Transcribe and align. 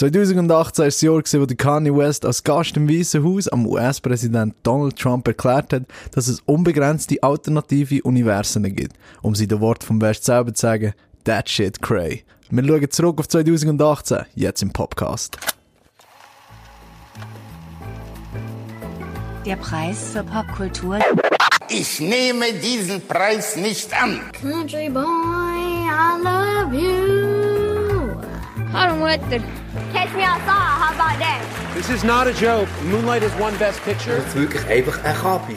2018 0.00 0.48
war 0.48 0.86
das 0.86 1.00
Jahr, 1.02 1.42
wo 1.42 1.54
Kanye 1.54 1.94
West 1.94 2.24
als 2.24 2.42
Gast 2.42 2.74
im 2.74 2.88
Weißen 2.88 3.22
Haus 3.22 3.48
am 3.48 3.66
US-Präsident 3.66 4.54
Donald 4.62 4.96
Trump 4.96 5.28
erklärt 5.28 5.74
hat, 5.74 5.82
dass 6.12 6.26
es 6.26 6.40
unbegrenzte 6.46 7.22
alternative 7.22 8.02
Universen 8.02 8.62
gibt. 8.74 8.96
Um 9.20 9.34
sie 9.34 9.46
den 9.46 9.60
Wort 9.60 9.84
vom 9.84 10.00
West 10.00 10.24
selber 10.24 10.54
zu 10.54 10.62
sagen, 10.62 10.94
that 11.24 11.50
shit 11.50 11.82
cray. 11.82 12.24
Wir 12.48 12.66
schauen 12.66 12.90
zurück 12.90 13.20
auf 13.20 13.28
2018, 13.28 14.20
jetzt 14.36 14.62
im 14.62 14.72
Podcast. 14.72 15.36
Der 19.44 19.56
Preis 19.56 20.12
für 20.14 20.24
Popkultur. 20.24 21.00
Ich 21.68 22.00
nehme 22.00 22.54
diesen 22.54 23.06
Preis 23.06 23.54
nicht 23.56 23.92
an. 24.02 24.18
Country 24.32 24.88
boy, 24.88 25.02
I 25.02 26.22
love 26.24 26.74
you. 26.74 27.29
Hallo 28.72 28.96
Mutter. 28.96 29.42
Catch 29.92 30.14
me 30.14 30.22
outside, 30.22 30.46
how 30.46 30.94
about 30.94 31.18
that? 31.18 31.42
This 31.74 31.90
is 31.90 32.04
not 32.04 32.26
a 32.26 32.32
joke. 32.32 32.68
Moonlight 32.84 33.22
is 33.22 33.32
one 33.40 33.56
best 33.58 33.82
picture. 33.84 34.16
Das 34.16 34.26
ist 34.26 34.36
wirklich 34.36 34.66
einfach 34.66 35.02
ein 35.04 35.14
Kapi. 35.16 35.54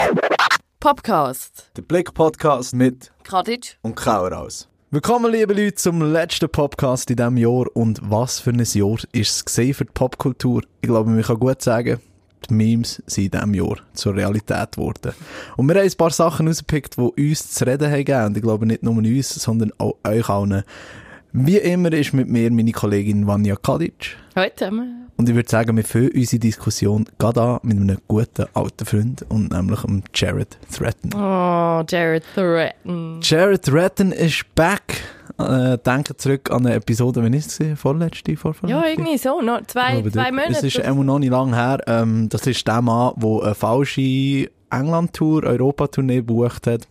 Popcast. 0.80 1.72
Der 1.78 1.84
Blick-Podcast 1.84 2.74
mit 2.76 3.12
Kadic. 3.24 3.78
und 3.84 3.96
Kauraus. 3.96 4.68
Willkommen, 4.92 5.32
liebe 5.32 5.54
Leute, 5.54 5.76
zum 5.76 6.02
letzten 6.02 6.50
Podcast 6.50 7.10
in 7.10 7.18
diesem 7.18 7.38
Jahr. 7.38 7.66
Und 7.76 8.00
was 8.04 8.40
für 8.40 8.50
ein 8.50 8.64
Jahr 8.64 8.98
ist 9.12 9.48
es 9.48 9.76
für 9.78 9.86
die 9.86 9.92
Popkultur? 9.94 10.64
Ich 10.82 10.90
glaube, 10.90 11.10
man 11.12 11.22
kann 11.22 11.40
gut 11.40 11.62
sagen, 11.62 12.00
die 12.50 12.54
Memes 12.54 13.02
sind 13.06 13.26
in 13.26 13.32
diesem 13.32 13.54
Jahr 13.54 13.78
zur 13.94 14.16
Realität 14.16 14.74
geworden. 14.74 15.14
Und 15.56 15.68
wir 15.68 15.76
haben 15.76 15.84
ein 15.88 15.98
paar 15.98 16.12
Sachen 16.12 16.48
rausgepickt, 16.48 16.98
die 16.98 17.02
uns 17.32 17.52
zu 17.52 17.66
reden 17.66 17.90
haben 17.92 17.98
gegeben. 18.06 18.26
Und 18.26 18.38
ich 18.38 18.44
glaube 18.44 18.66
nicht 18.66 18.84
nur 18.84 18.96
uns, 18.98 19.30
sondern 19.30 19.72
auch 19.78 19.98
euch 20.04 20.28
allen. 20.30 20.64
Wie 21.36 21.58
immer 21.58 21.92
ist 21.92 22.14
mit 22.14 22.30
mir 22.30 22.52
meine 22.52 22.72
Kollegin 22.72 23.26
Vanja 23.26 23.56
Kadic. 23.56 24.18
Hallo 24.36 24.52
zusammen. 24.56 25.10
Und 25.18 25.28
ich 25.28 25.34
würde 25.34 25.50
sagen, 25.50 25.76
wir 25.76 25.84
führen 25.84 26.12
unsere 26.14 26.40
Diskussion 26.40 27.06
gerade 27.18 27.42
an 27.42 27.60
mit 27.64 27.78
einem 27.78 27.98
guten 28.08 28.46
alten 28.54 28.86
Freund 28.86 29.26
und 29.30 29.52
nämlich 29.52 29.82
dem 29.82 30.04
Jared 30.14 30.60
Threaten. 30.72 31.10
Oh, 31.16 31.84
Jared 31.90 32.24
Threaten. 32.36 33.20
Jared 33.24 33.64
Threaten 33.64 34.12
ist 34.12 34.46
back. 34.54 35.02
Äh, 35.40 35.80
denke 35.80 36.16
zurück 36.16 36.52
an 36.52 36.68
eine 36.68 36.76
Episode, 36.76 37.24
wenn 37.24 37.34
ich 37.34 37.48
es 37.48 37.58
gesehen 37.58 37.78
vorletzte, 37.78 38.38
vorvorletzte? 38.38 38.86
Ja, 38.86 38.88
irgendwie 38.88 39.18
so. 39.18 39.42
Noch 39.42 39.66
zwei, 39.66 39.98
Aber 39.98 40.12
zwei 40.12 40.32
Monate. 40.32 40.52
Es 40.52 40.64
ist 40.64 40.78
immer 40.78 41.04
noch 41.04 41.18
nicht 41.18 41.32
lange 41.32 41.56
her. 41.56 41.80
Ähm, 41.88 42.30
das 42.30 42.46
ist 42.46 42.68
der 42.68 42.84
Mann, 42.84 43.14
der 43.18 43.42
eine 43.42 43.56
falsche 43.56 44.52
England-Tour, 44.70 45.46
Europa-Tournee 45.46 46.18
gebucht 46.18 46.68
hat. 46.68 46.88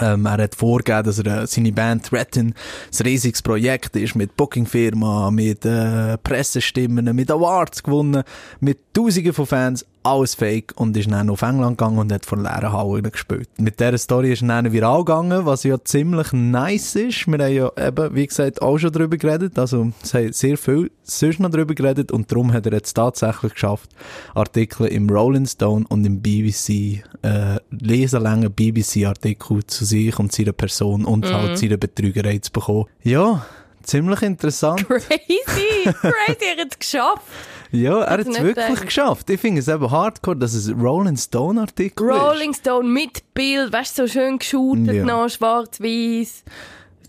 Ähm, 0.00 0.24
er 0.24 0.42
hat 0.42 0.54
vorgegeben, 0.54 1.04
dass 1.04 1.18
er 1.18 1.42
äh, 1.42 1.46
seine 1.46 1.72
Band 1.72 2.06
Threaten 2.06 2.54
ein 2.54 3.02
riesiges 3.04 3.42
Projekt 3.42 3.94
ist, 3.96 4.14
mit 4.14 4.36
Booking-Firma, 4.36 5.30
mit 5.30 5.64
äh, 5.66 6.16
Pressestimmen, 6.18 7.14
mit 7.14 7.30
Awards 7.30 7.82
gewonnen, 7.82 8.22
mit 8.60 8.78
Tausenden 8.94 9.34
von 9.34 9.46
Fans, 9.46 9.84
alles 10.04 10.34
fake 10.34 10.72
und 10.76 10.96
ist 10.96 11.10
dann 11.10 11.30
auf 11.30 11.42
England 11.42 11.78
gegangen 11.78 11.98
und 11.98 12.12
hat 12.12 12.26
vor 12.26 12.38
leeren 12.38 12.72
Hallen 12.72 13.10
gespielt. 13.10 13.48
Mit 13.58 13.78
dieser 13.80 13.98
Story 13.98 14.32
ist 14.32 14.42
dann 14.42 14.72
viral 14.72 15.04
gegangen, 15.04 15.46
was 15.46 15.62
ja 15.64 15.82
ziemlich 15.82 16.32
nice 16.32 16.96
ist. 16.96 17.26
Wir 17.26 17.38
haben 17.38 17.52
ja 17.52 17.70
eben, 17.88 18.14
wie 18.14 18.26
gesagt, 18.26 18.60
auch 18.62 18.78
schon 18.78 18.92
darüber 18.92 19.16
geredet, 19.16 19.58
also 19.58 19.92
es 20.02 20.14
haben 20.14 20.32
sehr 20.32 20.58
viel 20.58 20.90
sonst 21.04 21.40
noch 21.40 21.50
darüber 21.50 21.74
geredet 21.74 22.10
und 22.12 22.30
darum 22.32 22.52
hat 22.52 22.66
er 22.66 22.72
jetzt 22.72 22.94
tatsächlich 22.94 23.52
geschafft, 23.54 23.90
Artikel 24.34 24.86
im 24.86 25.08
Rolling 25.10 25.46
Stone 25.46 25.84
und 25.88 26.04
im 26.04 26.20
BBC, 26.20 27.02
äh, 27.22 27.56
lesenlangen 27.70 28.50
BBC-Artikel 28.52 29.64
zu 29.66 29.84
sich 29.84 30.18
und 30.18 30.32
seiner 30.32 30.52
Person 30.52 31.04
und 31.04 31.24
Mhm. 31.24 31.32
halt 31.34 31.58
seiner 31.58 31.76
Betrügerei 31.76 32.38
zu 32.38 32.50
bekommen. 32.52 32.86
Ja, 33.02 33.44
ziemlich 33.82 34.22
interessant. 34.22 34.86
Crazy. 34.88 35.08
Crazy, 35.84 36.44
er 36.56 36.62
hat 36.62 36.72
es 36.72 36.78
geschafft. 36.78 37.22
Ja, 37.72 38.02
er 38.02 38.10
hat 38.12 38.20
es 38.20 38.26
wirklich 38.28 38.54
gedacht. 38.66 38.82
geschafft. 38.86 39.30
Ich 39.30 39.40
finde 39.40 39.60
es 39.60 39.68
eben 39.68 39.90
hardcore, 39.90 40.36
dass 40.36 40.52
es 40.52 40.70
Rolling 40.70 41.16
Stone-Artikel 41.16 42.10
ist. 42.10 42.14
Rolling 42.20 42.52
Stone 42.54 42.88
mit 42.88 43.34
Bild, 43.34 43.72
weißt 43.72 43.98
du, 43.98 44.06
so 44.06 44.12
schön 44.12 44.38
geshootet 44.38 44.94
Ja. 44.94 45.04
noch, 45.04 45.28
schwarz-weiß. 45.28 46.44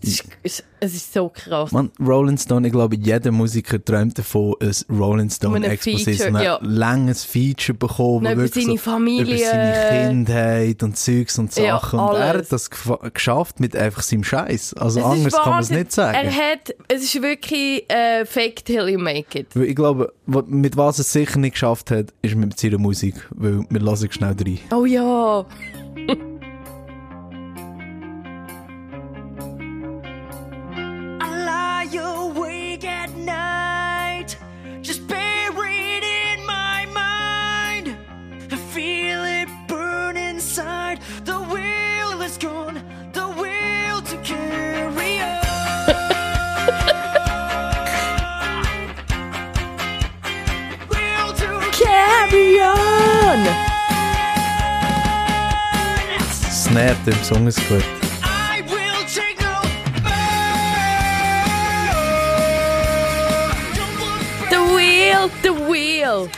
Es 0.08 0.20
ist, 0.42 0.64
es- 0.80 0.94
ist 0.94 1.12
so 1.14 1.30
krass. 1.30 1.72
Man, 1.72 1.90
Rolling 1.98 2.36
Stone, 2.36 2.66
ich 2.66 2.72
glaube, 2.72 2.96
jeder 2.96 3.32
Musiker 3.32 3.82
träumt 3.82 4.18
davon, 4.18 4.54
ein 4.60 4.72
Rolling 4.94 5.30
Stone 5.30 5.66
Exposé, 5.66 6.14
so 6.14 6.24
ein 6.24 6.34
ja. 6.42 6.58
langes 6.62 7.24
Feature 7.24 7.76
bekommen, 7.78 8.30
über 8.30 8.46
seine 8.48 8.66
so 8.66 8.76
Familie. 8.76 9.36
über 9.36 9.44
seine 9.50 10.08
Kindheit 10.08 10.82
und 10.82 10.96
Zeugs 10.98 11.38
und 11.38 11.56
Ja, 11.56 11.78
Sachen. 11.80 11.98
und 12.00 12.14
er 12.16 12.28
hat 12.38 12.52
das 12.52 12.68
geschafft 13.14 13.60
mit 13.60 13.74
einfach 13.74 14.02
seinem 14.02 14.24
Scheiß. 14.24 14.74
Also 14.74 15.00
Es 15.00 15.06
ist 15.06 15.12
anders 15.12 15.32
kann 15.42 15.50
man 15.52 15.62
es 15.62 15.70
nicht 15.70 15.92
sagen. 15.92 16.18
Er 16.18 16.32
hat, 16.32 16.74
es 16.88 17.02
ist 17.04 17.22
wirklich 17.22 17.90
äh, 17.90 18.24
fake 18.26 18.64
till 18.64 18.88
you 18.88 18.98
make 18.98 19.38
it. 19.38 19.56
Ich 19.56 19.74
glaube, 19.74 20.12
mit 20.26 20.76
was 20.76 20.98
er 20.98 21.04
sicher 21.04 21.38
nicht 21.38 21.52
geschafft 21.52 21.90
hat, 21.90 22.12
ist 22.20 22.34
mit 22.34 22.58
seiner 22.60 22.78
Musik. 22.78 23.14
Weil 23.30 23.64
wir 23.70 23.80
hören 23.80 24.12
schnell 24.12 24.36
rein. 24.38 24.58
Oh 24.70 24.84
ja. 24.84 25.46
Im 56.76 57.22
Song 57.22 57.46
ist 57.46 57.68
gut. 57.68 57.84
I 58.24 58.60
will 58.68 59.04
take 59.06 59.40
no 59.40 59.62
The 64.50 64.56
wheel, 64.74 65.30
the 65.44 65.50
wheel. 65.70 66.28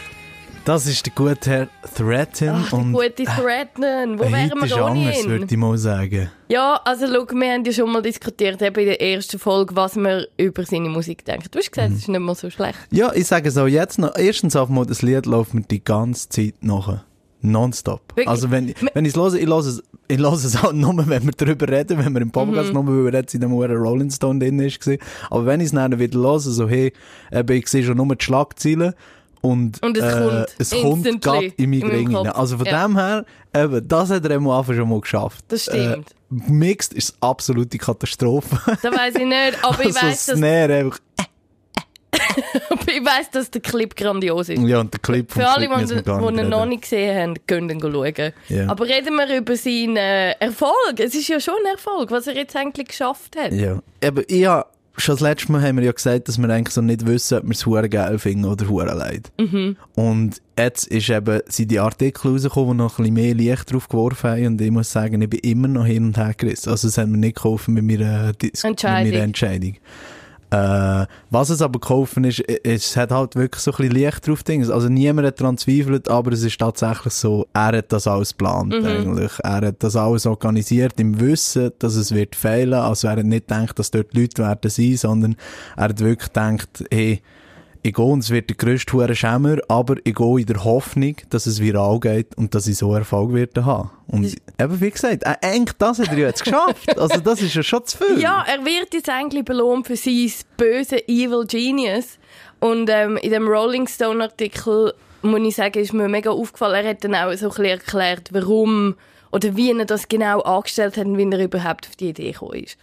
Das 0.67 0.87
ist 0.87 1.07
der 1.07 1.15
gute 1.15 1.51
Herr 1.51 1.69
Threaten. 1.95 2.51
Ach, 2.51 2.69
die 2.69 2.75
und 2.75 2.93
gute 2.93 3.25
Threaten. 3.25 4.19
Wo 4.19 4.25
äh, 4.25 4.33
wären 4.33 4.63
wir 4.63 4.77
ohne 4.77 4.85
anders, 4.85 5.25
ihn? 5.25 5.31
würde 5.31 5.47
ich 5.49 5.57
mal 5.57 5.79
sagen. 5.79 6.31
Ja, 6.49 6.83
also 6.85 7.07
schau, 7.07 7.27
wir 7.35 7.53
haben 7.55 7.65
ja 7.65 7.73
schon 7.73 7.91
mal 7.91 8.03
diskutiert, 8.03 8.61
eben 8.61 8.81
in 8.81 8.87
der 8.89 9.01
ersten 9.01 9.39
Folge, 9.39 9.75
was 9.75 9.97
wir 9.97 10.29
über 10.37 10.67
seine 10.67 10.91
Musik 10.91 11.25
denken. 11.25 11.49
Du 11.51 11.59
hast 11.59 11.73
gesagt, 11.73 11.93
es 11.93 12.01
ist 12.01 12.09
nicht 12.09 12.21
mal 12.21 12.35
so 12.35 12.51
schlecht. 12.51 12.79
Ja, 12.91 13.11
ich 13.15 13.27
sage 13.27 13.49
es 13.49 13.57
auch 13.57 13.69
jetzt 13.69 13.99
noch. 13.99 14.15
Erstens 14.15 14.55
auf 14.55 14.69
mal, 14.69 14.85
das 14.85 15.01
Lied 15.01 15.25
läuft 15.25 15.55
mir 15.55 15.63
die 15.63 15.83
ganze 15.83 16.29
Zeit 16.29 16.57
nachher. 16.61 17.07
Nonstop. 17.51 18.01
Wirklich? 18.11 18.29
Also 18.29 18.51
wenn, 18.51 18.75
wenn 18.95 19.05
ich 19.05 19.15
es 19.15 19.17
höre, 19.21 19.35
ich 19.35 19.47
höre 19.47 19.59
es, 19.59 19.83
ich 20.09 20.19
höre 20.19 20.33
es 20.33 20.57
auch 20.65 20.73
nur, 20.73 20.97
wenn 21.09 21.25
wir 21.25 21.33
darüber 21.37 21.69
reden, 21.69 21.99
wenn 22.05 22.13
wir 22.15 22.21
im 22.23 22.31
Podcast 22.31 22.69
Mhm. 22.69 22.75
nur, 22.75 22.87
weil 22.87 23.13
wir 23.13 23.21
jetzt 23.21 23.35
in 23.35 23.41
dem 23.41 23.53
Uhren 23.53 23.77
Rolling 23.77 24.11
Stone 24.11 24.39
drin 24.41 24.59
ist. 24.61 24.81
gewesen. 24.81 25.01
Aber 25.31 25.47
wenn 25.47 25.61
ich 25.61 25.67
es 25.67 25.73
dann 25.73 25.99
wieder 25.99 26.19
höre, 26.19 26.39
so 26.41 26.69
hey, 26.69 26.93
eben, 27.33 27.57
ich 27.57 27.69
sehe 27.69 27.83
schon 27.85 27.97
nur 27.97 28.15
die 28.15 28.25
Schlagzeilen 28.25 28.95
und, 29.43 29.83
Und 29.83 29.97
es 29.97 30.05
äh, 30.05 30.23
kommt 30.23 30.47
es 30.59 30.71
kommt 30.71 31.23
grad 31.23 31.45
in 31.57 31.71
meinen 31.71 31.83
Ring 31.91 32.17
rein. 32.17 32.27
Also 32.29 32.57
von 32.59 32.67
Ja. 32.67 32.87
dem 32.87 32.97
her, 32.97 33.25
eben, 33.55 33.87
das 33.87 34.11
hat 34.11 34.25
er 34.25 34.37
am 34.37 34.49
Anfang 34.49 34.77
schon 34.77 34.89
mal 34.89 35.01
geschafft. 35.01 35.45
Das 35.49 35.63
stimmt. 35.65 36.07
Äh, 36.11 36.51
mixed 36.51 36.93
ist 36.95 37.15
eine 37.21 37.31
absolute 37.31 37.79
Katastrophe. 37.79 38.59
Das 38.83 38.93
weiß 38.93 39.15
ich 39.15 39.25
nicht, 39.27 39.59
aber 39.63 39.81
ich 39.81 39.87
also 39.95 40.07
weiß, 40.07 40.27
dass, 40.27 40.37
Snare 40.39 40.75
einfach, 40.75 40.99
ich 42.87 43.05
weiss, 43.05 43.31
dass 43.31 43.51
der 43.51 43.61
Clip 43.61 43.95
grandios 43.95 44.49
ist. 44.49 44.63
ja, 44.63 44.81
und 44.81 44.93
der 44.93 45.01
Clip 45.01 45.31
Für 45.31 45.49
alle, 45.49 45.69
wir 45.69 46.03
die 46.03 46.41
ihn 46.41 46.49
noch 46.49 46.67
nicht 46.67 46.83
gesehen 46.83 47.17
haben, 47.17 47.35
können 47.47 47.71
ihn 47.71 47.81
schauen. 47.81 48.33
Ja. 48.49 48.69
Aber 48.69 48.85
reden 48.85 49.17
wir 49.17 49.37
über 49.37 49.57
seinen 49.57 49.97
äh, 49.97 50.33
Erfolg. 50.33 50.99
Es 50.99 51.15
ist 51.15 51.29
ja 51.29 51.41
schon 51.41 51.55
ein 51.65 51.73
Erfolg, 51.73 52.11
was 52.11 52.27
er 52.27 52.37
jetzt 52.37 52.57
eigentlich 52.57 52.89
geschafft 52.89 53.37
hat. 53.37 53.53
Ja. 53.53 53.81
Aber 54.03 54.23
ich 54.29 54.47
hab, 54.47 54.73
schon 54.99 55.15
das 55.15 55.21
letzte 55.21 55.53
Mal 55.53 55.63
haben 55.63 55.77
wir 55.77 55.85
ja 55.85 55.93
gesagt, 55.93 56.29
dass 56.29 56.39
wir 56.39 56.49
eigentlich 56.49 56.75
so 56.75 56.81
nicht 56.81 57.07
wissen, 57.07 57.39
ob 57.39 57.45
wir 57.45 57.53
es 57.53 57.67
hure 57.67 57.89
geil 57.89 58.19
finden 58.19 58.47
oder 58.47 58.69
hure 58.69 58.95
leid. 58.95 59.31
Mhm. 59.39 59.77
Und 59.95 60.41
jetzt 60.59 60.87
ist 60.87 61.09
eben, 61.11 61.41
sind 61.47 61.71
die 61.71 61.79
Artikel 61.79 62.33
rausgekommen, 62.33 62.73
die 62.73 62.77
noch 62.77 62.99
ein 62.99 63.05
bisschen 63.05 63.15
mehr 63.15 63.35
Licht 63.35 63.73
drauf 63.73 63.89
geworfen 63.89 64.31
haben. 64.31 64.47
Und 64.47 64.61
ich 64.61 64.71
muss 64.71 64.91
sagen, 64.91 65.21
ich 65.21 65.31
bin 65.31 65.41
immer 65.41 65.69
noch 65.69 65.87
hin 65.87 66.07
und 66.07 66.17
her 66.17 66.35
gerissen. 66.37 66.71
Also, 66.71 66.89
es 66.89 66.99
hat 66.99 67.09
mir 67.09 67.19
nicht 67.19 67.37
geholfen 67.37 67.75
mit 67.75 67.85
meiner, 67.85 68.33
Dis 68.33 68.65
Entscheidung. 68.65 69.05
Mit 69.05 69.13
meiner 69.13 69.25
Entscheidung. 69.25 69.77
Äh, 70.57 71.07
was 71.31 71.51
es 71.51 71.61
aber 71.61 71.79
geholfen 71.81 72.25
ist, 72.25 72.41
es 72.41 72.97
hat 72.97 73.11
halt 73.11 73.37
wirklich 73.37 73.63
so 73.63 73.73
ein 73.73 73.77
bisschen 73.77 73.93
Licht 73.93 74.27
drauf 74.27 74.43
Dings. 74.43 74.71
Also 74.71 74.89
niemand 74.89 75.27
hat 75.27 75.41
daran 75.41 75.59
zweifelt, 75.59 76.09
aber 76.09 76.33
es 76.33 76.43
ist 76.43 76.59
tatsächlich 76.59 77.13
so, 77.13 77.47
er 77.53 77.77
hat 77.79 77.93
das 77.93 78.07
alles 78.07 78.37
geplant 78.37 78.75
eigentlich. 78.75 79.33
Er 79.43 79.67
hat 79.67 79.83
das 79.83 79.97
alles 79.97 80.25
organisiert 80.25 80.99
im 80.99 81.21
Wissen, 81.21 81.73
dass 81.79 81.97
es 81.97 82.15
wird 82.15 82.35
fehlen. 82.35 82.75
Also 82.75 83.09
er 83.09 83.17
hat 83.17 83.25
nicht 83.25 83.49
gedacht, 83.49 83.79
dass 83.79 83.91
dort 83.91 84.15
Leute 84.15 84.43
werden 84.43 84.71
sein, 84.71 84.97
sondern 84.97 85.37
er 85.77 85.85
hat 85.85 86.01
wirklich 86.01 86.33
gedacht, 86.33 86.85
hey, 86.91 87.21
ich 87.87 87.95
gehe 87.95 88.05
und 88.05 88.21
es 88.21 88.31
wird 88.31 88.51
der 88.51 88.57
grösste 88.57 88.93
hure 88.93 89.15
Schämmer, 89.15 89.59
aber 89.69 89.97
ich 90.05 90.15
gehe 90.15 90.41
in 90.41 90.47
der 90.47 90.65
Hoffnung, 90.65 91.17
dass 91.31 91.47
es 91.47 91.61
viral 91.61 92.01
geht 92.01 92.37
und 92.37 92.55
dass 92.55 92.67
ich 92.67 92.77
so 92.77 92.95
Erfolg 92.95 93.33
werde 93.33 93.65
haben. 93.65 93.91
Und 94.09 94.37
eben 94.59 94.81
wie 94.81 94.91
gesagt, 94.91 95.23
äh, 95.25 95.37
eigentlich 95.41 95.77
das 95.79 95.99
hat 95.99 96.09
er 96.09 96.19
ja 96.19 96.27
jetzt 96.27 96.45
geschafft. 96.45 96.97
Also 96.99 97.21
das 97.21 97.43
ist 97.43 97.55
ja 97.55 97.63
schon 97.63 97.85
zu 97.85 97.99
viel. 97.99 98.21
Ja, 98.21 98.45
er 98.49 98.65
wird 98.65 98.95
jetzt 98.95 99.09
eigentlich 99.09 99.45
belohnt 99.45 99.87
für 99.87 99.97
sein 99.97 100.31
böse 100.57 101.07
Evil 101.09 101.45
Genius. 101.47 102.19
Und 102.59 102.91
ähm, 102.91 103.17
in 103.19 103.31
dem 103.31 103.47
Rolling 103.47 103.87
Stone 103.87 104.23
Artikel, 104.23 104.95
muss 105.23 105.41
ich 105.41 105.57
sagen, 105.57 105.79
ist 105.79 105.93
mir 105.93 106.09
mega 106.09 106.31
aufgefallen, 106.31 106.85
er 106.85 106.91
hat 106.91 107.05
dann 107.05 107.15
auch 107.15 107.33
so 107.35 107.47
ein 107.47 107.51
bisschen 107.51 107.65
erklärt, 107.65 108.29
warum 108.33 108.97
oder 109.33 109.57
wie 109.57 109.71
er 109.71 109.85
das 109.85 110.09
genau 110.09 110.41
angestellt 110.41 110.97
hat 110.97 111.07
und 111.07 111.19
wie 111.19 111.31
er 111.31 111.45
überhaupt 111.45 111.87
auf 111.89 111.97
die 111.97 112.09
Idee 112.09 112.33
gekommen 112.33 112.65
ist. 112.65 112.79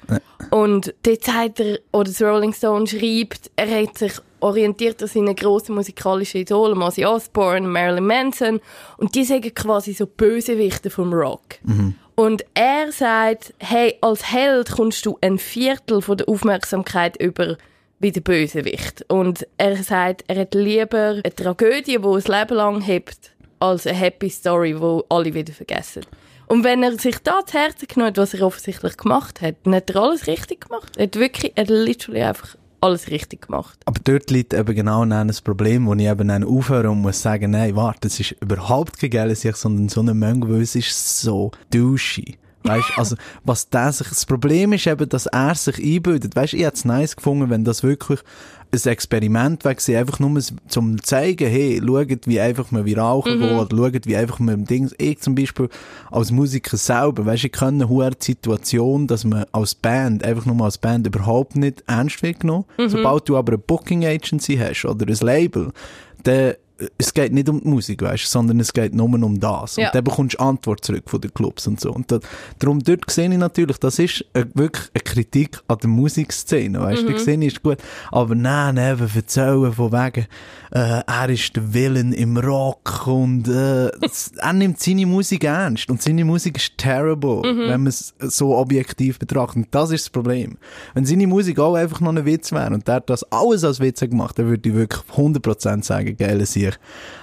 Und 0.51 0.93
dort 1.03 1.23
sagt 1.23 1.59
er, 1.59 1.79
oder 1.91 2.11
das 2.11 2.21
Rolling 2.21 2.53
Stone 2.53 2.85
schreibt, 2.85 3.49
er 3.55 3.81
hat 3.81 3.97
sich 3.97 4.13
orientiert 4.43 5.01
an 5.01 5.07
seine 5.07 5.35
grossen 5.35 5.75
musikalischen 5.75 6.41
Idole, 6.41 6.75
Ozzy 6.75 7.05
Osbourne, 7.05 7.67
Marilyn 7.67 8.05
Manson, 8.05 8.59
und 8.97 9.15
die 9.15 9.23
sagen 9.23 9.53
quasi 9.53 9.93
so 9.93 10.05
Bösewichte 10.05 10.89
vom 10.89 11.13
Rock. 11.13 11.59
Und 12.15 12.45
er 12.53 12.91
sagt, 12.91 13.53
hey, 13.57 13.97
als 14.01 14.31
Held 14.31 14.71
kommst 14.71 15.05
du 15.05 15.17
ein 15.21 15.39
Viertel 15.39 16.01
von 16.01 16.17
der 16.17 16.29
Aufmerksamkeit 16.29 17.19
über 17.19 17.57
wie 17.99 18.11
der 18.11 18.21
Bösewicht. 18.21 19.05
Und 19.07 19.47
er 19.57 19.81
sagt, 19.81 20.25
er 20.27 20.41
hat 20.41 20.53
lieber 20.53 21.21
eine 21.23 21.35
Tragödie, 21.35 21.97
die 21.97 22.05
ein 22.05 22.39
Leben 22.39 22.55
lang 22.55 22.81
hebt, 22.81 23.31
als 23.59 23.87
eine 23.87 23.97
Happy 23.97 24.29
Story, 24.29 24.79
wo 24.79 25.05
alle 25.09 25.33
wieder 25.33 25.53
vergessen. 25.53 26.05
Und 26.47 26.63
wenn 26.63 26.83
er 26.83 26.99
sich 26.99 27.17
da 27.19 27.45
zu 27.45 27.57
Herzen 27.57 27.87
genommen 27.87 28.09
hat, 28.09 28.17
was 28.17 28.33
er 28.33 28.45
offensichtlich 28.45 28.97
gemacht 28.97 29.41
hat, 29.41 29.55
dann 29.63 29.73
hat 29.73 29.89
er 29.89 30.03
alles 30.03 30.27
richtig 30.27 30.67
gemacht. 30.67 30.97
Er 30.97 31.03
hat 31.03 31.15
wirklich, 31.15 31.53
er 31.55 31.63
hat 31.63 31.69
literally 31.69 32.21
einfach 32.21 32.57
alles 32.83 33.09
richtig 33.09 33.47
gemacht. 33.47 33.79
Aber 33.85 33.99
dort 34.03 34.29
liegt 34.29 34.53
eben 34.53 34.75
genau 34.75 35.05
das 35.05 35.41
Problem, 35.41 35.87
wo 35.87 35.93
ich 35.93 36.01
eben 36.01 36.27
dann 36.27 36.43
aufhöre 36.43 36.89
und 36.89 37.01
muss 37.01 37.21
sagen, 37.21 37.51
nein, 37.51 37.75
warte, 37.75 38.01
das 38.01 38.19
ist 38.19 38.35
überhaupt 38.41 38.99
kein 38.99 39.09
geiles 39.09 39.45
Ich, 39.45 39.55
sondern 39.55 39.89
so 39.89 40.01
eine 40.01 40.13
Menge, 40.13 40.49
weil 40.49 40.61
es 40.61 40.75
ist 40.75 41.21
so 41.21 41.51
douchey. 41.71 42.37
Weißt, 42.63 42.91
also, 42.97 43.15
was 43.43 43.69
der 43.69 43.91
sich, 43.91 44.07
das 44.07 44.25
Problem 44.25 44.73
ist 44.73 44.87
eben, 44.87 45.09
dass 45.09 45.25
er 45.25 45.55
sich 45.55 45.77
einbildet. 45.77 46.35
Weißt, 46.35 46.53
ich 46.53 46.63
hätte 46.63 46.77
es 46.77 46.85
nice 46.85 47.15
gefunden, 47.15 47.49
wenn 47.49 47.63
das 47.63 47.83
wirklich 47.83 48.19
ein 48.73 48.89
Experiment 48.89 49.63
wäre, 49.63 49.75
gewesen, 49.75 49.95
einfach 49.95 50.19
nur 50.19 50.41
zum 50.67 51.01
zeigen, 51.03 51.47
hey, 51.47 51.81
schaut, 51.85 52.25
wie 52.27 52.39
einfach 52.39 52.71
man 52.71 52.85
viral 52.85 53.21
kann 53.21 53.39
gehen, 53.39 53.57
oder 53.57 53.77
schaut, 53.77 54.07
wie 54.07 54.15
einfach 54.15 54.39
man 54.39 54.65
Dings, 54.65 54.95
ich 54.97 55.19
zum 55.19 55.35
Beispiel 55.35 55.69
als 56.09 56.31
Musiker 56.31 56.77
selber, 56.77 57.25
weißt, 57.25 57.43
ich 57.43 57.51
kenne 57.51 57.83
eine 57.83 57.89
hohe 57.89 58.09
Situation, 58.17 59.05
dass 59.07 59.25
man 59.25 59.45
als 59.51 59.75
Band, 59.75 60.23
einfach 60.23 60.45
nur 60.45 60.59
als 60.65 60.77
Band 60.77 61.05
überhaupt 61.05 61.55
nicht 61.55 61.83
ernst 61.85 62.23
wird 62.23 62.39
genommen. 62.39 62.65
Sobald 62.87 63.29
du 63.29 63.37
aber 63.37 63.53
eine 63.53 63.59
Booking 63.59 64.05
Agency 64.05 64.57
hast 64.57 64.85
oder 64.85 65.05
ein 65.07 65.17
Label, 65.25 65.71
dann 66.23 66.53
es 66.97 67.13
geht 67.13 67.31
nicht 67.31 67.49
um 67.49 67.61
die 67.61 67.67
Musik, 67.67 68.01
weißt, 68.01 68.25
sondern 68.25 68.59
es 68.59 68.73
geht 68.73 68.93
nur 68.93 69.07
um 69.07 69.39
das. 69.39 69.75
Ja. 69.75 69.87
Und 69.87 69.95
dann 69.95 70.03
bekommst 70.03 70.35
du 70.35 70.39
Antwort 70.39 70.83
zurück 70.83 71.03
von 71.07 71.21
den 71.21 71.33
Clubs 71.33 71.67
und 71.67 71.79
so. 71.79 71.91
Und 71.91 72.11
da, 72.11 72.19
darum, 72.59 72.79
dort 72.79 73.09
sehe 73.09 73.31
ich 73.31 73.37
natürlich, 73.37 73.77
das 73.77 73.99
ist 73.99 74.25
äh, 74.33 74.45
wirklich 74.53 74.89
eine 74.93 75.03
Kritik 75.03 75.61
an 75.67 75.77
der 75.77 75.89
Musikszene, 75.89 76.81
weißt, 76.81 77.07
die 77.07 77.19
sehe 77.19 77.37
ich 77.37 77.53
ist 77.53 77.63
gut. 77.63 77.77
Aber 78.11 78.35
nein, 78.35 78.77
eben 78.77 79.09
erzählen 79.13 79.71
von 79.71 79.91
wegen, 79.91 80.27
äh, 80.75 81.01
er 81.05 81.29
ist 81.29 81.55
der 81.55 81.71
Villain 81.71 82.13
im 82.13 82.35
Rock 82.35 83.05
und, 83.05 83.47
äh, 83.47 83.89
er 84.37 84.53
nimmt 84.53 84.79
seine 84.79 85.05
Musik 85.05 85.43
ernst. 85.43 85.87
Und 85.91 86.01
seine 86.01 86.25
Musik 86.25 86.57
ist 86.57 86.77
terrible, 86.79 87.43
wenn 87.43 87.81
man 87.81 87.87
es 87.87 88.15
so 88.19 88.57
objektiv 88.57 89.19
betrachtet. 89.19 89.55
Und 89.57 89.67
das 89.69 89.91
ist 89.91 90.05
das 90.05 90.09
Problem. 90.09 90.57
Wenn 90.95 91.05
seine 91.05 91.27
Musik 91.27 91.59
auch 91.59 91.75
einfach 91.75 92.01
noch 92.01 92.09
ein 92.15 92.25
Witz 92.25 92.51
wäre 92.51 92.73
und 92.73 92.87
der 92.87 92.95
hat 92.95 93.09
das 93.11 93.23
alles 93.31 93.63
als 93.63 93.79
Witz 93.79 93.99
gemacht, 93.99 94.39
dann 94.39 94.47
würde 94.47 94.67
ich 94.67 94.73
wirklich 94.75 95.03
100% 95.15 95.83
sagen, 95.83 96.17
geiler 96.17 96.45
Sieg. 96.47 96.79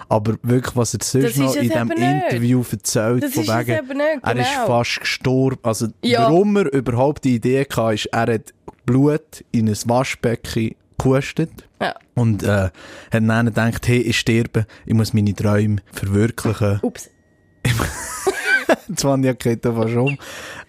Aber 0.08 0.36
wirklich, 0.42 0.76
was 0.76 0.94
er 0.94 1.00
sonst 1.02 1.36
noch 1.38 1.54
in 1.56 1.62
diesem. 1.68 1.90
Interview 1.90 2.62
erzählt, 2.70 3.24
Das 3.24 3.32
von 3.32 3.44
wegen, 3.48 3.86
nicht, 3.98 4.20
er 4.22 4.36
ist 4.36 4.52
genau. 4.54 4.66
fast 4.66 5.00
gestorben. 5.00 5.58
Also, 5.64 5.88
Ja. 6.02 6.22
warum 6.22 6.56
er 6.56 6.72
überhaupt 6.72 7.24
die 7.24 7.34
Idee 7.34 7.66
hatte, 7.68 7.94
ist, 7.94 8.06
er 8.06 8.32
hat 8.34 8.54
Blut 8.86 9.44
in 9.52 9.68
ein 9.68 9.76
Waschbecken 9.86 10.74
gehustet. 11.02 11.50
Ja. 11.80 11.94
Und 12.14 12.42
äh, 12.42 12.46
hat 12.46 12.72
dann 13.12 13.46
gedacht, 13.46 13.88
hey, 13.88 14.00
ich 14.00 14.18
sterbe, 14.18 14.66
ich 14.86 14.94
muss 14.94 15.12
meine 15.12 15.34
Träume 15.34 15.76
verwirklichen. 15.92 16.80
Ups. 16.82 17.10
Zwanja 18.96 19.32
geht 19.32 19.64
da 19.64 19.72
fast 19.72 19.94
um. 19.94 20.18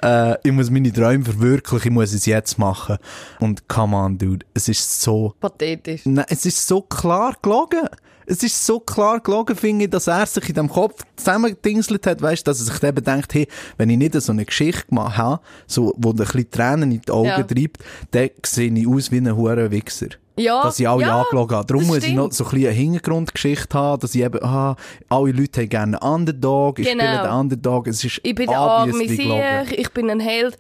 Äh, 0.04 0.36
ich 0.44 0.52
muss 0.52 0.70
meine 0.70 0.92
Träume 0.92 1.26
verwirklichen, 1.26 1.90
ich 1.90 1.94
muss 1.94 2.14
es 2.14 2.26
jetzt 2.26 2.58
machen. 2.58 2.98
Und 3.40 3.68
come 3.68 3.96
on, 3.96 4.18
dude, 4.18 4.46
es 4.54 4.68
ist 4.68 5.02
so 5.02 5.34
Pathetisch. 5.40 6.02
Nein, 6.06 6.26
es 6.30 6.46
ist 6.46 6.68
so 6.68 6.82
klar 6.82 7.36
gelogen. 7.42 7.88
Es 8.32 8.44
ist 8.44 8.66
so 8.66 8.80
klar 8.80 9.20
gelogen, 9.20 9.58
finde 9.58 9.84
ich, 9.86 9.92
dass 9.92 10.08
er 10.08 10.26
sich 10.26 10.48
in 10.48 10.56
dem 10.56 10.70
Kopf 10.70 11.04
zusammengedingselt 11.18 12.08
hat, 12.08 12.22
weißt, 12.22 12.48
dass 12.48 12.60
er 12.66 12.74
sich 12.74 12.82
eben 12.84 13.04
denkt, 13.04 13.34
hey, 13.34 13.46
wenn 13.78 13.90
ich 13.90 13.98
nicht 13.98 14.14
so 14.22 14.32
eine 14.32 14.46
Geschichte 14.46 14.88
gemacht 14.88 15.18
habe, 15.18 15.42
so, 15.68 15.94
wo 15.98 16.12
ein 16.12 16.16
bisschen 16.16 16.50
Tränen 16.50 16.92
in 16.94 17.02
die 17.02 17.12
Augen 17.12 17.28
Ja. 17.28 17.44
treibt, 17.44 17.80
dann 18.12 18.30
sehe 18.46 18.72
ich 18.72 18.88
aus 18.88 19.12
wie 19.12 19.18
ein 19.18 19.36
hoher 19.36 19.70
Wichser. 19.70 20.08
Ja, 20.38 20.64
Dass 20.64 20.80
ich 20.80 20.88
alle 20.88 21.02
ja, 21.04 21.22
angelogen 21.22 21.58
habe. 21.58 21.68
Darum 21.68 21.86
muss 21.88 21.98
ich 22.06 22.14
noch 22.14 22.32
stimmt. 22.32 22.34
so 22.36 22.46
ein 22.46 22.50
bisschen 22.52 22.68
eine 22.68 22.76
Hintergrundgeschichte 22.78 23.78
haben, 23.78 24.00
dass 24.00 24.16
ich 24.16 24.22
eben, 24.22 24.42
ah, 24.44 24.78
alle 25.10 25.32
Leute 25.34 25.62
haben 25.62 25.70
gerne 25.70 26.02
einen 26.02 26.14
Underdog, 26.14 26.80
ich 26.80 26.88
Genau. 26.90 27.04
spiele 27.04 27.22
den 27.24 27.32
Underdog, 27.32 27.88
es 27.88 28.04
ist 28.04 28.22
Ich 28.24 28.34
bin 28.34 28.48
der 28.48 28.58
arme 28.58 29.04
ich 29.04 29.92
bin 29.92 30.10
ein 30.10 30.22
Held. 30.22 30.58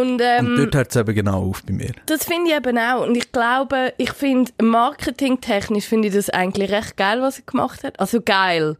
Und, 0.00 0.20
ähm, 0.22 0.46
Und 0.46 0.56
dort 0.56 0.74
hört 0.74 0.90
es 0.90 0.96
eben 0.96 1.14
genau 1.14 1.48
auf 1.50 1.62
bei 1.64 1.72
mir. 1.72 1.92
Das 2.06 2.24
finde 2.24 2.50
ich 2.50 2.56
eben 2.56 2.78
auch. 2.78 3.06
Und 3.06 3.16
ich 3.16 3.30
glaube, 3.32 3.92
ich 3.96 4.12
finde, 4.12 4.50
marketingtechnisch 4.62 5.86
finde 5.86 6.08
ich 6.08 6.14
das 6.14 6.30
eigentlich 6.30 6.70
recht 6.70 6.96
geil, 6.96 7.20
was 7.20 7.38
er 7.38 7.44
gemacht 7.44 7.84
hat. 7.84 7.98
Also 8.00 8.20
geil. 8.20 8.76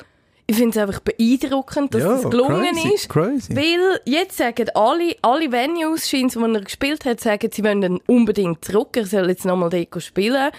Ich 0.46 0.56
finde 0.56 0.70
es 0.70 0.76
einfach 0.76 1.00
beeindruckend, 1.00 1.94
dass 1.94 2.02
Ja, 2.02 2.14
das 2.20 2.30
gelungen 2.30 2.74
crazy, 2.74 2.94
ist. 2.94 3.08
crazy. 3.08 3.56
Weil 3.56 4.00
jetzt 4.04 4.36
sagen 4.36 4.66
alle, 4.74 5.16
alle 5.22 5.50
Venues, 5.50 6.08
scheint, 6.08 6.36
wo 6.36 6.44
er 6.44 6.60
gespielt 6.60 7.06
hat, 7.06 7.20
sagen, 7.20 7.48
sie 7.50 7.64
wollen 7.64 7.82
ihn 7.82 8.00
unbedingt 8.06 8.62
zurück. 8.62 8.94
Er 8.96 9.06
soll 9.06 9.28
jetzt 9.30 9.46
nochmal 9.46 9.70
dort 9.70 10.02
spielen. 10.02 10.50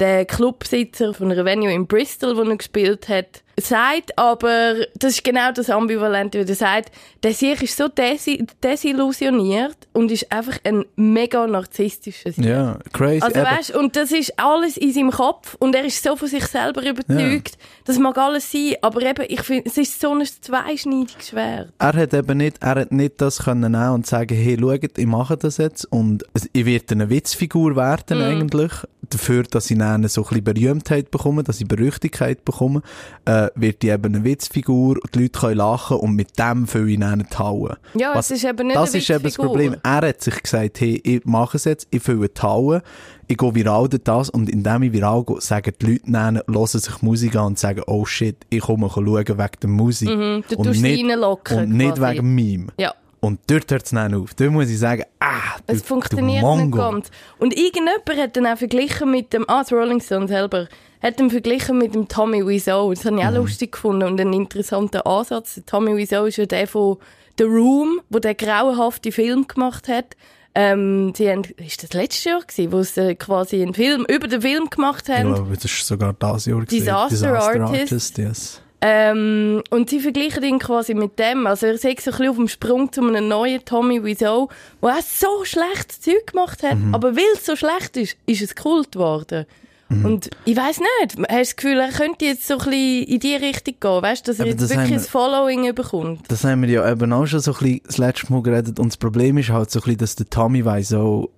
Der 0.00 0.24
Clubsitzer 0.24 1.12
von 1.12 1.30
einer 1.30 1.44
Venue 1.44 1.70
in 1.72 1.86
Bristol, 1.86 2.36
wo 2.38 2.42
er 2.42 2.56
gespielt 2.56 3.08
hat, 3.10 3.42
sagt 3.60 4.18
aber, 4.18 4.74
das 4.96 5.14
ist 5.14 5.24
genau 5.24 5.52
das 5.52 5.70
Ambivalente, 5.70 6.44
wie 6.44 6.50
er 6.50 6.54
sagt, 6.54 6.90
der 7.22 7.32
Sieg 7.32 7.62
ist 7.62 7.76
so 7.76 7.88
desi 7.88 8.46
desillusioniert 8.62 9.76
und 9.92 10.10
ist 10.10 10.30
einfach 10.30 10.58
ein 10.64 10.84
mega 10.96 11.46
narzisstischer 11.46 12.32
Sieg. 12.32 12.44
Ja, 12.44 12.78
crazy. 12.92 13.22
Also 13.22 13.40
weißt, 13.40 13.70
und 13.76 13.96
das 13.96 14.12
ist 14.12 14.38
alles 14.38 14.76
in 14.76 14.92
seinem 14.92 15.10
Kopf 15.10 15.56
und 15.58 15.74
er 15.74 15.84
ist 15.84 16.02
so 16.02 16.16
von 16.16 16.28
sich 16.28 16.44
selber 16.46 16.82
überzeugt. 16.84 17.56
Das 17.84 17.98
mag 17.98 18.16
alles 18.18 18.50
sein, 18.50 18.74
aber 18.82 19.02
eben, 19.02 19.24
ich 19.28 19.42
finde, 19.42 19.64
es 19.66 19.76
ist 19.76 20.00
so 20.00 20.12
ein 20.12 20.24
zweischneidiges 20.24 21.28
Schwert. 21.28 21.72
er 21.78 21.92
hat 21.92 22.14
eben 22.14 22.38
nicht, 22.38 22.62
er 22.62 22.76
hat 22.76 22.92
nicht 22.92 23.20
das 23.20 23.44
können 23.44 23.72
nehmen 23.72 23.90
und 23.90 24.06
sagen, 24.06 24.34
hey, 24.34 24.56
schaut, 24.58 24.98
ich 24.98 25.06
mache 25.06 25.36
das 25.36 25.58
jetzt 25.58 25.84
und 25.86 26.24
ich 26.52 26.64
werde 26.66 26.94
eine 26.94 27.10
Witzfigur 27.10 27.76
werden 27.76 28.22
eigentlich, 28.22 28.72
dafür, 29.10 29.42
dass 29.44 29.70
ich 29.70 29.78
dann 29.78 30.06
so 30.08 30.22
ein 30.22 30.28
bisschen 30.28 30.44
Berühmtheit 30.44 31.10
bekomme, 31.10 31.42
dass 31.42 31.60
ich 31.60 31.68
Berüchtigkeit 31.68 32.44
bekomme, 32.44 32.82
äh, 33.24 33.43
wird 33.54 33.82
ich 33.84 33.90
eben 33.90 34.14
eine 34.14 34.24
Witzfigur, 34.24 34.98
die 35.14 35.20
Leute 35.20 35.38
können 35.40 35.56
lachen 35.56 35.98
und 35.98 36.14
mit 36.14 36.38
dem 36.38 36.64
ich 36.64 36.98
dann 36.98 37.26
die 37.30 37.36
Halle. 37.38 37.78
Ja, 37.94 38.18
es 38.18 38.30
ist 38.30 38.44
eben 38.44 38.66
nicht 38.66 38.76
Das 38.76 38.94
ist 38.94 39.10
eben 39.10 39.22
das. 39.22 39.36
Problem. 39.36 39.76
Er 39.82 40.08
hat 40.08 40.20
sich 40.20 40.42
gesagt, 40.42 40.80
hey, 40.80 41.00
ich 41.04 41.24
mache 41.24 41.56
es 41.56 41.64
jetzt, 41.64 41.88
ich 41.90 42.02
fülle 42.02 42.28
die 42.28 42.42
Halle, 42.42 42.82
ich 43.28 43.36
gehe 43.36 43.54
viral 43.54 43.88
durch 43.88 44.02
das 44.04 44.30
und 44.30 44.48
indem 44.50 44.82
ich 44.82 44.92
viral 44.92 45.24
gehe, 45.24 45.40
sagen 45.40 45.72
die 45.80 45.86
Leute 45.86 46.02
dann, 46.06 46.40
hören 46.46 46.66
sich 46.66 47.02
Musik 47.02 47.36
an 47.36 47.46
und 47.46 47.58
sagen, 47.58 47.82
oh 47.86 48.04
shit, 48.04 48.36
ich 48.50 48.60
komme 48.60 48.88
schauen 48.88 49.06
wegen 49.06 49.60
der 49.62 49.70
Musik. 49.70 50.08
Mhm, 50.08 50.44
du 50.48 50.56
und 50.56 50.66
tust 50.66 50.82
nicht, 50.82 51.04
und 51.04 51.68
nicht 51.70 51.96
quasi. 51.96 52.16
wegen 52.16 52.34
Meme. 52.34 52.66
Ja. 52.78 52.94
Und 53.24 53.40
dort 53.48 53.70
hört 53.70 53.84
es 53.84 53.90
dann 53.90 54.14
auf. 54.14 54.34
Dort 54.34 54.50
muss 54.50 54.68
ich 54.70 54.78
sagen, 54.78 55.04
ah, 55.20 55.56
du, 55.66 55.74
Es 55.74 55.82
funktioniert 55.82 56.42
du 56.42 56.56
nicht 56.56 56.72
ganz. 56.76 57.10
Und 57.38 57.56
irgendjemand 57.56 58.16
hat 58.16 58.36
dann 58.36 58.46
auch 58.46 58.58
verglichen 58.58 59.10
mit 59.10 59.32
dem, 59.32 59.48
ah, 59.48 59.62
das 59.62 59.72
Rolling 59.72 60.00
Stone 60.00 60.28
selber, 60.28 60.68
hat 61.02 61.18
ihn 61.20 61.30
verglichen 61.30 61.78
mit 61.78 61.94
dem 61.94 62.08
Tommy 62.08 62.46
Wiseau. 62.46 62.92
Das 62.92 63.04
habe 63.04 63.16
ich 63.18 63.24
auch 63.24 63.30
Mhm. 63.30 63.36
lustig 63.36 63.72
gefunden 63.72 64.02
und 64.04 64.20
einen 64.20 64.32
interessanten 64.32 65.00
Ansatz. 65.02 65.54
Der 65.54 65.66
Tommy 65.66 65.96
Wiseau 65.96 66.24
ist 66.26 66.36
ja 66.36 66.46
der 66.46 66.66
von 66.66 66.98
The 67.38 67.44
Room, 67.44 68.00
wo 68.10 68.18
der 68.18 68.34
grauenhafte 68.34 69.10
Film 69.12 69.46
gemacht 69.48 69.88
hat. 69.88 70.16
Ähm, 70.54 71.12
sie 71.16 71.28
haben, 71.28 71.42
ist 71.56 71.82
das 71.82 71.92
letztes 71.94 72.24
Jahr 72.24 72.40
gewesen, 72.40 72.70
wo 72.72 72.82
sie 72.84 73.16
quasi 73.16 73.60
einen 73.60 73.74
Film 73.74 74.04
über 74.08 74.28
den 74.28 74.40
Film 74.40 74.70
gemacht 74.70 75.08
haben? 75.08 75.34
glaube, 75.34 75.54
das 75.54 75.64
ist 75.64 75.84
sogar 75.86 76.12
das 76.12 76.46
Jahr 76.46 76.60
gewesen. 76.60 76.78
Disaster 76.84 77.40
Artist. 77.40 78.18
yes. 78.18 78.60
Ähm, 78.86 79.62
und 79.70 79.88
sie 79.88 79.98
vergleichen 79.98 80.42
ihn 80.42 80.58
quasi 80.58 80.92
mit 80.92 81.18
dem. 81.18 81.46
Also 81.46 81.64
er 81.64 81.72
ist 81.72 81.82
so 81.82 81.88
ein 81.88 81.94
bisschen 81.94 82.28
auf 82.28 82.36
dem 82.36 82.48
Sprung 82.48 82.92
zu 82.92 83.00
einem 83.00 83.28
neuen 83.28 83.64
Tommy 83.64 84.04
Wiseau, 84.04 84.50
der 84.82 84.90
auch 84.90 85.00
so 85.00 85.42
schlechtes 85.44 86.02
Zeug 86.02 86.26
gemacht 86.26 86.62
hat. 86.62 86.76
Mhm. 86.76 86.94
Aber 86.94 87.16
weil 87.16 87.24
es 87.32 87.46
so 87.46 87.56
schlecht 87.56 87.96
ist, 87.96 88.18
ist 88.26 88.42
es 88.42 88.54
Kult 88.54 88.92
geworden. 88.92 89.46
Mhm. 89.88 90.04
Und 90.04 90.30
ich 90.44 90.54
weiß 90.54 90.80
nicht, 90.80 90.90
hast 91.00 91.16
du 91.16 91.22
das 91.26 91.56
Gefühl, 91.56 91.80
er 91.80 91.92
könnte 91.92 92.26
jetzt 92.26 92.46
so 92.46 92.58
ein 92.58 92.58
bisschen 92.58 93.04
in 93.04 93.20
die 93.20 93.36
Richtung 93.36 93.74
gehen, 93.80 94.02
weißt 94.02 94.26
du, 94.26 94.30
dass 94.30 94.38
er 94.38 94.42
Aber 94.42 94.50
jetzt 94.50 94.60
das 94.60 94.70
wirklich 94.70 94.90
haben 94.90 94.98
ein 94.98 95.00
Following 95.00 95.74
bekommt? 95.74 96.20
Das 96.28 96.44
haben 96.44 96.60
wir 96.60 96.68
ja 96.68 96.90
eben 96.90 97.10
auch 97.14 97.24
schon 97.24 97.40
so 97.40 97.52
ein 97.52 97.58
bisschen 97.58 97.80
das 97.86 97.96
letzte 97.96 98.32
Mal 98.34 98.42
geredet 98.42 98.78
und 98.78 98.88
das 98.88 98.98
Problem 98.98 99.38
ist 99.38 99.48
halt 99.48 99.70
so 99.70 99.78
ein 99.78 99.84
bisschen, 99.84 99.98
dass 99.98 100.16
der 100.16 100.28
Tommy 100.28 100.62
Wiseau 100.62 101.30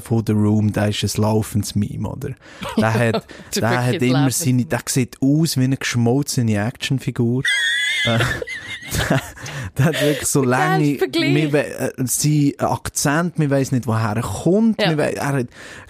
von 0.00 0.22
The 0.26 0.32
Room, 0.32 0.72
der 0.72 0.88
ist 0.88 1.02
ein 1.04 1.22
laufendes 1.22 1.74
Meme, 1.74 2.08
oder? 2.08 2.30
Der 2.76 2.94
hat, 2.94 3.26
der 3.56 3.86
hat 3.86 4.02
immer 4.02 4.30
seine, 4.30 4.64
der 4.64 4.80
sieht 4.86 5.16
aus 5.20 5.56
wie 5.56 5.64
eine 5.64 5.76
geschmolzene 5.76 6.56
Actionfigur. 6.66 7.42
Äh, 8.06 8.18
der, 9.08 9.20
der 9.78 9.84
hat 9.86 10.02
wirklich 10.02 10.26
so 10.28 10.42
lange, 10.44 10.84
wir 11.00 11.54
äh, 11.54 11.90
sein 12.04 12.52
Akzent, 12.58 13.38
wir 13.38 13.48
weiss 13.48 13.72
nicht, 13.72 13.86
woher 13.86 14.14
er 14.16 14.20
kommt, 14.22 14.78
Ja. 14.82 14.94
wir 14.98 15.04
er 15.16 15.26
hat 15.32 15.46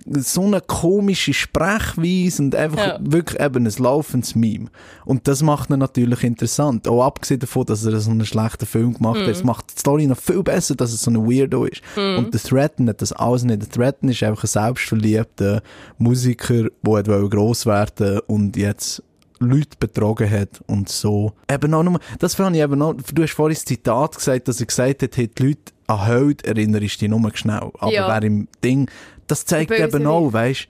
so 0.07 0.45
eine 0.45 0.61
komische 0.61 1.35
Sprechweise 1.35 2.43
und 2.43 2.55
einfach 2.55 2.79
Ja. 2.87 2.99
wirklich 3.01 3.41
eben 3.41 3.67
ein 3.67 3.73
laufendes 3.79 4.37
Meme. 4.37 4.67
Und 5.05 5.27
das 5.27 5.43
macht 5.43 5.71
ihn 5.71 5.81
natürlich 5.81 6.23
interessant. 6.23 6.87
Auch 6.87 7.03
abgesehen 7.05 7.41
davon, 7.41 7.67
dass 7.67 7.85
er 7.85 7.99
so 7.99 8.11
einen 8.13 8.27
schlechten 8.27 8.67
Film 8.67 8.95
gemacht 8.95 9.21
hat, 9.21 9.29
es 9.29 9.41
Mhm. 9.41 9.47
macht 9.47 9.75
die 9.75 9.81
Story 9.81 10.07
noch 10.07 10.19
viel 10.19 10.43
besser, 10.45 10.77
dass 10.77 10.93
es 10.93 11.03
so 11.03 11.11
ein 11.11 11.17
Weirdo 11.29 11.65
ist. 11.65 11.83
Und 11.97 12.33
der 12.33 12.41
Threaten 12.41 12.89
hat 12.89 13.03
das 13.03 13.13
alles 13.13 13.43
nicht. 13.43 13.61
Der 13.63 13.69
Threaten 13.95 14.09
ist 14.09 14.23
einfach 14.23 14.45
ein 14.45 14.49
selbstverliebter 14.49 15.63
Musiker, 15.99 16.69
der 16.83 17.29
gross 17.29 17.67
werden 17.67 18.21
und 18.27 18.57
jetzt 18.57 19.03
Leute 19.41 19.77
betrogen 19.79 20.31
hat 20.31 20.61
und 20.67 20.89
so. 20.89 21.33
Eben 21.51 21.75
auch 21.75 21.83
nur, 21.83 21.99
das 22.19 22.35
fand 22.35 22.57
ich 22.57 22.63
eben 22.63 22.81
auch, 22.81 22.95
du 22.95 23.23
hast 23.23 23.33
vorhin 23.33 23.55
das 23.55 23.65
Zitat 23.65 24.17
gesagt, 24.17 24.49
dass 24.49 24.61
er 24.61 24.67
gesagt 24.67 25.03
hat, 25.03 25.17
hey, 25.17 25.29
die 25.29 25.43
Leute 25.43 25.73
an 25.87 26.05
Held 26.05 26.45
erinnerst 26.45 27.03
du 27.03 27.09
dich 27.09 27.09
nur 27.09 27.31
schnell. 27.35 27.71
Aber 27.79 27.93
Ja. 27.93 28.09
wer 28.09 28.23
im 28.23 28.49
Ding, 28.63 28.89
das 29.27 29.45
zeigt 29.45 29.71
eben 29.73 30.07
auch, 30.07 30.33
weißt 30.33 30.69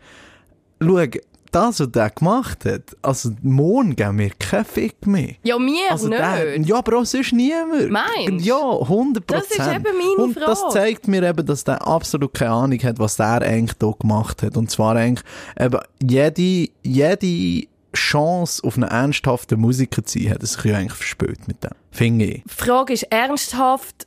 schau, 0.82 0.98
das, 1.54 1.80
was 1.80 1.90
der 1.92 2.10
gemacht 2.10 2.64
hat, 2.64 2.96
also 3.02 3.30
morgen 3.42 3.94
geben 3.96 4.18
wir 4.18 4.30
keinen 4.30 4.64
Fick 4.64 5.06
mehr. 5.06 5.34
Ja, 5.42 5.58
mir 5.58 5.90
Also 5.90 6.08
nicht. 6.08 6.18
der, 6.20 6.60
ja, 6.60 6.76
aber 6.76 6.98
auch 6.98 7.04
sonst 7.04 7.32
niemand. 7.32 7.90
Meinst? 7.90 8.44
Ja, 8.44 8.56
100% 8.56 9.22
Das 9.26 9.44
ist 9.46 9.58
eben 9.58 9.84
meine 9.96 10.16
Und 10.16 10.36
das 10.36 10.60
Frage. 10.60 10.72
zeigt 10.74 11.08
mir 11.08 11.22
eben, 11.22 11.46
dass 11.46 11.64
der 11.64 11.86
absolut 11.86 12.34
keine 12.34 12.50
Ahnung 12.52 12.78
hat, 12.82 12.98
was 12.98 13.16
der 13.16 13.42
eigentlich 13.42 13.76
hier 13.80 13.94
gemacht 13.98 14.42
hat. 14.42 14.56
Und 14.56 14.70
zwar 14.70 14.96
eigentlich 14.96 15.24
eben 15.58 15.78
jede, 16.02 16.68
jede 16.82 17.66
Chance 17.94 18.62
auf 18.64 18.74
einen 18.76 18.88
ernsthaften 18.88 19.60
Musiker 19.60 20.04
zu 20.04 20.18
sein, 20.18 20.30
hat 20.32 20.40
er 20.42 20.46
sich 20.46 20.64
ja 20.64 20.76
eigentlich 20.76 20.92
verspielt 20.94 21.46
mit 21.46 21.62
dem. 21.62 21.70
Finde 21.92 22.24
ich. 22.24 22.42
Die 22.42 22.54
Frage 22.64 22.92
ist 22.92 23.04
ernsthaft. 23.04 24.06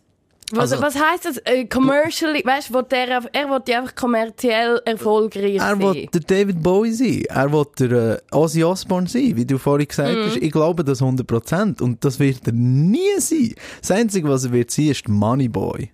Was, 0.54 0.72
Also- 0.72 0.82
was 0.84 0.96
heisst 0.96 1.26
das? 1.26 1.38
Äh, 1.44 1.66
commercially, 1.66 2.42
weißt 2.46 2.74
du, 2.74 2.82
der, 2.82 3.22
er 3.34 3.50
will 3.50 3.62
ja 3.68 3.80
einfach 3.80 3.96
kommerziell 3.96 4.82
erfolgreich 4.86 5.56
Er 5.56 5.60
sein. 5.62 5.80
will 5.82 6.06
der 6.08 6.22
David 6.22 6.64
Bowie 6.64 6.94
sein. 6.94 7.24
Er 7.28 7.52
will 7.52 7.66
der 7.80 7.92
äh, 8.32 8.36
Ozzy 8.36 8.64
Osbourne 8.64 9.08
sein, 9.10 9.36
wie 9.36 9.46
du 9.46 9.58
vorhin 9.58 9.88
gesagt 9.90 10.16
Mhm. 10.18 10.24
hast. 10.26 10.38
Ich 10.38 10.52
glaube 10.52 10.86
das 10.86 11.02
100%. 11.02 11.82
Und 11.82 12.06
das 12.06 12.20
wird 12.20 12.48
er 12.48 12.54
nie 12.54 13.20
sein. 13.20 13.56
Das 13.82 13.92
Einzige, 13.92 14.30
was 14.30 14.46
er 14.46 14.54
wird 14.54 14.72
sein, 14.72 14.86
ist 14.88 15.08
Moneyboy. 15.10 15.92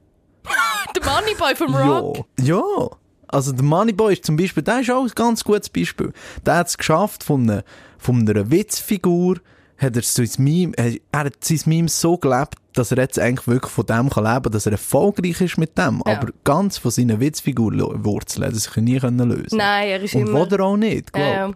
Der 0.96 1.04
Moneyboy 1.12 1.56
vom 1.56 1.76
Rock. 1.76 2.26
Ja. 2.40 2.46
ja. 2.58 2.90
Also 3.30 3.52
der 3.52 3.64
Moneyboy 3.64 4.14
ist 4.14 4.26
zum 4.26 4.36
Beispiel, 4.36 4.62
der 4.62 4.82
ist 4.82 4.92
auch 4.92 5.02
ein 5.04 5.12
ganz 5.16 5.44
gutes 5.44 5.68
Beispiel. 5.70 6.14
Der 6.46 6.58
hat 6.58 6.68
es 6.68 6.78
geschafft, 6.78 7.24
von 7.24 7.50
einer, 7.50 7.64
von 7.98 8.20
einer 8.30 8.52
Witzfigur, 8.52 9.38
hat 9.84 9.96
er 9.96 10.02
sein 10.02 10.30
Meme, 10.38 10.74
er 10.78 10.94
er 11.12 11.26
hat 11.26 11.44
sein 11.44 11.60
Meme 11.66 11.90
so 11.90 12.18
gelebt, 12.18 12.56
dass 12.74 12.92
er 12.92 12.98
jetzt 12.98 13.20
eigentlich 13.20 13.48
wirklich 13.48 13.72
von 13.72 13.86
dem 13.86 14.10
kann 14.10 14.24
leben, 14.24 14.52
dass 14.52 14.66
er 14.66 14.74
erfolgreich 14.74 15.42
ist 15.42 15.58
mit 15.58 15.78
dem. 15.78 16.02
Ja. 16.06 16.18
Aber 16.18 16.30
ganz 16.44 16.78
von 16.78 16.92
seinen 16.92 17.20
Witzfigur-Wurzeln 17.20 18.46
hat 18.46 18.54
er 18.54 18.60
sich 18.60 18.76
nie 18.78 19.00
können 19.00 19.30
lösen 19.30 19.58
Nein, 19.58 19.90
er 19.90 20.02
ist 20.02 20.16
Und 20.16 20.22
immer... 20.22 20.42
will 20.42 20.60
er 20.60 20.66
auch 20.66 20.78
nicht, 20.78 21.14
glaub. 21.14 21.26
Ja, 21.26 21.48
ja. 21.48 21.52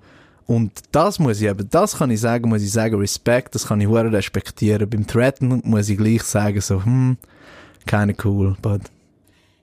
Und 0.46 0.72
das 0.94 1.20
muss 1.20 1.42
ich 1.42 1.48
eben, 1.48 1.70
das 1.70 1.98
kann 1.98 2.10
ich 2.10 2.22
sagen, 2.22 2.48
muss 2.48 2.62
ich 2.62 2.72
sagen, 2.72 2.96
Respekt, 2.96 3.54
das 3.54 3.68
kann 3.68 3.82
ich 3.82 3.88
hure 3.88 4.12
respektieren. 4.12 4.90
Beim 4.90 5.06
Threaten 5.06 5.62
muss 5.66 5.90
ich 5.90 5.98
gleich 5.98 6.24
sagen, 6.24 6.62
so, 6.62 6.86
hm, 6.86 7.18
keine 7.86 8.16
cool, 8.24 8.56
but, 8.62 8.82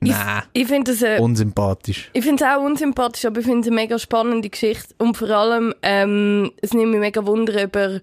nah, 0.01 0.43
Ich 0.53 0.67
finde 0.67 0.93
das... 0.93 1.01
Äh, 1.01 1.19
unsympathisch. 1.21 2.11
Ich 2.13 2.23
finde 2.23 2.45
es 2.45 2.51
auch 2.51 2.63
unsympathisch, 2.63 3.25
aber 3.25 3.41
ich 3.41 3.47
finde 3.47 3.61
es 3.61 3.67
eine 3.69 3.77
mega 3.77 3.99
spannende 3.99 4.51
Geschichte. 4.51 4.95
Und 4.99 5.17
vor 5.17 5.31
allem, 5.31 5.73
ähm, 5.81 6.53
es 6.61 6.75
nimmt 6.75 6.91
mich 6.91 7.01
mega 7.01 7.25
Wunder, 7.25 7.65
ob 7.65 8.03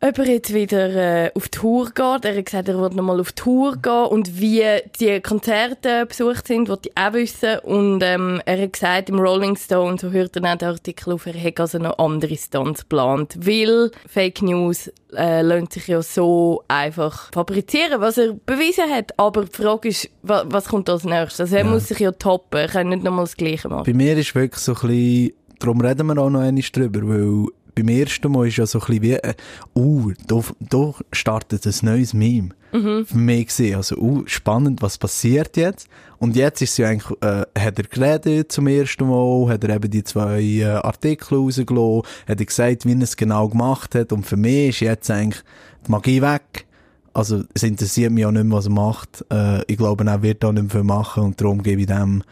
ob 0.00 0.18
er 0.18 0.28
jetzt 0.28 0.52
wieder 0.52 1.24
äh, 1.24 1.30
auf 1.34 1.48
Tour 1.48 1.86
geht. 1.86 2.24
Er 2.24 2.36
hat 2.36 2.44
gesagt, 2.44 2.68
er 2.68 2.78
wird 2.78 2.94
nochmal 2.94 3.18
auf 3.18 3.32
Tour 3.32 3.76
gehen 3.76 4.06
und 4.10 4.38
wie 4.38 4.62
die 5.00 5.20
Konzerte 5.20 6.04
besucht 6.06 6.48
sind, 6.48 6.68
wollte 6.68 6.90
ich 6.90 6.96
auch 6.96 7.14
wissen. 7.14 7.58
Und 7.60 8.02
ähm, 8.02 8.42
er 8.44 8.62
hat 8.62 8.74
gesagt, 8.74 9.08
im 9.08 9.18
Rolling 9.18 9.56
Stone, 9.56 9.96
so 9.98 10.10
hört 10.10 10.36
er 10.36 10.52
auch 10.52 10.58
den 10.58 10.68
Artikel 10.68 11.14
auf, 11.14 11.26
er 11.26 11.42
hat 11.42 11.60
also 11.60 11.78
noch 11.78 11.98
andere 11.98 12.36
Stunts 12.36 12.82
geplant. 12.82 13.36
Weil 13.40 13.90
Fake 14.06 14.42
News 14.42 14.90
äh, 15.14 15.40
lohnt 15.40 15.72
sich 15.72 15.88
ja 15.88 16.02
so 16.02 16.62
einfach 16.68 17.32
fabrizieren, 17.32 18.00
was 18.00 18.18
er 18.18 18.34
bewiesen 18.34 18.90
hat. 18.90 19.18
Aber 19.18 19.46
die 19.46 19.56
Frage 19.56 19.88
ist, 19.88 20.10
was, 20.22 20.44
was 20.46 20.68
kommt 20.68 20.90
als 20.90 21.04
nächstes? 21.04 21.40
Also 21.40 21.56
er 21.56 21.64
muss 21.64 21.88
sich 21.88 22.00
ja 22.00 22.12
toppen, 22.12 22.60
er 22.60 22.68
kann 22.68 22.90
nicht 22.90 23.02
nochmal 23.02 23.24
das 23.24 23.36
Gleiche 23.36 23.68
machen. 23.68 23.84
Bei 23.86 23.94
mir 23.94 24.16
ist 24.16 24.34
wirklich 24.34 24.60
so 24.60 24.72
ein 24.74 24.88
bisschen, 24.88 25.32
darum 25.58 25.80
reden 25.80 26.06
wir 26.06 26.18
auch 26.18 26.28
noch 26.28 26.40
einmal 26.40 26.62
drüber, 26.70 27.00
weil 27.02 27.46
beim 27.76 27.88
ersten 27.88 28.32
Mal 28.32 28.48
ist 28.48 28.56
ja 28.56 28.66
so 28.66 28.80
ein 28.80 28.86
bisschen 28.86 29.02
wie, 29.02 29.12
äh, 29.12 29.34
uh, 29.76 30.12
da, 30.26 30.40
da 30.60 30.94
startet 31.12 31.66
ein 31.66 31.74
neues 31.82 32.14
Meme. 32.14 32.48
Für 32.72 33.16
mich 33.16 33.46
gesehen, 33.46 33.76
also, 33.76 33.96
uh, 33.96 34.22
spannend, 34.26 34.82
was 34.82 34.98
passiert 34.98 35.56
jetzt? 35.56 35.88
Und 36.18 36.36
jetzt 36.36 36.62
ist 36.62 36.72
es 36.72 36.76
ja 36.78 36.88
eigentlich, 36.88 37.10
äh, 37.22 37.44
hat 37.58 37.78
er 37.78 37.84
geredet 37.84 38.50
zum 38.50 38.66
ersten 38.66 39.08
Mal, 39.08 39.48
hat 39.48 39.64
er 39.64 39.76
eben 39.76 39.90
die 39.90 40.04
zwei 40.04 40.42
äh, 40.42 40.64
Artikel 40.64 41.36
rausgelassen, 41.36 42.02
hat 42.26 42.40
er 42.40 42.46
gesagt, 42.46 42.86
wie 42.86 42.92
er 42.92 43.02
es 43.02 43.16
genau 43.16 43.48
gemacht 43.48 43.94
hat, 43.94 44.12
und 44.12 44.26
für 44.26 44.36
mich 44.36 44.68
ist 44.68 44.80
jetzt 44.80 45.10
eigentlich 45.10 45.42
die 45.86 45.90
Magie 45.90 46.22
weg. 46.22 46.66
Also, 47.12 47.44
es 47.54 47.62
interessiert 47.62 48.12
mich 48.12 48.24
auch 48.24 48.30
nicht 48.30 48.44
mehr, 48.44 48.56
was 48.56 48.66
er 48.66 48.72
macht. 48.72 49.24
Äh, 49.30 49.62
ich 49.70 49.76
glaube, 49.76 50.04
er 50.04 50.22
wird 50.22 50.44
auch 50.44 50.52
nicht 50.52 50.64
mehr 50.64 50.70
viel 50.70 50.82
machen, 50.82 51.24
und 51.24 51.40
darum 51.40 51.62
gebe 51.62 51.82
ich 51.82 51.86
dem, 51.86 52.22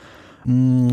mm, 0.45 0.93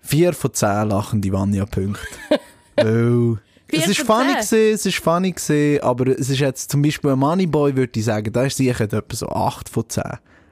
vier 0.00 0.32
von 0.32 0.52
zehn 0.52 0.88
lachende 0.88 1.32
Vanya-Punkte. 1.32 2.06
Weil, 2.76 3.38
es 3.72 3.88
ist 3.88 4.00
funny 4.00 4.32
gewesen, 4.34 4.74
es 4.74 4.86
ist 4.86 4.98
funny 4.98 5.32
gewesen, 5.32 5.82
aber 5.82 6.06
es 6.18 6.30
ist 6.30 6.38
jetzt 6.38 6.70
zum 6.70 6.82
Beispiel 6.82 7.10
ein 7.10 7.18
Moneyboy, 7.18 7.74
würde 7.76 7.98
ich 7.98 8.04
sagen, 8.04 8.32
da 8.32 8.44
ist 8.44 8.56
sicher 8.56 8.82
etwa 8.82 9.02
so 9.10 9.28
acht 9.28 9.68
von 9.68 9.88
zehn. 9.88 10.02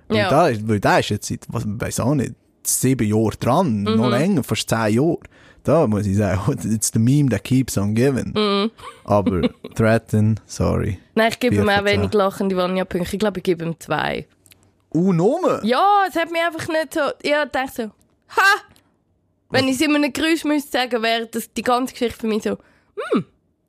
Weil, 0.09 0.19
Ja. 0.19 0.29
da, 0.31 0.69
weil 0.69 0.81
der 0.81 1.01
ist 1.01 1.11
jetzt 1.11 1.29
seit, 1.29 1.47
was, 1.49 1.65
weiss 1.67 2.01
auch 2.01 2.15
nicht, 2.15 2.35
sieben 2.67 3.07
Jahre 3.09 3.37
dran, 3.39 3.83
Mhm. 3.83 3.97
noch 3.97 4.09
länger, 4.11 4.43
fast 4.43 4.69
zehn 4.69 4.95
Jahre. 4.95 5.19
Da 5.63 5.87
muss 5.87 6.05
ich 6.07 6.17
sagen, 6.17 6.41
it's 6.75 6.91
the 6.93 6.99
meme 6.99 7.31
that 7.31 7.43
keeps 7.45 7.79
on 7.79 7.95
giving. 7.95 8.33
Mhm. 8.35 8.71
Aber 9.05 9.49
Threaten, 9.75 10.39
sorry. 10.47 10.99
Nein, 11.15 11.31
ich 11.31 11.41
gebe 11.41 11.55
ihm 11.57 11.69
auch 11.69 11.85
wenig 11.85 12.13
lachende 12.13 12.57
Vanya-Punkte. 12.57 13.15
Ich 13.15 13.19
glaube, 13.21 13.39
ich 13.39 13.45
gebe 13.45 13.65
ihm 13.65 13.79
zwei. 13.81 14.27
Uh, 14.95 15.13
Nummer? 15.13 15.65
Ja, 15.65 16.05
es 16.09 16.15
hat 16.17 16.31
mich 16.31 16.41
einfach 16.43 16.69
nicht 16.69 16.95
so... 16.95 17.01
Ich 17.23 17.33
dachte 17.51 17.73
so, 17.75 17.83
ha! 18.37 18.43
Wenn 19.51 19.69
ich 19.69 19.77
es 19.77 19.81
in 19.83 19.95
einem 19.95 20.13
Geräusch 20.13 20.45
müsste 20.45 20.71
sagen, 20.73 21.03
wäre 21.03 21.27
das 21.27 21.53
die 21.53 21.63
ganze 21.63 21.93
Geschichte 21.93 22.19
für 22.21 22.27
mich 22.27 22.43
so, 22.43 22.59
hm, 23.13 23.25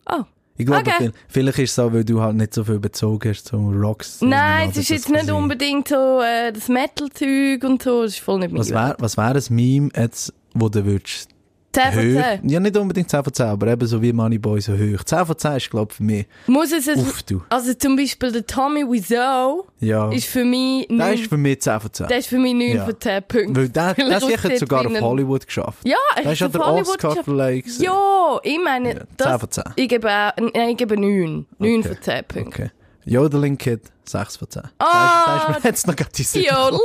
oh. 0.10 0.24
Ich 0.58 0.66
glaube, 0.66 0.82
Okay. 0.90 0.94
viel- 0.98 1.14
vielleicht 1.28 1.60
ist 1.60 1.72
es 1.72 1.80
auch, 1.80 1.92
weil 1.92 2.06
du 2.06 2.22
halt 2.22 2.36
nicht 2.38 2.54
so 2.54 2.64
viel 2.64 2.80
bezogen 2.80 3.30
hast 3.30 3.46
zum 3.48 3.78
Rocks. 3.82 4.22
Nein, 4.22 4.70
es 4.70 4.78
ist 4.78 4.90
jetzt 4.90 5.10
nicht 5.10 5.22
gesehen. 5.22 5.36
unbedingt 5.36 5.90
so 5.90 6.22
äh, 6.22 6.54
das 6.54 6.70
Metal-Zeug 6.70 7.62
und 7.66 7.84
so, 7.84 8.04
das 8.04 8.14
ist 8.14 8.20
voll 8.22 8.40
nicht 8.40 8.54
Was 8.54 8.70
mein 8.70 8.88
wäre 8.88 8.96
was 9.00 9.18
wär 9.18 9.36
ein 9.36 9.44
Meme 9.50 9.90
jetzt, 9.96 10.34
wo 10.54 10.70
du 10.70 10.86
würdest 10.86 11.30
10 11.76 11.92
von 11.94 12.02
hoch, 12.16 12.40
10. 12.42 12.50
ja 12.50 12.60
nicht 12.60 12.78
unbedingt 12.78 13.10
10 13.10 13.24
von 13.24 13.34
10, 13.34 13.46
aber 13.48 13.68
eben 13.68 13.86
so 13.88 14.02
wie 14.02 14.12
Moneyboy 14.14 14.62
so 14.62 14.74
hoch. 14.74 15.04
10 15.04 15.26
von 15.26 15.38
10 15.38 15.52
ist 15.58 15.70
glaube 15.70 15.92
ich 15.92 15.98
für 15.98 16.04
mich, 16.04 16.26
Muss 16.48 16.72
es... 16.72 16.88
uff 16.88 17.24
du. 17.24 17.44
Also 17.50 17.74
zum 17.74 17.96
Beispiel 17.96 18.32
der 18.32 18.46
Tommy 18.46 18.82
Wiseau 18.90 19.68
Ja, 19.80 20.12
ist 20.12 20.28
für 20.28 20.44
mich... 20.46 20.88
der 20.88 20.98
neun- 20.98 21.14
ist 21.14 21.28
für 21.30 21.38
mich 21.38 21.62
10 21.62 21.80
von 21.80 21.94
10. 21.94 22.08
der 22.08 22.18
ist 22.18 22.28
für 22.28 22.40
mich 22.40 22.54
9 22.54 22.76
Ja. 22.76 22.86
von 22.86 23.00
10 23.00 23.24
Punkten. 23.28 23.56
Weil 23.56 23.70
der, 23.70 23.94
der 23.96 24.08
er 24.08 24.20
sicher 24.22 24.46
aussieht 24.46 24.60
sogar 24.60 24.86
auf 24.88 25.02
Hollywood 25.02 25.46
geschafft. 25.46 25.80
Ja, 25.86 25.98
Der 26.18 26.26
er 26.26 26.32
ist 26.34 26.44
auf 26.44 26.52
der 26.52 26.62
Hollywood 26.66 26.96
Oscar 27.04 27.10
geschafft. 27.24 27.80
Ja, 27.82 28.40
ich 28.44 28.60
meine, 28.64 28.90
Ja, 28.90 29.00
10 29.00 29.08
das, 29.18 29.40
von 29.42 29.52
10. 29.52 29.64
ich 29.76 29.90
gebe, 29.90 30.08
nein, 30.08 30.70
ich 30.70 30.78
gebe 30.78 30.96
9. 31.00 31.46
9 31.60 31.80
Okay. 31.80 31.88
von 31.90 32.02
10 32.02 32.24
Punkten. 32.28 32.48
Okay. 32.64 32.72
Jodeling 33.08 33.56
Kid, 33.58 33.82
6 34.06 34.38
von 34.38 34.50
10. 34.50 34.64
Ah, 34.64 34.66
da 34.80 35.36
ist, 35.38 35.48
da 35.48 35.52
ist 35.58 35.64
mir 35.64 35.70
jetzt 35.70 35.88
noch 35.88 35.96
gerade 35.96 36.10
die 36.12 36.24
Jodel. 36.24 36.80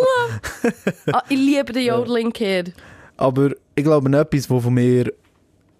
ah, 1.13 1.23
ich 1.31 1.39
liebe 1.39 1.73
den 1.73 1.87
Jodeling 1.87 2.31
Kid. 2.33 2.75
Aber 3.21 3.50
ich 3.75 3.85
glaube, 3.85 4.19
etwas, 4.19 4.49
wo 4.49 4.61
von 4.61 4.73
mir 4.73 5.12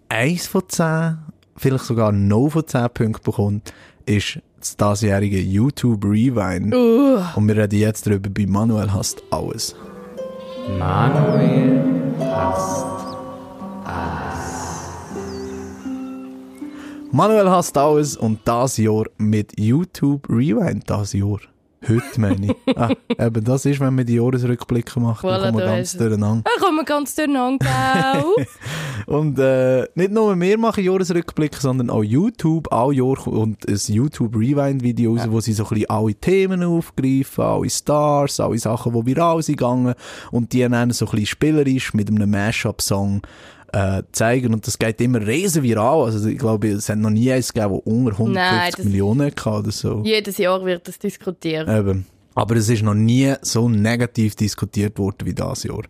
1 0.09 0.45
von 0.45 0.61
10, 0.67 1.17
vielleicht 1.57 1.85
sogar 1.85 2.11
0 2.11 2.51
von 2.51 2.67
10 2.67 2.87
Punkten 2.93 3.23
bekommt, 3.23 3.73
ist 4.05 4.39
das 4.59 4.77
diesjährige 4.77 5.41
YouTube 5.41 6.05
Rewind. 6.05 6.71
Uh, 6.71 7.19
Und 7.35 7.47
wir 7.47 7.57
reden 7.57 7.79
jetzt 7.79 8.05
darüber, 8.05 8.29
bei 8.29 8.45
Manuel 8.45 8.93
hasst 8.93 9.23
alles. 9.31 9.75
Manuel 17.11 17.49
hasst 17.49 17.75
alles 17.75 18.17
und 18.17 18.39
das 18.45 18.77
Jahr 18.77 19.05
mit 19.17 19.59
YouTube 19.59 20.29
Rewind, 20.29 20.87
das 20.87 21.13
Jahr. 21.13 21.39
Heute 21.87 22.21
meine 22.21 22.47
ich. 22.47 22.77
Ah, 22.77 22.91
eben, 23.17 23.43
das 23.43 23.65
ist, 23.65 23.79
wenn 23.79 23.95
man 23.95 24.05
die 24.05 24.15
Jahresrückblicke 24.15 24.99
macht, 24.99 25.25
Voilà, 25.25 25.39
dann 25.39 25.53
kommen 25.53 25.57
wir 25.57 25.65
ganz 25.65 25.97
durcheinander. 25.97 26.43
Da 26.43 26.63
kommen 26.63 26.77
wir 26.77 26.85
ganz 26.85 27.15
durcheinander. 27.15 28.23
Und 29.07 29.39
äh, 29.39 29.87
nicht 29.95 30.11
nur 30.11 30.39
wir 30.39 30.57
machen 30.57 30.83
Jahresrückblicke, 30.83 31.59
sondern 31.59 31.89
auch 31.89 32.03
YouTube. 32.03 32.71
All 32.71 32.93
Jahr 32.93 33.15
kommt 33.15 33.67
ein 33.67 33.79
YouTube 33.87 34.35
Rewind-Video 34.35 35.15
raus, 35.15 35.27
wo 35.29 35.39
sie 35.39 35.53
so 35.53 35.63
ein 35.63 35.69
bisschen 35.69 35.89
alle 35.89 36.13
Themen 36.13 36.63
aufgreifen, 36.63 37.43
alle 37.43 37.69
Stars, 37.69 38.39
alle 38.39 38.59
Sachen, 38.59 38.93
die 38.93 39.05
viral 39.05 39.41
sind 39.41 39.57
gegangen. 39.57 39.95
Und 40.31 40.53
die 40.53 40.67
dann 40.67 40.91
so 40.91 41.05
ein 41.05 41.11
bisschen 41.11 41.25
spielerisch 41.25 41.93
mit 41.93 42.09
einem 42.09 42.29
Mashup-Song 42.29 43.21
äh, 43.73 44.03
zeigen. 44.11 44.53
Und 44.53 44.67
das 44.67 44.77
geht 44.77 44.99
immer 45.01 45.25
riesen 45.25 45.63
viral. 45.63 46.05
Also 46.05 46.27
ich 46.27 46.37
glaube, 46.37 46.69
es 46.69 46.89
hat 46.89 46.97
noch 46.97 47.09
nie 47.09 47.31
eins 47.31 47.53
gegeben, 47.53 47.75
das 47.83 47.93
unter 47.93 48.11
150 48.11 48.33
Nein, 48.35 48.71
das- 48.75 48.85
Millionen 48.85 49.27
hatte 49.31 49.49
oder 49.49 49.71
so. 49.71 50.01
Jedes 50.03 50.37
Jahr 50.37 50.63
wird 50.65 50.87
das 50.87 50.99
diskutiert. 50.99 51.67
Eben. 51.67 52.05
Aber 52.35 52.55
es 52.55 52.69
ist 52.69 52.83
noch 52.83 52.93
nie 52.93 53.33
so 53.41 53.67
negativ 53.67 54.35
diskutiert 54.35 54.97
worden 54.97 55.25
wie 55.25 55.33
das 55.33 55.63
Jahr. 55.63 55.81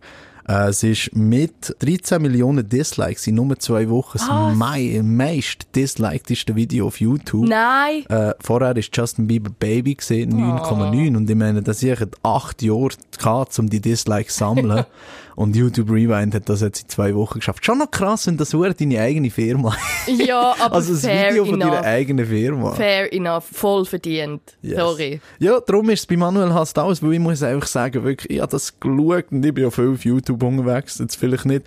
Äh, 0.48 0.70
es 0.70 0.82
ist 0.82 1.14
mit 1.14 1.74
13 1.78 2.20
Millionen 2.20 2.68
Dislikes 2.68 3.28
in 3.28 3.36
nur 3.36 3.56
zwei 3.60 3.88
Wochen 3.88 4.18
das 4.18 4.56
mei 4.56 5.00
meist 5.04 5.68
dislikedeste 5.76 6.56
Video 6.56 6.88
auf 6.88 7.00
YouTube. 7.00 7.48
Nein. 7.48 8.04
Äh, 8.08 8.34
vorher 8.40 8.74
war 8.74 8.82
Justin 8.92 9.28
Bieber 9.28 9.50
Baby, 9.56 9.94
gesehen, 9.94 10.32
9,9. 10.32 11.16
Und 11.16 11.30
ich 11.30 11.36
meine, 11.36 11.62
dass 11.62 11.80
ich 11.84 11.96
acht 12.24 12.60
Jahre 12.60 12.88
gehabt, 13.16 13.56
um 13.60 13.70
die 13.70 13.80
Dislikes 13.80 14.34
zu 14.34 14.40
sammeln. 14.40 14.84
und 15.36 15.56
YouTube 15.56 15.90
Rewind 15.90 16.34
hat 16.34 16.48
das 16.48 16.60
jetzt 16.60 16.82
in 16.82 16.88
zwei 16.88 17.14
Wochen 17.14 17.38
geschafft. 17.38 17.64
Schon 17.64 17.78
noch 17.78 17.90
krass, 17.90 18.26
wenn 18.26 18.36
das 18.36 18.52
nur 18.52 18.72
deine 18.72 19.00
eigene 19.00 19.30
Firma 19.30 19.76
Ja, 20.06 20.54
aber 20.60 20.76
Also 20.76 20.92
das 20.92 21.02
fair 21.02 21.30
Video 21.30 21.44
von 21.44 21.60
enough. 21.60 21.74
deiner 21.74 21.86
eigenen 21.86 22.26
Firma. 22.26 22.72
Fair 22.72 23.12
enough. 23.12 23.44
Voll 23.52 23.84
verdient. 23.84 24.42
Yes. 24.62 24.78
Sorry. 24.78 25.20
Ja, 25.38 25.60
darum 25.60 25.90
ist 25.90 26.00
es 26.00 26.06
bei 26.06 26.16
Manuel 26.16 26.52
Hast 26.52 26.78
alles, 26.78 27.02
weil 27.02 27.14
ich 27.14 27.20
muss 27.20 27.42
einfach 27.42 27.66
sagen, 27.66 28.04
wirklich, 28.04 28.30
ich 28.30 28.40
habe 28.40 28.50
das 28.50 28.78
geschaut 28.78 29.24
und 29.30 29.44
ich 29.44 29.54
bin 29.54 29.64
ja 29.64 29.70
viel 29.70 29.92
auf 29.92 30.04
YouTube 30.04 30.42
unterwegs, 30.42 30.98
jetzt 30.98 31.16
vielleicht 31.16 31.46
nicht 31.46 31.64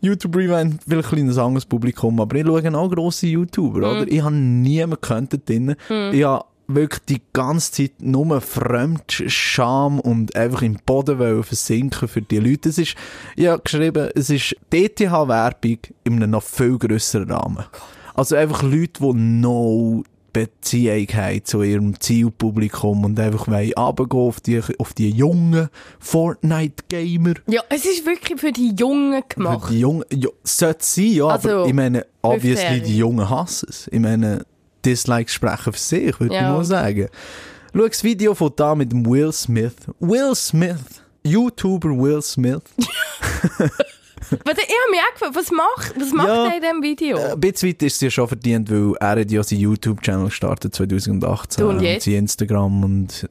YouTube 0.00 0.34
Rewind, 0.34 0.80
vielleicht 0.86 1.08
ein 1.12 1.16
kleines 1.16 1.38
anderes 1.38 1.64
Publikum, 1.64 2.20
aber 2.20 2.34
ich 2.36 2.44
schaue 2.44 2.76
auch 2.76 2.90
grosse 2.90 3.28
YouTuber, 3.28 3.78
oder? 3.78 4.08
Ich 4.08 4.20
habe 4.20 4.34
niemanden 4.34 4.96
gekannt 5.00 5.32
dort 5.32 5.48
drin. 5.48 5.76
Ich 6.12 6.24
habe 6.24 6.44
wirklich 6.68 7.02
die 7.08 7.22
ganze 7.32 7.72
Zeit 7.72 7.92
nur 8.00 8.40
Fremdscham 8.40 10.00
und 10.00 10.34
einfach 10.36 10.62
im 10.62 10.78
Boden 10.84 11.42
versinken 11.42 12.08
für 12.08 12.22
die 12.22 12.38
Leute. 12.38 12.68
Es 12.68 12.78
ist, 12.78 12.94
ich 13.36 13.46
habe 13.46 13.62
geschrieben, 13.62 14.10
es 14.14 14.30
ist 14.30 14.56
DTH-Werbung 14.72 15.78
in 16.04 16.14
einem 16.14 16.30
noch 16.30 16.42
viel 16.42 16.78
grösseren 16.78 17.30
Rahmen. 17.30 17.64
Also 18.14 18.36
einfach 18.36 18.62
Leute, 18.62 19.00
die 19.00 19.12
no 19.14 20.02
Beziehung 20.32 21.06
haben 21.12 21.44
zu 21.44 21.62
ihrem 21.62 22.00
Zielpublikum 22.00 23.04
und 23.04 23.20
einfach 23.20 23.48
wollen 23.48 23.72
runtergehen 23.74 24.22
auf 24.22 24.40
die, 24.40 24.60
auf 24.78 24.94
die 24.94 25.10
jungen 25.10 25.68
Fortnite-Gamer. 25.98 27.34
Ja, 27.46 27.62
es 27.68 27.84
ist 27.84 28.06
wirklich 28.06 28.40
für 28.40 28.52
die 28.52 28.74
Jungen 28.78 29.22
Für 29.28 29.34
gemacht. 29.34 29.70
die 29.70 29.80
Jungen, 29.80 30.04
ja, 30.10 30.28
sollte 30.42 30.84
sein, 30.84 31.04
ja, 31.12 31.26
Also, 31.26 31.50
aber 31.50 31.66
ich 31.66 31.74
meine, 31.74 32.06
obviously, 32.22 32.64
15-Jährige. 32.66 32.86
die 32.86 32.96
Jungen 32.96 33.28
hassen 33.30 33.66
es. 33.68 33.88
Ich 33.92 34.00
meine, 34.00 34.44
Dislikes 34.84 35.32
sprechen 35.34 35.72
für 35.72 35.78
sich, 35.78 36.18
würde 36.20 36.34
ich 36.34 36.40
Ja. 36.40 36.52
mal 36.52 36.64
sagen. 36.64 37.08
Schau 37.74 37.86
das 37.88 38.04
Video 38.04 38.34
von 38.34 38.52
da 38.54 38.74
mit 38.74 38.92
dem 38.92 39.06
Will 39.06 39.32
Smith. 39.32 39.74
Will 40.00 40.34
Smith. 40.34 41.02
YouTuber 41.24 41.90
Will 41.90 42.20
Smith. 42.22 42.60
Was, 44.30 44.56
ich 44.56 44.62
habe 44.64 44.90
mich 44.90 45.00
auch 45.00 45.12
gefragt, 45.14 45.34
was 45.36 45.50
macht, 45.50 46.00
was 46.00 46.12
macht 46.12 46.28
Ja. 46.28 46.46
er 46.46 46.54
in 46.56 46.62
diesem 46.62 46.82
Video? 46.82 47.18
Ein 47.18 47.40
bisschen 47.40 47.68
weit 47.70 47.82
ist 47.82 47.96
es 47.96 48.00
ja 48.00 48.10
schon 48.10 48.28
verdient, 48.28 48.70
weil 48.70 48.94
er 48.98 49.20
hat 49.20 49.30
ja 49.30 49.42
seinen 49.42 49.60
YouTube-Channel 49.60 50.26
gestartet 50.26 50.74
2018. 50.74 51.62
Du 51.64 51.70
und 51.70 51.80
jetzt? 51.82 52.04
sein 52.04 52.14
Instagram 52.14 52.84
und 52.84 53.28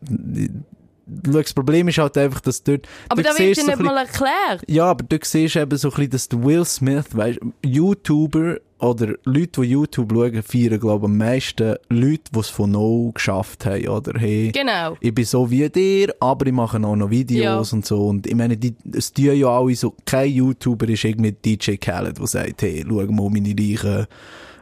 Schau, 1.25 1.41
das 1.41 1.53
Problem 1.53 1.87
ist 1.89 1.97
halt 1.97 2.17
einfach, 2.17 2.39
dass 2.39 2.63
dort... 2.63 2.87
aber 3.09 3.21
da 3.23 3.37
wird 3.37 3.57
ja 3.57 3.63
nicht 3.65 3.79
mal 3.79 3.97
erklärt. 3.97 4.63
Ja, 4.67 4.85
aber 4.85 5.03
du 5.03 5.17
siehst 5.23 5.55
eben 5.57 5.77
so 5.77 5.89
ein 5.89 6.07
bisschen, 6.09 6.09
dass 6.11 6.29
Will 6.31 6.63
Smith, 6.65 7.05
weißt, 7.11 7.39
YouTuber 7.65 8.57
oder 8.81 9.13
Leute, 9.25 9.61
die 9.61 9.67
YouTube 9.67 10.11
schauen, 10.11 10.43
feiern, 10.43 10.79
glaube 10.79 11.05
ich, 11.05 11.11
am 11.11 11.17
meisten 11.17 11.75
Leute, 11.89 12.23
die 12.33 12.39
es 12.39 12.49
von 12.49 12.71
No 12.71 13.11
geschafft 13.13 13.65
haben, 13.65 13.87
oder? 13.87 14.19
Hey, 14.19 14.51
Genau. 14.53 14.97
ich 14.99 15.13
bin 15.13 15.25
so 15.25 15.49
wie 15.49 15.69
dir, 15.69 16.13
aber 16.19 16.47
ich 16.47 16.53
mache 16.53 16.77
auch 16.83 16.95
noch 16.95 17.09
Videos 17.09 17.71
Ja. 17.71 17.75
und 17.77 17.85
so. 17.85 18.07
Und 18.07 18.27
ich 18.27 18.35
meine, 18.35 18.57
die, 18.57 18.75
es 18.93 19.13
tun 19.13 19.35
ja 19.35 19.47
alle 19.47 19.75
so, 19.75 19.93
kein 20.05 20.31
YouTuber 20.31 20.89
ist 20.89 21.03
irgendwie 21.03 21.31
DJ 21.31 21.75
Khaled, 21.77 22.17
der 22.19 22.27
sagt, 22.27 22.61
hey, 22.63 22.83
schau 22.87 22.95
mal 23.11 23.29
meine 23.29 23.49
reichen, 23.57 24.07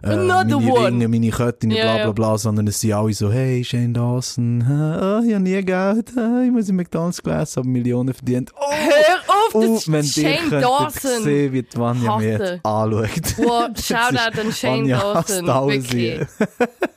äh, 0.02 0.16
meine 0.16 0.56
one. 0.58 0.86
Ringe, 0.88 1.08
meine 1.10 1.30
Ketten, 1.30 1.72
Ja, 1.72 1.84
bla 1.84 2.04
bla 2.06 2.12
bla, 2.14 2.38
sondern 2.38 2.68
es 2.68 2.80
sind 2.80 2.94
alle 2.94 3.12
so, 3.14 3.30
hey, 3.32 3.64
Shane 3.66 3.94
Dawson, 3.94 4.62
oh, 4.62 5.22
ich 5.26 5.34
habe 5.34 5.40
nie 5.44 5.62
Geld, 5.62 6.12
äh, 6.16 6.46
ich 6.46 6.52
muss 6.52 6.70
in 6.70 6.78
McDonalds 6.78 7.22
gegessen, 7.22 7.60
aber 7.60 7.68
Millionen 7.68 8.14
verdient. 8.14 8.52
Oh, 8.56 8.72
Hör 8.72 9.18
auf, 9.28 9.56
oh, 9.56 9.62
das 9.62 10.06
ist 10.06 10.14
Shane 10.16 10.50
Dawson. 10.62 11.24
sehen, 11.24 11.52
wie 11.52 11.64
die 11.64 11.78
Vanja 11.78 12.18
mich 12.18 12.34
anschaut. 12.64 13.36
Wow, 13.40 13.70
Das 14.12 14.24
Shoutout 14.26 14.40
ist- 14.42 14.46
an 14.46 14.52
Shane 14.54 14.88
Dawson. 14.88 15.48
Wirklich. 15.48 16.20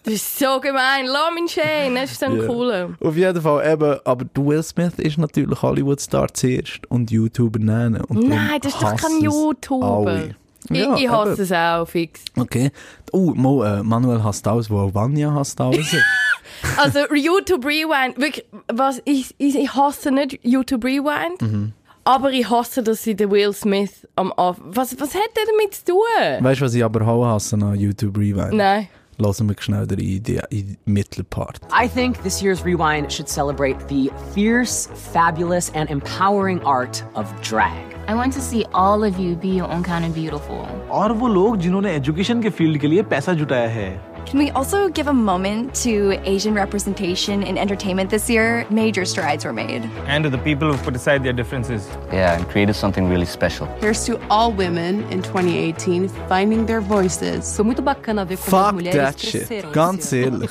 Das 0.04 0.14
ist 0.14 0.38
so 0.38 0.58
gemein. 0.60 1.06
Lass 1.06 1.32
mich 1.34 1.52
Shane, 1.52 1.94
das 1.94 2.12
ist 2.12 2.22
ein 2.24 2.36
Ja. 2.38 2.46
cooler. 2.46 2.90
Auf 3.00 3.16
jeden 3.16 3.40
Fall 3.42 3.72
eben, 3.72 3.98
aber 4.04 4.24
Will 4.34 4.62
Smith 4.62 4.94
ist 4.98 5.18
natürlich 5.18 5.62
Hollywood-Star 5.62 6.32
zuerst 6.34 6.80
und 6.90 7.10
YouTuber 7.10 7.58
nennen. 7.58 8.02
Und 8.04 8.28
Nein, 8.28 8.58
das 8.60 8.74
ist 8.74 8.82
doch 8.82 8.96
kein 8.96 9.20
YouTuber. 9.20 9.86
alle. 10.10 10.34
Ich, 10.70 10.76
Ja, 10.78 10.94
ich 10.96 11.08
hasse 11.08 11.32
eben. 11.32 11.42
es 11.42 11.52
auch 11.52 11.84
fix. 11.86 12.20
Okay. 12.38 12.70
Oh, 13.12 13.32
Mo, 13.34 13.64
äh, 13.64 13.82
Manuel 13.82 14.22
hasst 14.22 14.46
alles, 14.46 14.70
wo 14.70 14.92
Vanya 14.94 15.32
hasst 15.34 15.60
alles. 15.60 15.86
Also 16.76 17.00
YouTube 17.14 17.64
Rewind, 17.64 18.18
wirklich, 18.20 18.44
was, 18.72 19.00
ich, 19.04 19.34
ich, 19.38 19.56
ich 19.58 19.74
hasse 19.74 20.10
nicht 20.12 20.38
YouTube 20.42 20.84
Rewind, 20.84 21.40
Mhm. 21.40 21.72
aber 22.03 22.31
ich 22.31 22.49
hasse, 22.49 22.81
dass 22.83 23.03
sie 23.03 23.15
den 23.15 23.31
Will 23.31 23.51
Smith 23.53 24.07
am 24.15 24.31
Anfang... 24.37 24.75
Was, 24.75 24.97
was 24.99 25.13
hat 25.13 25.29
der 25.35 25.43
damit 25.45 25.73
zu 25.75 25.85
tun? 25.85 26.43
weißt 26.43 26.61
du, 26.61 26.65
was 26.65 26.73
ich 26.73 26.83
aber 26.83 27.05
auch 27.05 27.25
hasse 27.25 27.55
an 27.55 27.75
YouTube 27.75 28.17
Rewind? 28.17 28.53
Nein. 28.53 28.87
Lassen 29.19 29.49
wir 29.49 29.55
schnell 29.59 29.87
den 29.87 29.99
in 29.99 30.21
die, 30.23 30.39
in 30.51 30.67
die 30.67 30.77
Mittelpart. 30.85 31.59
I 31.73 31.87
think 31.87 32.21
this 32.23 32.41
year's 32.41 32.63
Rewind 32.63 33.11
should 33.11 33.27
celebrate 33.27 33.77
the 33.89 34.11
fierce, 34.33 34.87
fabulous, 35.11 35.71
and 35.73 35.89
empowering 35.89 36.61
art 36.63 37.03
of 37.15 37.25
drag. 37.41 37.71
I 38.07 38.13
want 38.13 38.31
to 38.33 38.41
see 38.41 38.63
all 38.73 39.03
of 39.03 39.19
you 39.19 39.35
be 39.35 39.49
your 39.57 39.69
own 39.69 39.83
kind 39.83 40.05
of 40.05 40.13
beautiful. 40.13 40.65
और 40.89 41.11
वो 41.11 41.27
लोग 41.27 41.57
जिन्होंने 41.57 41.95
एजुकेशन 41.95 42.41
के 42.41 42.49
फील्ड 42.49 42.79
के 42.81 42.87
लिए 42.87 43.03
पैसा 43.03 43.33
जुटाया 43.33 43.67
है 43.69 44.10
Can 44.26 44.38
we 44.38 44.50
also 44.52 44.88
give 44.88 45.08
a 45.08 45.12
moment 45.12 45.74
to 45.82 46.18
Asian 46.24 46.54
representation 46.54 47.42
in 47.42 47.58
entertainment 47.58 48.08
this 48.08 48.30
year? 48.30 48.64
Major 48.70 49.04
strides 49.04 49.44
were 49.44 49.52
made. 49.52 49.82
and 50.06 50.24
to 50.24 50.30
the 50.30 50.38
people 50.38 50.68
who've 50.70 50.82
put 50.82 50.96
aside 50.96 51.22
their 51.22 51.34
differences. 51.34 51.86
Yeah, 52.12 52.34
and 52.36 52.48
created 52.48 52.74
something 52.74 53.08
really 53.10 53.26
special. 53.26 53.66
Here's 53.80 54.04
to 54.06 54.18
all 54.30 54.52
women 54.52 55.02
in 55.10 55.22
2018 55.22 56.08
finding 56.28 56.64
their 56.66 56.80
voices. 56.80 57.54
Foi 57.56 57.64
muito 57.64 57.82
bacana 57.82 58.24
ver 58.24 58.36
como 58.36 58.56
as 58.56 58.64
Fuck 58.66 58.74
mulheres 58.74 58.94
that 58.96 59.18
shit. 59.20 59.46
cresceram. 59.46 59.72
Ganz 59.72 60.12
ehrlich. 60.12 60.50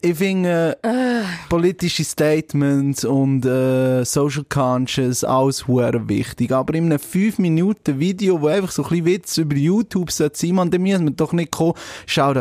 Ich 0.00 0.16
finde, 0.16 0.78
Ah. 0.84 1.22
politische 1.48 2.04
Statements 2.04 3.04
und 3.04 3.44
äh, 3.44 4.04
Social 4.04 4.44
Conscious, 4.48 5.24
alles 5.24 5.66
hure 5.66 6.08
wichtig. 6.08 6.52
Aber 6.52 6.72
in 6.74 6.84
einem 6.86 6.98
5-Minuten-Video, 6.98 8.40
wo 8.40 8.46
einfach 8.46 8.70
so 8.70 8.82
ein 8.84 8.88
bisschen 8.90 9.04
Witz 9.06 9.36
über 9.38 9.56
YouTube 9.56 10.12
sollte 10.12 10.38
sein, 10.38 10.54
man, 10.54 10.70
dann 10.70 10.82
müssen 10.82 11.04
wir 11.06 11.10
doch 11.12 11.32
nicht 11.32 11.50
kommen. 11.50 11.74
Schaut 12.06 12.36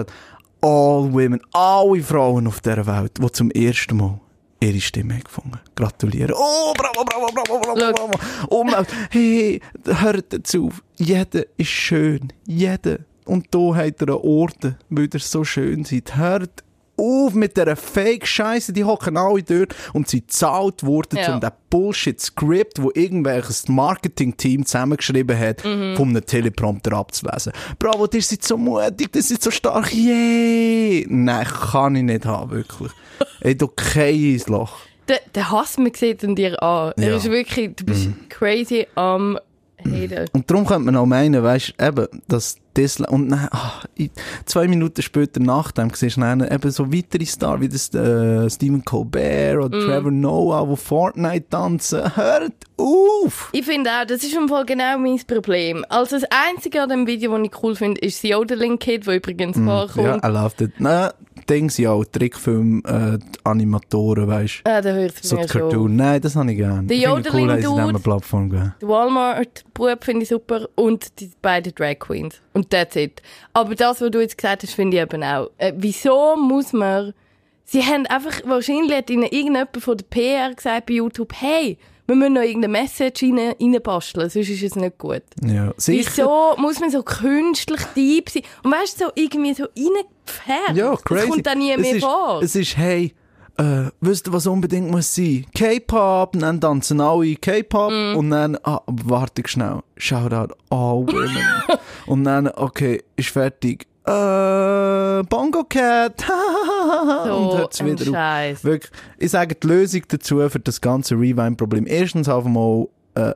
all 0.61 1.11
women, 1.13 1.39
alle 1.51 2.01
Frauen 2.03 2.45
auf 2.47 2.61
dieser 2.61 2.85
Welt, 2.85 3.13
die 3.19 3.31
zum 3.31 3.49
ersten 3.51 3.97
Mal 3.97 4.19
ihre 4.59 4.79
Stimme 4.79 5.15
haben 5.15 5.23
gefunden. 5.23 5.59
Gratulieren. 5.75 6.33
Oh, 6.37 6.73
bravo, 6.75 7.03
bravo, 7.05 7.27
bravo, 7.33 7.59
bravo, 7.59 7.79
Look. 7.79 7.95
bravo. 7.95 8.55
Umwelt. 8.55 8.87
Hey, 9.11 9.61
hört 9.85 10.31
dazu 10.33 10.67
auf. 10.67 10.83
Jeder 10.97 11.43
ist 11.57 11.69
schön. 11.69 12.33
Jeder. 12.45 12.99
Und 13.25 13.47
da 13.51 13.75
habt 13.75 14.01
ihr 14.01 14.07
einen 14.09 14.17
Orden, 14.17 14.77
weil 14.89 15.09
ihr 15.13 15.19
so 15.19 15.43
schön 15.43 15.83
seid. 15.85 16.15
Hört 16.15 16.63
auf 16.97 17.33
mit 17.33 17.55
dieser 17.57 17.75
Fake-Scheiße. 17.75 18.73
Die 18.73 18.83
hocken 18.83 19.17
alle 19.17 19.43
dort 19.43 19.75
und 19.93 20.07
sind 20.07 20.27
gezahlt 20.27 20.83
worden, 20.83 21.17
Ja. 21.19 21.33
um 21.35 21.39
den 21.41 21.51
Bullshit-Script, 21.69 22.81
wo 22.81 22.91
irgendwelches 22.93 23.67
Marketing-Team 23.67 24.65
zusammengeschrieben 24.65 25.37
hat, 25.37 25.63
Mhm. 25.63 25.95
von 25.95 26.09
einem 26.09 26.25
Teleprompter 26.25 26.93
abzulesen. 26.93 27.51
Bravo, 27.79 28.07
ihr 28.11 28.21
seid 28.21 28.43
so 28.43 28.57
mutig, 28.57 29.09
ihr 29.15 29.21
seid 29.23 29.41
so 29.43 29.51
stark. 29.51 29.93
Yay! 29.93 31.05
Nein, 31.09 31.45
kann 31.45 31.95
ich 31.95 32.03
nicht 32.03 32.25
haben, 32.25 32.51
wirklich. 32.51 32.91
Ey, 33.41 33.55
du 33.55 33.67
kein 33.67 34.41
Loch. 34.47 34.73
Der, 35.07 35.19
der 35.35 35.51
Hass, 35.51 35.77
man 35.77 35.93
sieht 35.93 36.23
an 36.23 36.35
dir 36.35 36.61
an. 36.61 36.93
Er 36.97 37.03
Ja. 37.03 37.09
Mhm. 37.11 37.17
ist 37.17 37.31
wirklich, 37.31 37.75
du 37.75 37.85
bist 37.85 38.09
crazy 38.29 38.87
am 38.95 39.37
Hater. 39.85 40.25
Und 40.33 40.49
darum 40.49 40.65
könnte 40.65 40.85
man 40.85 40.95
auch 40.97 41.05
meinen, 41.05 41.41
weißt 41.41 41.75
eben, 41.81 42.07
dass 42.27 42.57
Disney, 42.77 43.07
und 43.07 43.29
dann, 43.29 43.47
ah, 43.51 43.81
ich- 43.95 44.11
zwei 44.45 44.67
Minuten 44.67 45.01
später 45.01 45.39
nach 45.39 45.71
dem 45.71 45.89
siehst 45.93 46.17
du 46.17 46.21
dann 46.21 46.41
eben 46.49 46.71
so 46.71 46.93
weitere 46.93 47.25
Stars, 47.25 47.59
wie 47.59 47.69
das, 47.69 47.93
äh, 47.93 48.49
Stephen 48.49 48.85
Colbert 48.85 49.57
oder 49.57 49.77
Mm. 49.77 49.81
Trevor 49.87 50.11
Noah, 50.11 50.67
die 50.69 50.77
Fortnite 50.77 51.49
tanzen. 51.49 52.15
Hört 52.15 52.53
auf! 52.77 53.49
Ich 53.53 53.65
finde 53.65 53.89
auch, 53.89 54.05
das 54.05 54.23
ist 54.23 54.33
im 54.35 54.47
Fall 54.47 54.65
genau 54.65 54.97
mein 54.99 55.19
Problem. 55.25 55.83
Also 55.89 56.19
das 56.19 56.29
Einzige 56.49 56.81
an 56.83 56.89
dem 56.89 57.07
Video, 57.07 57.35
das 57.37 57.47
ich 57.47 57.63
cool 57.63 57.75
finde, 57.75 57.99
ist 58.01 58.23
das 58.23 58.29
Yodeling 58.29 58.77
Kid, 58.79 59.07
das 59.07 59.15
übrigens 59.15 59.57
Mm, 59.57 59.65
vorkommt. 59.67 60.05
Ja, 60.23 60.29
I 60.29 60.31
loved 60.31 60.61
it. 60.61 60.71
Nein, 60.79 61.09
Dings, 61.49 61.77
ja, 61.77 61.97
Trickfilm, 62.03 62.83
äh, 62.85 63.17
die 63.17 63.39
Animatoren, 63.45 64.27
weißt 64.27 64.61
Ah, 64.65 64.81
da 64.81 64.89
hört 64.91 65.13
es 65.21 65.29
So 65.29 65.37
mir 65.37 65.43
die 65.43 65.49
schon. 65.51 65.61
Cartoon. 65.61 65.95
Nein, 65.95 66.21
das 66.21 66.35
habe 66.35 66.51
ich 66.51 66.57
gerne. 66.57 66.87
Der 66.87 66.97
Ich 66.97 67.05
finde 67.05 67.29
cool, 67.33 67.49
eine 67.89 67.99
Plattform 67.99 68.49
geben. 68.49 68.73
Der 68.81 68.87
Walmart-Bub 68.89 70.03
finde 70.03 70.23
ich 70.23 70.29
super 70.29 70.67
und 70.75 71.19
die 71.19 71.31
beiden 71.41 71.73
Drag 71.73 71.99
Queens. 71.99 72.35
Und 72.57 72.71
that's 72.71 72.95
it. 72.95 73.21
Aber 73.53 73.75
das, 73.75 74.01
was 74.01 74.09
du 74.09 74.19
jetzt 74.19 74.35
gesagt 74.37 74.63
hast, 74.63 74.73
finde 74.73 74.97
ich 74.97 75.03
eben 75.03 75.23
auch. 75.23 75.51
Äh, 75.59 75.73
wieso 75.77 76.35
muss 76.35 76.73
man... 76.73 77.13
Sie 77.65 77.83
haben 77.83 78.05
einfach... 78.07 78.41
Wahrscheinlich 78.45 78.95
hat 78.97 79.09
ihnen 79.11 79.23
irgendjemand 79.23 79.69
von 79.77 79.95
der 79.97 80.05
PR 80.05 80.53
gesagt 80.55 80.87
bei 80.87 80.93
YouTube, 80.95 81.33
hey, 81.39 81.77
wir 82.07 82.15
müssen 82.15 82.33
noch 82.33 82.41
irgendeine 82.41 82.71
Message 82.71 83.21
rein, 83.23 83.37
reinbasteln, 83.59 84.29
sonst 84.29 84.49
ist 84.49 84.63
es 84.63 84.75
nicht 84.75 84.97
gut. 84.97 85.21
Ja, 85.43 85.71
sicher. 85.77 86.09
Wieso 86.09 86.55
muss 86.57 86.79
man 86.79 86.89
so 86.89 87.03
künstlich 87.03 87.81
deep 87.95 88.29
sein? 88.29 88.43
Und 88.63 88.71
weißt 88.71 88.99
du, 89.01 89.05
so 89.05 89.11
irgendwie 89.13 89.53
so 89.53 89.65
reingefärbt? 89.65 90.75
Ja, 90.75 90.95
crazy. 90.95 91.21
Das 91.21 91.29
kommt 91.29 91.45
dann 91.45 91.57
nie 91.59 91.71
es 91.73 91.77
mehr 91.81 91.95
ist, 91.97 92.03
vor. 92.03 92.41
Es 92.41 92.55
ist, 92.55 92.77
hey, 92.77 93.13
äh, 93.57 93.89
wisst 93.99 94.27
ihr, 94.27 94.33
was 94.33 94.47
unbedingt 94.47 94.89
muss 94.89 95.13
sein? 95.13 95.45
K-Pop, 95.53 96.37
dann 96.39 96.61
tanzen 96.61 97.01
alle 97.01 97.35
K-Pop 97.35 97.91
Mm. 97.91 98.15
und 98.15 98.29
dann, 98.29 98.57
ah, 98.63 98.81
warte 98.85 99.41
schnell, 99.45 99.79
Shoutout 99.97 100.53
all 100.69 101.05
women. 101.07 101.37
und 102.07 102.23
dann, 102.23 102.47
okay, 102.47 103.03
ist 103.15 103.29
fertig. 103.29 103.85
Äh, 104.05 105.23
Bongo 105.23 105.63
Cat. 105.69 106.25
So 107.25 107.35
und 107.35 107.57
hört's 107.57 107.83
wieder 107.83 108.51
auf. 108.51 108.63
Wirklich, 108.63 108.91
ich 109.17 109.31
sage 109.31 109.55
die 109.55 109.67
Lösung 109.67 110.03
dazu 110.07 110.47
für 110.49 110.59
das 110.59 110.79
ganze 110.79 111.15
Rewind-Problem. 111.15 111.85
Erstens 111.85 112.29
einfach 112.29 112.49
mal, 112.49 112.87
äh, 113.15 113.33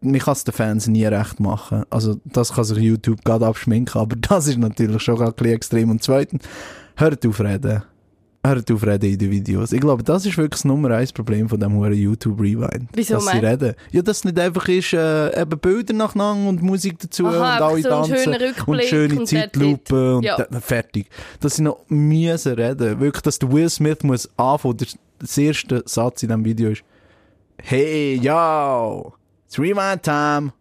man 0.00 0.18
kann 0.20 0.32
es 0.32 0.44
den 0.44 0.54
Fans 0.54 0.86
nie 0.86 1.04
recht 1.04 1.40
machen. 1.40 1.84
Also, 1.90 2.20
das 2.24 2.52
kann 2.52 2.64
sich 2.64 2.78
YouTube 2.78 3.24
gerade 3.24 3.46
abschminken, 3.46 4.00
aber 4.00 4.14
das 4.20 4.46
ist 4.46 4.58
natürlich 4.58 5.02
schon 5.02 5.16
gerade 5.16 5.44
ein 5.44 5.52
extrem. 5.52 5.90
Und 5.90 6.02
zweitens, 6.02 6.44
hört 6.96 7.26
auf 7.26 7.40
reden. 7.40 7.82
Hört 8.44 8.68
auf 8.72 8.84
reden 8.84 9.06
in 9.12 9.18
den 9.18 9.30
Videos. 9.30 9.70
Ich 9.72 9.80
glaube, 9.80 10.02
das 10.02 10.26
ist 10.26 10.36
wirklich 10.36 10.50
das 10.60 10.64
Nummer 10.64 10.90
eins 10.90 11.12
Problem 11.12 11.48
von 11.48 11.60
dem 11.60 11.74
huren 11.74 11.92
YouTube 11.94 12.40
Rewind. 12.40 12.88
Wieso 12.92 13.14
dass 13.14 13.26
sie 13.28 13.38
reden. 13.38 13.74
Ja, 13.92 14.02
dass 14.02 14.16
es 14.18 14.24
nicht 14.24 14.36
einfach 14.40 14.66
ist, 14.66 14.92
äh, 14.94 15.40
eben 15.40 15.58
Bilder 15.60 15.94
nacheinander 15.94 16.48
und 16.48 16.60
Musik 16.60 16.98
dazu 16.98 17.26
Aha, 17.28 17.56
und 17.56 17.62
alle 17.62 17.82
so 17.82 17.88
tanzen 17.88 18.34
und 18.66 18.82
schöne 18.82 19.20
und. 19.20 19.26
Zeitlupe 19.28 20.16
und 20.16 20.24
Ja. 20.24 20.38
da- 20.38 20.60
fertig. 20.60 21.06
Dass 21.38 21.54
sie 21.56 21.62
noch 21.62 21.78
müssen 21.88 22.54
reden. 22.54 22.98
Wirklich, 22.98 23.22
dass 23.22 23.38
der 23.38 23.52
Will 23.52 23.70
Smith 23.70 24.02
muss 24.02 24.28
anfangen. 24.36 24.78
Der, 24.78 24.88
erste 25.44 25.84
Satz 25.86 26.24
in 26.24 26.28
diesem 26.30 26.44
Video 26.44 26.70
ist, 26.70 26.82
Hey, 27.58 28.16
yo, 28.20 29.12
it's 29.46 29.56
Rewind 29.56 30.02
Time. 30.02 30.52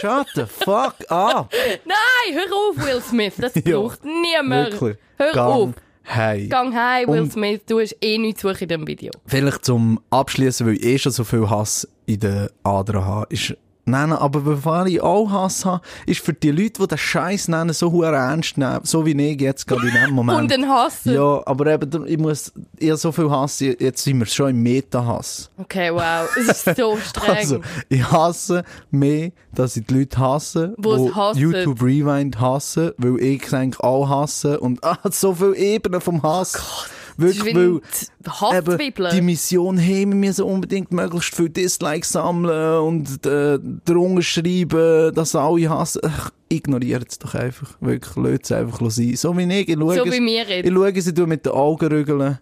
Shut 0.00 0.26
the 0.34 0.44
fuck 0.46 0.94
up. 1.10 1.52
Nein, 1.84 2.34
hör 2.34 2.56
auf, 2.56 2.76
Will 2.86 3.02
Smith. 3.02 3.34
Das 3.38 3.52
braucht 3.62 4.00
niemand. 4.06 4.72
Wirklich. 4.72 4.96
Hör 5.18 5.32
Gang 5.32 5.52
auf. 5.52 5.70
Hey. 6.02 6.48
Gang 6.48 6.74
heim, 6.74 7.08
Will 7.08 7.20
Und- 7.22 7.32
Smith. 7.32 7.60
Du 7.66 7.78
hast 7.80 7.96
eh 8.00 8.18
nichts 8.18 8.40
zu 8.40 8.48
in 8.62 8.68
diesem 8.68 8.86
Video. 8.86 9.12
Vielleicht 9.26 9.64
zum 9.64 10.00
Abschließen, 10.10 10.66
weil 10.66 10.74
ich 10.74 10.84
eh 10.84 10.98
schon 10.98 11.12
so 11.12 11.24
viel 11.24 11.48
Hass 11.48 11.86
in 12.06 12.20
den 12.20 12.48
Adern 12.62 13.04
habe, 13.04 13.26
ist, 13.30 13.54
nein, 13.84 14.12
aber 14.12 14.40
bevor 14.40 14.86
ich 14.86 15.00
auch 15.00 15.30
Hass 15.30 15.64
habe, 15.64 15.82
ist 16.06 16.20
für 16.20 16.32
die 16.32 16.50
Leute, 16.50 16.80
die 16.82 16.86
den 16.86 16.98
Scheiß 16.98 17.48
nennen, 17.48 17.72
so 17.72 17.92
hure 17.92 18.14
ernst 18.14 18.58
nehmen, 18.58 18.80
so 18.82 19.06
wie 19.06 19.12
ich 19.12 19.40
jetzt 19.40 19.66
gerade 19.66 19.88
in 19.88 19.94
dem 19.94 20.14
Moment. 20.14 20.38
Und 20.40 20.50
den 20.50 20.68
hassen. 20.68 21.14
Ja, 21.14 21.42
aber 21.46 21.66
eben, 21.66 22.06
ich 22.06 22.18
muss, 22.18 22.52
ich 22.78 22.88
habe 22.88 22.98
so 22.98 23.12
viel 23.12 23.30
Hass, 23.30 23.60
jetzt 23.60 24.04
sind 24.04 24.18
wir 24.18 24.26
schon 24.26 24.50
im 24.50 24.62
Meta-Hass. 24.62 25.50
Okay, 25.58 25.92
wow. 25.92 26.28
Es 26.36 26.66
ist 26.66 26.76
so 26.76 26.96
streng. 27.04 27.36
Also, 27.36 27.60
ich 27.88 28.10
hasse 28.10 28.64
mehr, 28.90 29.32
dass 29.52 29.76
ich 29.76 29.86
die 29.86 29.94
Leute 29.94 30.18
hasse, 30.18 30.74
Wo's 30.76 31.34
die. 31.34 31.40
YouTube 31.40 31.82
Rewind 31.82 32.40
hassen, 32.40 32.92
weil 32.98 33.20
ich 33.20 33.52
eigentlich 33.52 33.80
auch 33.80 34.08
hasse 34.08 34.60
und 34.60 34.82
ah, 34.84 34.98
so 35.10 35.34
viele 35.34 35.56
Ebenen 35.56 36.00
vom 36.00 36.22
Hass. 36.22 36.58
Oh 36.58 36.99
Wie 37.16 37.54
weil 37.54 37.80
die 38.24 38.30
Hasszwiebeln. 38.30 39.10
die 39.14 39.20
Mission 39.22 39.78
hey, 39.78 40.06
wir 40.06 40.14
müssen 40.14 40.44
unbedingt 40.44 40.92
möglichst 40.92 41.34
viele 41.34 41.50
Dislikes 41.50 42.10
sammeln 42.10 42.80
und 42.80 43.26
äh, 43.26 43.58
drunter 43.84 44.22
schreiben, 44.22 45.14
dass 45.14 45.34
alle 45.34 45.68
hassen. 45.68 46.00
Ach, 46.04 46.30
ignoriert 46.48 47.06
es 47.10 47.18
doch 47.18 47.34
einfach. 47.34 47.76
Wirklich, 47.80 48.16
lasst 48.16 48.44
es 48.44 48.52
einfach 48.52 48.90
sein. 48.90 49.14
So 49.16 49.36
wie 49.36 49.60
ich. 49.60 49.68
ich 49.68 49.78
schaue 49.78 49.94
So 49.96 50.04
es- 50.04 50.12
wie 50.12 50.20
wir 50.24 50.44
jetzt. 50.44 50.66
Ich 50.68 50.72
schaue 50.74 51.00
sie 51.00 51.26
mit 51.26 51.46
den 51.46 51.52
Augen 51.52 51.86
rügeln 51.88 52.38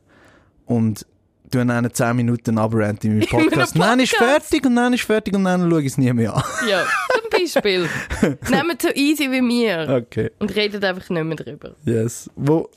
und 0.67 1.07
tue 1.51 1.65
dann 1.65 1.93
10 1.93 2.17
Minuten 2.17 2.59
abrant 2.59 3.05
in 3.05 3.19
meinem 3.19 3.23
In 3.31 3.37
meinem 3.39 3.49
Podcast. 3.49 3.79
Dann 3.79 4.01
ist 4.01 4.15
fertig 4.17 4.67
und 4.67 4.77
dann 4.77 4.93
ist 4.93 5.03
fertig 5.05 5.35
und 5.35 5.45
dann 5.45 5.69
schaue 5.71 5.81
ich 5.81 5.87
es 5.87 5.99
nie 5.99 6.13
mehr 6.13 6.35
an. 6.37 6.43
Ja, 6.69 6.83
zum 7.13 7.31
Beispiel. 7.31 7.89
Nehmt 8.51 8.83
so 8.83 8.89
easy 8.95 9.31
wie 9.31 9.41
mir. 9.41 10.03
Okay. 10.05 10.31
Und 10.39 10.55
redet 10.55 10.85
einfach 10.85 11.09
nicht 11.09 11.25
mehr 11.25 11.37
drüber. 11.37 11.75
Yes. 11.85 12.29
Wo 12.37 12.69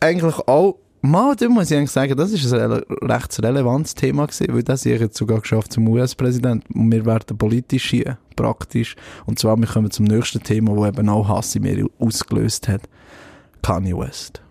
eigentlich 0.00 0.34
auch, 0.48 0.76
mal, 1.02 1.34
da 1.36 1.48
muss 1.48 1.70
ich 1.70 1.76
eigentlich 1.76 1.90
sagen, 1.90 2.16
das 2.16 2.32
ist 2.32 2.52
ein 2.52 2.60
rele 2.60 2.86
recht 3.02 3.42
relevantes 3.42 3.94
Thema 3.94 4.26
gewesen, 4.26 4.46
weil 4.50 4.62
das 4.62 4.84
ich 4.86 5.00
jetzt 5.00 5.16
sogar 5.16 5.40
geschafft 5.40 5.72
zum 5.72 5.88
US-Präsident 5.88 6.64
und 6.74 6.92
wir 6.92 7.04
werden 7.06 7.36
politisch 7.36 7.90
hier, 7.90 8.18
praktisch. 8.36 8.96
Und 9.26 9.38
zwar, 9.38 9.56
wir 9.56 9.66
kommen 9.66 9.90
zum 9.90 10.06
nächsten 10.06 10.42
Thema, 10.42 10.76
wo 10.76 10.86
eben 10.86 11.08
auch 11.08 11.28
Hass 11.28 11.54
in 11.54 11.62
mir 11.62 11.86
ausgelöst 11.98 12.68
hat. 12.68 12.82
Kanye 13.62 13.96
West. 13.96 14.42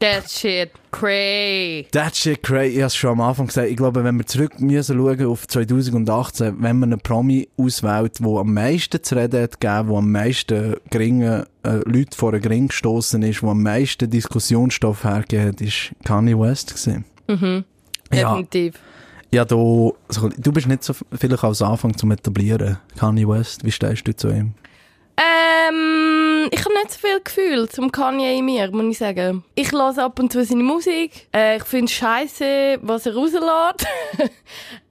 That 0.00 0.28
shit 0.28 0.72
cray. 0.90 1.86
That 1.92 2.16
shit 2.16 2.42
crazy. 2.42 2.76
Ich 2.76 2.78
habe 2.78 2.86
es 2.86 2.96
schon 2.96 3.10
am 3.10 3.20
Anfang 3.20 3.46
gesagt. 3.46 3.68
Ich 3.68 3.76
glaube, 3.76 4.04
wenn 4.04 4.16
wir 4.16 4.26
zurück 4.26 4.60
müssen 4.60 4.98
schauen 4.98 5.26
auf 5.26 5.46
2018, 5.46 6.62
wenn 6.62 6.78
man 6.78 6.92
einen 6.92 7.00
Promi 7.00 7.48
auswählt, 7.56 8.20
der 8.20 8.26
am 8.26 8.52
meisten 8.52 9.02
zu 9.02 9.14
reden 9.16 9.42
hat 9.42 9.60
gegeben, 9.60 9.88
der 9.88 9.96
am 9.96 10.12
meisten 10.12 10.76
geringe, 10.90 11.46
äh, 11.62 11.80
Leute 11.86 12.16
vor 12.16 12.32
einen 12.32 12.42
Gring 12.42 12.68
gestoßen 12.68 13.22
ist, 13.22 13.42
der 13.42 13.48
am 13.48 13.62
meisten 13.62 14.10
Diskussionsstoff 14.10 15.04
hergegeben 15.04 15.48
hat, 15.48 15.60
ist 15.60 15.92
Kanye 16.04 16.38
West 16.38 16.70
gewesen. 16.70 17.04
Mhm. 17.28 17.64
Ja. 18.12 18.34
Definitiv. 18.34 18.74
Ja, 19.32 19.44
du, 19.44 19.94
so, 20.08 20.28
du 20.28 20.52
bist 20.52 20.68
nicht 20.68 20.84
so 20.84 20.94
vielleicht 21.18 21.42
als 21.42 21.62
Anfang 21.62 21.96
zum 21.96 22.12
Etablieren. 22.12 22.78
Kanye 22.96 23.26
West, 23.26 23.64
wie 23.64 23.72
stehst 23.72 24.06
du 24.06 24.14
zu 24.14 24.28
ihm? 24.28 24.54
Ähm, 25.16 26.23
ich 26.50 26.64
habe 26.64 26.74
nicht 26.74 26.92
so 26.92 26.98
viel 26.98 27.20
Gefühl 27.20 27.68
zum 27.68 27.92
Kanye 27.92 28.38
in 28.38 28.44
mir, 28.44 28.70
muss 28.70 28.84
ich 28.84 28.98
sagen. 28.98 29.44
Ich 29.54 29.72
höre 29.72 29.98
ab 29.98 30.18
und 30.18 30.32
zu 30.32 30.44
seine 30.44 30.62
Musik. 30.62 31.28
Äh, 31.34 31.58
ich 31.58 31.64
finde 31.64 31.90
scheiße, 31.90 32.78
was 32.82 33.06
er 33.06 33.14
rauslässt. 33.14 33.86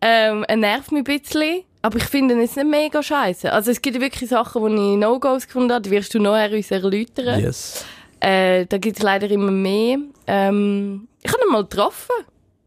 ähm, 0.01 0.43
er 0.47 0.55
nervt 0.55 0.91
mich 0.91 1.07
ein 1.07 1.19
bisschen. 1.21 1.63
Aber 1.81 1.97
ich 1.97 2.05
finde 2.05 2.35
jetzt 2.35 2.55
nicht 2.55 2.65
mega 2.65 3.03
scheiße. 3.03 3.51
Also 3.51 3.71
es 3.71 3.81
gibt 3.81 3.99
wirklich 3.99 4.29
Sachen, 4.29 4.61
wo 4.61 4.67
ich 4.67 4.97
No-Gos 4.97 5.47
gefunden 5.47 5.73
habe. 5.73 5.81
Die 5.81 5.91
wirst 5.91 6.13
du 6.13 6.19
nachher 6.19 6.55
uns 6.55 6.71
erläutern. 6.71 7.41
Yes. 7.41 7.85
Äh, 8.21 8.65
da 8.67 8.77
gibt 8.77 8.97
es 8.97 9.03
leider 9.03 9.29
immer 9.29 9.51
mehr. 9.51 9.97
Ähm, 10.27 11.09
ich 11.21 11.31
habe 11.31 11.43
ihn 11.45 11.51
mal 11.51 11.63
getroffen. 11.63 12.15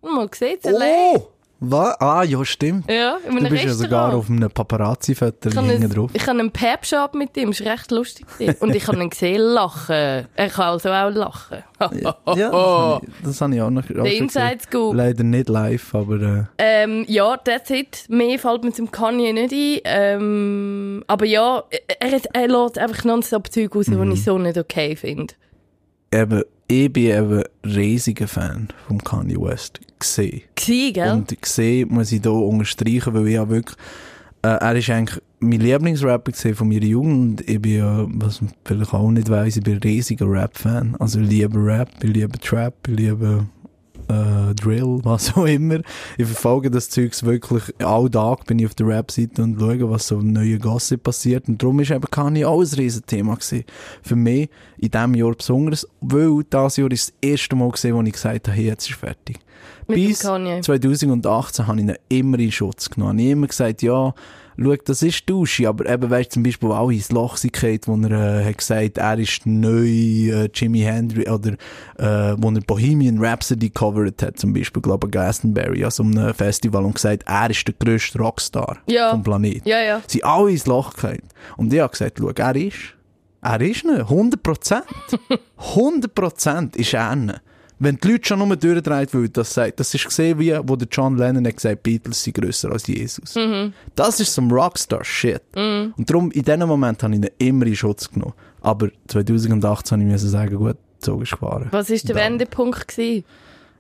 Mal 0.03 0.29
gesehen. 0.29 0.59
Oh! 0.65 1.29
Was? 1.59 1.99
Ah, 2.01 2.23
ja, 2.23 2.45
stimmt. 2.45 2.91
Ja, 2.91 3.17
in 3.25 3.31
einem 3.31 3.45
Du 3.45 3.51
bist 3.51 3.65
ja 3.65 3.73
sogar 3.73 4.15
auf 4.15 4.29
einem 4.29 4.51
Paparazzi-Foto 4.51 5.51
hinten 5.51 5.89
drauf. 5.89 6.11
ich 6.13 6.21
habe 6.27 6.39
einen 6.39 6.51
Pep-Shop 6.51 7.15
mit 7.15 7.35
ihm, 7.37 7.51
das 7.51 7.65
war 7.65 7.73
recht 7.73 7.91
lustig. 7.91 8.27
Und 8.61 8.75
ich 8.75 8.87
habe 8.87 8.99
ihn 9.03 9.09
gesehen 9.09 9.41
lachen. 9.41 9.95
Er 9.95 10.49
kann 10.51 10.65
also 10.67 10.91
auch 10.91 11.09
lachen. 11.11 11.59
Ja, 11.81 12.13
das 12.27 12.39
habe 12.39 13.01
ich, 13.03 13.09
das 13.25 13.41
habe 13.41 13.55
ich 13.55 13.63
auch 13.63 13.71
noch 13.71 13.87
Der 13.87 13.97
Inside 14.05 14.27
gesehen. 14.57 14.61
Scoop. 14.61 14.95
Leider 14.95 15.25
nicht 15.25 15.49
live, 15.49 15.95
aber 15.95 16.21
äh, 16.21 16.45
Ähm, 16.59 17.05
ja, 17.09 17.37
that's 17.39 17.71
it. 17.71 18.05
Mehr 18.09 18.39
fällt 18.39 18.63
mir 18.65 18.73
zum 18.73 18.91
Kanye 18.91 19.33
nicht 19.33 19.53
ein. 19.55 19.81
Ähm, 19.85 21.05
aber 21.07 21.25
ja, 21.25 21.63
er, 22.01 22.13
er, 22.13 22.21
er 22.35 22.49
lässt 22.49 22.79
einfach 22.79 23.05
nonstop 23.05 23.51
Zeug 23.51 23.75
raus, 23.75 23.89
Mhm. 23.89 24.11
die 24.11 24.15
ich 24.15 24.25
so 24.25 24.37
nicht 24.39 24.59
okay 24.59 24.95
finde. 24.95 25.33
eben, 26.13 26.43
ich 26.69 26.93
bin 26.93 27.05
eben 27.05 27.43
riesiger 27.65 28.29
Fan 28.29 28.69
von 28.87 28.99
Kanye 29.03 29.41
West. 29.41 29.81
Gesehen. 29.99 30.43
Gsi, 30.55 30.93
gell? 30.93 31.13
Und 31.13 31.41
gesehen 31.41 31.89
muss 31.91 32.13
ich 32.13 32.23
hier 32.23 32.33
unterstreichen, 32.33 33.15
weil 33.15 33.29
ich 33.29 33.35
ja 33.35 33.49
wirklich, 33.49 33.77
äh, 34.43 34.49
er 34.49 34.77
ist 34.77 34.91
eigentlich 34.91 35.23
mein 35.39 35.61
Lieblingsrapper 35.61 36.33
gewesen 36.33 36.55
von 36.55 36.69
meiner 36.69 36.85
Jugend. 36.85 37.41
Und 37.41 37.49
ich 37.49 37.61
bin 37.61 37.77
ja, 37.79 38.07
was 38.09 38.41
man 38.41 38.53
vielleicht 38.65 38.93
auch 38.93 39.11
nicht 39.11 39.31
weiss, 39.31 39.57
ich 39.57 39.63
bin 39.63 39.75
ein 39.75 39.83
riesiger 39.83 40.29
Rap-Fan. 40.29 40.97
Also 40.99 41.21
ich 41.21 41.29
liebe 41.29 41.59
Rap, 41.59 41.89
ich 42.03 42.11
liebe 42.11 42.39
Trap, 42.39 42.75
ich 42.89 42.97
liebe 42.97 43.47
äh, 44.09 44.55
Drill, 44.55 45.01
was 45.05 45.37
auch 45.37 45.47
immer. 45.47 45.81
Ich 46.17 46.27
verfolge 46.27 46.71
das 46.71 46.91
Zeugs 46.91 47.25
wirklich, 47.25 47.63
all 47.81 48.09
Tag 48.11 48.47
bin 48.47 48.59
ich 48.59 48.67
auf 48.67 48.75
der 48.75 48.87
Rap-Seite 48.87 49.43
und 49.43 49.59
schaue, 49.59 49.91
was 49.91 50.09
so 50.09 50.19
im 50.19 50.33
neuen 50.33 50.59
Gossip 50.59 51.03
passiert. 51.03 51.49
Und 51.49 51.63
darum 51.63 51.81
ist 51.81 51.91
eben 51.91 52.11
Kanye 52.11 52.45
auch 52.45 52.61
ein 52.61 52.67
Riesenthema 52.67 53.35
gewesen. 53.35 53.65
Für 54.03 54.17
mich 54.17 54.49
in 54.79 54.91
diesem 54.91 55.15
Jahr 55.15 55.35
besonders, 55.35 55.87
weil 56.01 56.43
dieses 56.45 56.77
Jahr 56.77 56.91
ist 56.91 57.09
das 57.09 57.15
erste 57.21 57.57
Mal 57.57 57.71
gewesen, 57.71 57.95
wo 57.95 58.03
ich 58.03 58.13
gesagt 58.13 58.49
habe, 58.49 58.57
hey, 58.57 58.67
jetzt 58.67 58.89
ist 58.89 58.99
fertig. 58.99 59.39
Mit 59.89 59.97
Bis 59.97 60.21
Kanye. 60.21 60.61
2018 60.61 61.67
habe 61.67 61.81
ich 61.81 61.87
ihn 61.87 61.95
immer 62.09 62.39
in 62.39 62.53
Schutz 62.53 62.91
genommen. 62.91 63.19
Ich 63.19 63.27
habe 63.27 63.33
immer 63.33 63.47
gesagt, 63.47 63.83
ja, 63.83 64.15
schau, 64.59 64.75
das 64.85 65.03
ist 65.03 65.29
Dusche, 65.29 65.69
aber 65.69 65.89
eben, 65.89 66.09
weißt 66.11 66.33
zum 66.33 66.43
Beispiel 66.43 66.71
auch 66.73 66.91
ins 66.91 67.11
Loch 67.13 67.41
gefallen, 67.41 67.81
wo 67.87 67.97
er 68.09 68.41
äh, 68.41 68.45
hat 68.45 68.59
gesagt, 68.59 68.99
er 68.99 69.19
ist 69.19 69.47
neu 69.47 69.87
äh, 69.87 70.49
Jimi 70.55 70.81
Hendrix, 70.81 71.31
oder 71.31 71.53
äh, 71.99 72.35
wo 72.39 72.51
er 72.51 72.61
Bohemian 72.61 73.19
Rhapsody 73.19 73.71
covered 73.71 74.23
hat, 74.23 74.39
zum 74.39 74.53
Beispiel, 74.53 74.83
glaube 74.83 75.07
ich, 75.07 75.11
Glastonbury, 75.13 75.85
an 75.85 75.91
so 75.91 76.03
einem 76.03 76.33
Festival, 76.35 76.85
und 76.85 76.95
gesagt, 76.95 77.25
er 77.27 77.51
ist 77.51 77.67
der 77.67 77.75
grösste 77.79 78.19
Rockstar 78.19 78.79
Ja. 78.89 79.11
vom 79.11 79.23
Planeten. 79.23 79.69
Ja, 79.69 79.81
ja. 79.81 80.01
Sie 80.07 80.19
sind 80.19 80.25
alle 80.25 80.51
ins 80.51 80.67
Loch 80.67 80.95
gefallen. 80.95 81.23
Und 81.57 81.73
ich 81.73 81.81
habe 81.81 81.91
gesagt, 81.91 82.19
schau, 82.19 82.31
er 82.31 82.57
ist, 82.57 82.77
er 83.43 83.61
ist 83.61 83.85
nicht, 83.85 84.01
100 84.01 84.43
Prozent. 84.43 84.85
100 85.57 86.15
Prozent 86.15 86.77
ist 86.77 86.95
er 86.95 87.15
nicht. 87.17 87.41
Wenn 87.79 87.97
die 87.99 88.09
Leute 88.13 88.27
schon 88.29 88.39
nur 88.39 88.57
durchdrehen, 88.57 89.07
weil 89.13 89.29
das 89.29 89.53
sagt, 89.53 89.79
das 89.81 89.93
ist 89.93 90.05
gesehen, 90.07 90.39
wie, 90.39 90.57
wo 90.65 90.77
der 90.77 90.89
John 90.91 91.17
Lennon 91.19 91.47
hat 91.47 91.57
gesagt, 91.57 91.83
Beatles 91.83 92.23
sind 92.23 92.35
grösser 92.35 92.73
als 92.73 92.87
Jesus. 92.87 93.35
Mhm. 93.35 93.75
Das 93.95 94.19
ist 94.19 94.33
some 94.33 94.53
Rockstar-Shit. 94.55 95.43
Mhm. 95.55 95.93
Und 95.97 96.09
darum, 96.11 96.31
in 96.31 96.43
diesem 96.43 96.67
Moment 96.69 97.03
habe 97.03 97.15
ich 97.15 97.21
ihn 97.21 97.29
immer 97.39 97.67
in 97.67 97.77
Schutz 97.77 98.11
genommen. 98.11 98.33
Aber 98.63 98.89
2018 99.09 99.99
habe 99.99 100.03
ich 100.07 100.13
müssen 100.13 100.29
sagen, 100.31 100.57
gut, 100.57 100.77
so 101.01 101.21
ist 101.21 101.33
gefahren. 101.33 101.69
Was 101.71 101.91
war 101.91 101.97
der. 101.99 102.17
Wendepunkt? 102.17 102.89
Gewesen? 102.89 103.25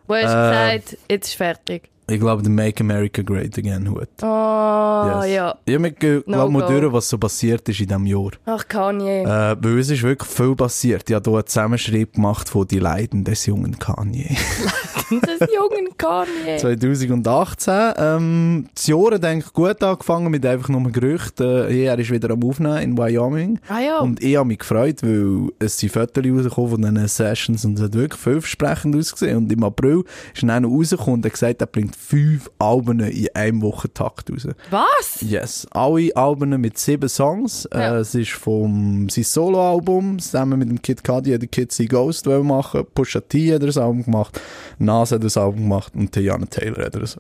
Wo 0.07 0.15
hast 0.15 0.25
du 0.25 0.29
Äh, 0.29 0.79
gesagt, 0.79 0.99
jetzt 1.11 1.29
ist 1.29 1.35
fertig? 1.35 1.89
Ich 2.09 2.21
glaube, 2.21 2.41
der 2.43 2.53
Make 2.53 2.83
America 2.83 3.21
Great 3.23 3.59
Again 3.59 3.91
Hut. 3.91 4.09
Oh, 4.23 5.23
Yes. 5.25 5.35
ja. 5.35 5.55
Ich 5.65 5.75
habe 5.75 5.91
glaube 5.91 6.23
No 6.27 6.49
mal 6.49 6.67
durch, 6.67 6.93
was 6.93 7.09
so 7.09 7.19
passiert 7.19 7.69
ist 7.69 7.81
in 7.81 7.89
diesem 7.89 8.07
Jahr. 8.07 8.31
Ach, 8.47 8.67
Kanye. 8.69 9.23
Äh, 9.25 9.57
weil 9.61 9.79
es 9.81 9.91
ist 9.91 10.03
wirklich 10.05 10.31
viel 10.31 10.55
passiert. 10.55 11.09
Ich 11.11 11.15
habe 11.17 11.29
hier 11.31 11.39
einen 11.39 11.47
Zusammenschrieb 11.47 12.15
gemacht 12.15 12.49
von 12.49 12.67
die 12.69 12.79
Leiden 12.79 13.25
des 13.25 13.47
jungen 13.47 13.77
Kanye. 13.79 14.37
das 15.11 15.49
jungen 15.53 15.97
Kanye. 15.97 16.59
2018. 16.59 17.75
Ähm, 17.97 18.69
das 18.75 18.87
Jahr 18.87 19.13
hat 19.13 19.25
eigentlich 19.25 19.53
gut 19.53 19.83
angefangen 19.83 20.31
mit 20.31 20.45
einfach 20.45 20.69
nur 20.69 20.91
Gerüchten. 20.91 21.69
Äh, 21.69 21.85
er 21.85 21.99
ist 21.99 22.11
wieder 22.11 22.31
am 22.31 22.43
Aufnehmen 22.45 22.79
in 22.79 22.99
Wyoming. 22.99 23.61
Ah 23.69 23.81
ja. 23.81 23.99
Und 24.01 24.23
ich 24.23 24.37
habe 24.37 24.49
mich 24.49 24.59
gefreut, 24.59 25.03
weil 25.03 25.51
es 25.59 25.79
sind 25.79 25.93
Fotos 25.93 26.25
rausgekommen 26.25 26.71
von 26.71 26.83
diesen 26.83 27.09
Sessions 27.09 27.65
und 27.65 27.79
es 27.79 27.85
hat 27.85 27.95
wirklich 27.95 28.21
vielversprechend 28.21 28.97
ausgesehen. 28.97 29.37
Und 29.39 29.53
im 29.53 29.63
April 29.63 30.05
ist 30.35 30.43
dann 30.43 30.51
einer 30.51 30.69
rausgekommen 30.69 31.15
und 31.21 31.25
hat 31.25 31.33
gesagt, 31.33 31.61
er 31.61 31.67
bringt 31.67 31.95
fünf 31.95 32.51
Alben 32.59 33.01
in 33.01 33.29
einem 33.35 33.63
Wochentakt 33.63 34.31
raus. 34.31 34.49
Was? 34.71 35.21
Yes. 35.21 35.67
Alle 35.71 36.15
Alben 36.15 36.61
mit 36.61 36.79
sieben 36.79 37.09
Songs. 37.09 37.69
Ja. 37.73 37.97
Äh, 37.97 38.01
es 38.01 38.15
ist 38.15 38.33
vom 38.33 39.09
sein 39.09 39.25
Soloalbum, 39.25 40.19
zusammen 40.19 40.59
mit 40.59 40.69
dem 40.69 40.83
Kid 40.83 41.05
Cudi 41.05 41.33
hat 41.33 41.43
der 41.43 41.49
Kid 41.49 41.75
Ghost 41.89 42.27
machen. 42.27 42.85
Pusha 42.95 43.21
T 43.21 43.55
hat 43.55 43.63
das 43.63 43.79
Album 43.79 44.05
gemacht. 44.05 44.41
Nas 44.79 44.96
hat 45.05 45.25
das 45.25 45.37
Album 45.37 45.63
gemacht 45.63 45.93
und 45.95 46.13
Tiana 46.13 46.47
Taylor 46.47 46.87
hat 46.87 46.95
das, 46.95 47.19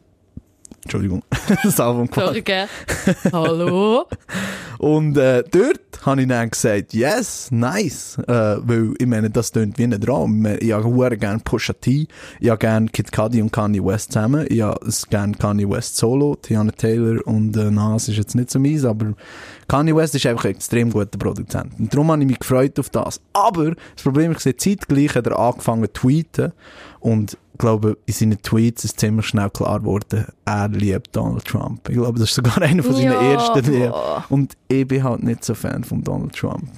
Entschuldigung, 0.82 1.22
das 1.62 1.80
Album 1.80 2.06
gemacht. 2.08 2.26
Sorry, 2.26 2.42
gell? 2.42 2.68
Hallo? 3.32 4.06
Und 4.78 5.16
äh, 5.16 5.42
dort 5.50 5.80
habe 6.04 6.22
ich 6.22 6.28
dann 6.28 6.50
gesagt, 6.50 6.92
yes, 6.92 7.48
nice. 7.50 8.18
Äh, 8.26 8.56
weil 8.60 8.94
ich 8.98 9.06
meine, 9.06 9.30
das 9.30 9.52
klingt 9.52 9.78
wie 9.78 9.84
ein 9.84 10.00
Traum. 10.00 10.46
Ich 10.60 10.72
habe 10.72 11.16
gerne 11.16 11.40
Pusha 11.40 11.72
T, 11.72 12.06
ich 12.40 12.48
habe 12.48 12.58
gerne 12.58 12.88
Kid 12.88 13.10
Cudi 13.12 13.40
und 13.40 13.52
Kanye 13.52 13.84
West 13.84 14.12
zusammen, 14.12 14.46
ich 14.48 14.60
habe 14.60 14.78
gerne 15.10 15.34
Kanye 15.34 15.68
West 15.68 15.96
solo, 15.96 16.36
Tiana 16.36 16.72
Taylor 16.72 17.26
und 17.26 17.56
äh, 17.56 17.70
Nas 17.70 18.08
ist 18.08 18.18
jetzt 18.18 18.34
nicht 18.34 18.50
so 18.50 18.58
mies, 18.58 18.84
aber 18.84 19.14
Kanye 19.68 19.96
West 19.96 20.14
ist 20.14 20.26
einfach 20.26 20.44
ein 20.44 20.52
extrem 20.52 20.90
guter 20.90 21.18
Produzent. 21.18 21.78
Und 21.78 21.92
darum 21.92 22.10
habe 22.12 22.22
ich 22.22 22.28
mich 22.28 22.38
gefreut 22.38 22.78
auf 22.78 22.90
das. 22.90 23.20
Aber 23.32 23.74
das 23.94 24.02
Problem 24.02 24.32
ist, 24.32 24.42
zeitgleich 24.60 25.14
hat 25.14 25.26
er 25.26 25.38
angefangen 25.38 25.86
zu 25.86 25.92
tweeten 25.92 26.52
und 27.00 27.38
glaube, 27.58 27.96
in 28.06 28.14
seinen 28.14 28.40
Tweets 28.42 28.84
ist 28.84 28.98
ziemlich 29.00 29.26
schnell 29.26 29.50
klar 29.50 29.80
geworden, 29.80 30.26
er 30.44 30.68
liebt 30.68 31.14
Donald 31.14 31.44
Trump. 31.44 31.88
Ich 31.88 31.94
glaube, 31.96 32.18
das 32.18 32.30
ist 32.30 32.34
sogar 32.36 32.58
einer 32.62 32.82
von 32.82 32.94
seinen 32.94 33.12
Ja. 33.12 33.20
ersten 33.32 33.70
Liedern. 33.72 33.94
Und 34.28 34.56
ich 34.68 34.86
bin 34.86 35.02
halt 35.04 35.22
nicht 35.22 35.44
so 35.44 35.54
Fan 35.54 35.84
von 35.84 36.02
Donald 36.02 36.34
Trump. 36.34 36.68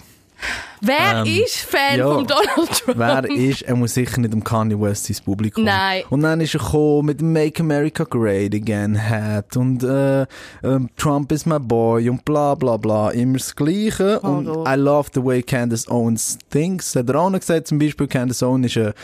Wer 0.80 1.24
Ähm, 1.26 1.42
ist 1.44 1.56
Fan 1.56 1.98
ja. 1.98 2.06
von 2.06 2.26
Donald 2.26 2.70
Trump? 2.84 2.98
Wer 2.98 3.24
ist, 3.24 3.62
er 3.62 3.74
muss 3.74 3.94
sicher 3.94 4.20
nicht 4.20 4.32
um 4.32 4.44
Kanye 4.44 4.80
West 4.80 5.06
sein 5.06 5.16
Publikum. 5.24 5.64
Nein. 5.64 6.04
Und 6.10 6.22
dann 6.22 6.40
ist 6.40 6.54
er 6.54 6.60
gekommen 6.60 7.06
mit 7.06 7.20
dem 7.20 7.32
Make 7.32 7.62
America 7.62 8.04
Great 8.04 8.54
Again 8.54 8.96
Hat 8.96 9.56
und 9.56 9.82
äh, 9.82 10.22
ähm, 10.62 10.88
Trump 10.96 11.32
is 11.32 11.46
my 11.46 11.58
boy 11.58 12.08
und 12.08 12.24
bla 12.24 12.54
bla 12.54 12.76
bla. 12.76 13.10
Immer 13.10 13.38
das 13.38 13.54
Gleiche. 13.54 14.20
Und 14.20 14.46
Horror. 14.46 14.72
I 14.72 14.76
love 14.76 15.08
the 15.14 15.24
way 15.24 15.42
Candace 15.42 15.88
Owens 15.88 16.38
thinks. 16.50 16.94
Hat 16.94 17.08
er 17.08 17.16
auch 17.16 17.30
noch 17.30 17.40
gesagt, 17.40 17.66
zum 17.66 17.78
Beispiel 17.78 18.06
Candace 18.06 18.42
Owens 18.42 18.66
ist 18.66 18.76
eine, 18.76 18.94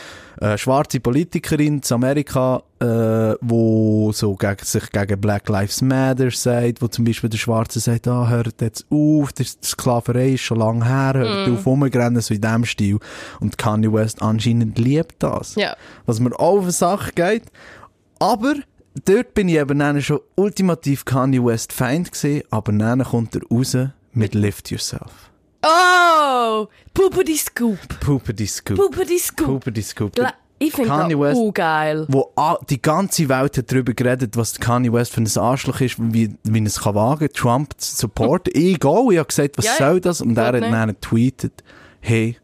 äh, 0.40 0.59
schwarze 0.59 1.01
Politikerin 1.01 1.81
in 1.85 1.92
Amerika, 1.92 2.62
äh, 2.85 3.37
wo 3.40 4.12
so 4.12 4.35
gegen, 4.37 4.64
sich 4.64 4.90
gegen 4.92 5.20
Black 5.20 5.49
Lives 5.49 5.81
Matter 5.83 6.31
sagt, 6.31 6.83
wo 6.83 6.87
zum 6.88 7.05
Beispiel 7.05 7.31
der 7.31 7.38
Schwarze 7.38 7.81
sagt, 7.81 8.07
ah, 8.09 8.29
hört 8.29 8.61
jetzt 8.61 8.87
auf, 8.90 9.33
die 9.33 9.44
Sklaverei 9.44 10.31
ist 10.35 10.42
schon 10.42 10.59
lange 10.59 10.85
her, 10.85 11.12
hört 11.14 11.49
Mm. 11.49 11.55
auf, 11.55 11.66
rumrennen, 11.66 12.20
so 12.20 12.35
in 12.35 12.40
dem 12.40 12.64
Stil. 12.64 12.99
Und 13.40 13.59
Kanye 13.59 13.92
West 13.92 14.23
anscheinend 14.23 14.79
liebt 14.79 15.23
das. 15.23 15.55
Ja. 15.55 15.77
Was 16.07 16.20
mir 16.20 16.33
auch 16.38 16.59
auf 16.59 16.66
die 16.66 16.70
Sache 16.73 17.12
geht. 17.14 17.44
Aber 18.18 18.55
dort 19.05 19.35
bin 19.35 19.49
ich 19.49 19.57
eben 19.57 19.79
dann 19.79 20.01
schon 20.03 20.20
ultimativ 20.37 21.05
Kanye 21.05 21.44
West 21.44 21.73
Feind 21.73 22.12
gesehen, 22.12 22.44
aber 22.51 22.73
dann 22.73 23.03
kommt 23.05 23.35
er 23.35 23.42
raus 23.51 23.77
mit 24.12 24.35
Lift 24.35 24.70
Yourself. 24.70 25.31
Oh! 25.66 26.66
Puppety 26.92 27.37
Scoop. 27.37 27.79
Puppety 28.01 28.47
Scoop. 28.47 28.77
Puppety 28.77 29.18
Scoop. 29.18 29.47
Puppety 29.47 29.83
Scoop. 29.83 30.12
Gla- 30.14 30.35
Ich 30.58 30.72
finde 30.72 30.88
Kanye 30.90 31.14
das 31.14 31.20
West- 31.20 31.36
uh, 31.40 31.52
geil. 31.52 32.06
Wo 32.08 32.30
die 32.70 32.80
ganze 32.80 33.28
Welt 33.28 33.58
hat 33.58 33.70
darüber 33.72 33.92
geredet, 33.92 34.36
was 34.36 34.58
Kanye 34.58 34.92
West 34.92 35.12
für 35.12 35.20
ein 35.20 35.28
Arschloch 35.36 35.80
ist, 35.80 35.96
wie, 35.98 36.34
wie 36.44 36.58
er 36.60 36.66
es 36.66 36.80
kann 36.80 36.94
wagen, 36.94 37.28
Trump 37.34 37.74
zu 37.78 37.96
supporten. 37.96 38.52
ich 38.54 38.82
auch, 38.84 39.10
ich 39.10 39.18
habe 39.18 39.26
gesagt, 39.26 39.58
was 39.58 39.64
Ja, 39.66 39.72
soll 39.78 40.00
das? 40.00 40.20
Und 40.20 40.38
er 40.38 40.46
hat 40.46 40.54
nicht. 40.54 40.72
dann 40.72 40.88
getweetet, 40.88 41.64
hey, 42.00 42.36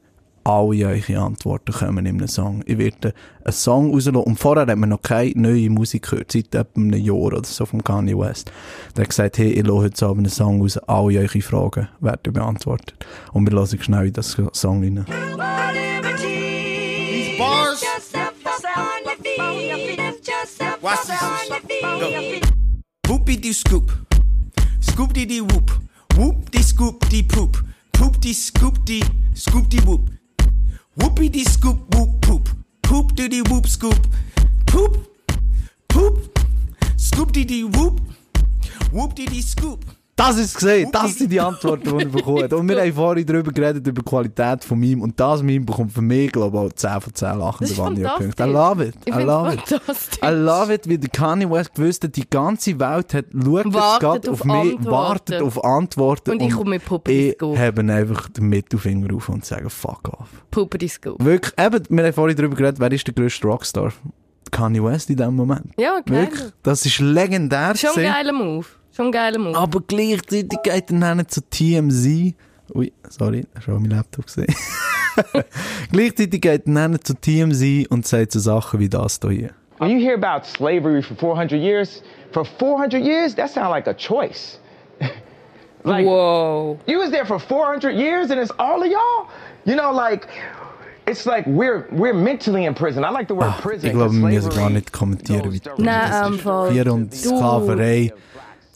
alle 0.42 0.86
eure 0.86 1.18
Antworten 1.18 1.70
kommen 1.72 2.06
in 2.06 2.16
einem 2.16 2.26
Song. 2.26 2.62
Ich 2.66 2.78
werde 2.78 3.12
einen 3.44 3.52
Song 3.52 3.92
rauslassen. 3.92 4.16
Und 4.16 4.38
vorher 4.38 4.66
hat 4.66 4.76
man 4.78 4.88
noch 4.88 5.02
keine 5.02 5.32
neue 5.36 5.68
Musik 5.70 6.08
gehört, 6.10 6.32
seit 6.32 6.54
etwa 6.54 6.80
einem 6.80 6.94
Jahr 6.94 7.14
oder 7.16 7.44
so 7.44 7.66
von 7.66 7.84
Kanye 7.84 8.18
West. 8.18 8.50
Der 8.96 9.02
hat 9.04 9.10
gesagt, 9.10 9.38
hey, 9.38 9.52
ich 9.52 9.66
lasse 9.66 9.82
heute 9.82 10.06
Abend 10.06 10.26
einen 10.26 10.30
Song 10.30 10.62
raus, 10.62 10.78
alle 10.78 11.20
eure 11.20 11.40
Fragen 11.42 11.88
werden 12.00 12.32
beantwortet. 12.32 12.94
Und 13.32 13.48
wir 13.50 13.56
hören 13.56 13.80
schnell 13.82 14.06
in 14.08 14.12
das 14.14 14.36
Song 14.52 14.82
rein. 14.82 15.04
These 16.16 17.38
bars. 17.38 17.82
Whoopie 23.08 23.40
dee 23.40 23.52
scoop. 23.52 23.90
Scoop 24.80 25.12
dee 25.14 25.26
dee 25.26 25.40
whoop. 25.42 25.70
Whoop 26.16 26.50
dee 26.50 26.62
scoop 26.62 27.08
dee 27.08 27.24
poop. 27.24 27.62
Poop 27.90 28.20
dee 28.20 28.34
scoop 28.34 28.84
dee 28.84 29.02
scoop 29.32 29.70
dee 29.70 29.80
whoop. 29.80 30.08
Whoopie 30.98 31.30
dee 31.30 31.44
scoop 31.48 31.94
whoop 31.94 32.20
poop. 32.20 32.48
Poop 32.80 33.14
dee 33.16 33.28
dee 33.28 33.42
whoop 33.42 33.66
scoop. 33.66 34.06
Poop. 34.64 34.96
Poop. 35.86 36.38
Scoop 36.96 37.32
dee 37.32 37.44
dee 37.44 37.64
whoop. 37.64 38.00
Whoop 38.92 39.14
dee 39.14 39.26
dee 39.26 39.42
scoop. 39.42 39.84
Das 40.20 40.36
ist 40.36 40.54
gesehen, 40.54 40.90
das 40.92 41.14
sind 41.14 41.32
die 41.32 41.40
Antworten, 41.40 41.96
die 41.96 42.04
er 42.04 42.10
bekommt. 42.10 42.52
Und 42.52 42.68
wir 42.68 42.78
haben 42.78 42.92
vorhin 42.92 43.24
darüber 43.24 43.50
geredet, 43.52 43.86
über 43.86 44.02
die 44.02 44.08
Qualität 44.10 44.62
von 44.62 44.78
Meme. 44.78 45.02
Und 45.02 45.18
das 45.18 45.42
Meme 45.42 45.64
bekommt 45.64 45.92
für 45.92 46.02
mich, 46.02 46.30
glaube 46.30 46.58
ich, 46.58 46.62
auch 46.62 46.72
10 46.74 47.00
von 47.00 47.14
10 47.14 47.38
lachende 47.38 47.78
Vanya-Punkte. 47.78 48.42
I 48.42 48.46
love 48.46 48.84
it. 48.84 48.94
Ich 49.06 49.14
I 49.14 49.22
love 49.22 49.54
it. 49.54 49.80
I 50.22 50.28
love 50.28 50.74
it, 50.74 50.86
wie 50.86 50.98
der 50.98 51.08
Kanye 51.08 51.50
West 51.50 51.74
gewusst 51.74 52.04
hat, 52.04 52.16
die 52.16 52.28
ganze 52.28 52.78
Welt 52.78 53.14
hat, 53.14 53.24
schaut 53.32 53.72
Wartet 53.72 54.28
auf 54.28 54.40
auf 54.40 54.44
mich, 54.44 54.84
wartet 54.84 55.40
auf 55.40 55.64
Antworten. 55.64 56.32
Und 56.32 56.42
ich 56.42 56.52
komme 56.52 56.70
mit 56.70 56.84
Puppety 56.84 57.34
Ich 57.40 57.58
habe 57.58 57.80
einfach 57.80 58.28
den 58.28 58.50
Mittelfinger 58.50 59.14
auf 59.14 59.26
und 59.30 59.46
sage, 59.46 59.70
fuck 59.70 60.06
off. 60.12 60.28
Puppety 60.50 60.88
Scoop. 60.88 61.24
Wirklich, 61.24 61.54
eben, 61.58 61.82
wir 61.88 62.04
haben 62.04 62.12
vorhin 62.12 62.36
darüber 62.36 62.56
geredet, 62.56 62.78
wer 62.78 62.92
ist 62.92 63.06
der 63.06 63.14
grösste 63.14 63.46
Rockstar? 63.46 63.90
Kanye 64.50 64.84
West 64.84 65.08
in 65.08 65.16
dem 65.16 65.34
Moment. 65.34 65.72
Ja, 65.78 66.00
geil. 66.04 66.24
Wirklich, 66.26 66.52
das 66.62 66.84
ist 66.84 66.98
legendär. 66.98 67.74
Schon 67.74 67.96
ein 67.96 68.12
geiler 68.12 68.32
Move. 68.34 68.66
Schon 68.92 69.06
ein 69.06 69.12
geiler 69.12 69.38
Move. 69.38 69.56
Aber 69.56 69.80
gleichzeitig 69.80 70.58
geht 70.62 70.90
er 70.90 70.98
dann 70.98 71.28
zu 71.28 71.40
TMZ. 71.48 72.34
Ui, 72.74 72.92
sorry, 73.08 73.44
das 73.54 73.66
war 73.66 73.76
auch 73.76 73.80
mein 73.80 73.90
Laptop 73.90 74.26
gesehen. 74.26 74.54
gleichzeitig 75.92 76.40
geht 76.40 76.66
er 76.66 76.72
dann 76.72 76.98
zu 77.02 77.14
TMZ 77.14 77.88
und 77.90 78.06
sagt 78.06 78.32
so 78.32 78.38
Sachen 78.38 78.80
wie 78.80 78.88
das 78.88 79.20
hier. 79.22 79.50
When 79.78 79.90
you 79.90 79.98
hear 79.98 80.14
about 80.14 80.46
slavery 80.46 81.02
for 81.02 81.16
400 81.16 81.58
years, 81.58 82.02
for 82.32 82.44
400 82.44 83.02
years, 83.02 83.34
that 83.36 83.48
sounds 83.48 83.70
like 83.70 83.86
a 83.86 83.94
choice. 83.94 84.58
like, 85.84 86.04
Whoa. 86.04 86.78
You 86.86 86.98
was 86.98 87.10
there 87.10 87.24
for 87.24 87.38
400 87.38 87.96
years 87.96 88.30
and 88.30 88.38
it's 88.38 88.52
all 88.58 88.82
of 88.82 88.90
y'all? 88.90 89.28
You 89.64 89.76
know, 89.76 89.90
like, 89.90 90.28
it's 91.06 91.24
like 91.24 91.46
we're, 91.46 91.88
we're 91.92 92.12
mentally 92.12 92.66
in 92.66 92.74
prison. 92.74 93.04
I 93.04 93.10
like 93.10 93.28
the 93.28 93.34
word 93.34 93.54
prison. 93.62 93.88
Ich 93.88 93.94
glaube, 93.94 94.12
wir 94.12 94.28
müssen 94.28 94.50
gar 94.50 94.68
nicht 94.68 94.92
kommentieren, 94.92 95.50
wie 95.50 95.62
Nein, 95.78 96.34
Fall. 96.34 96.72
Vier 96.72 96.92
und 96.92 97.12
Du. 97.24 97.40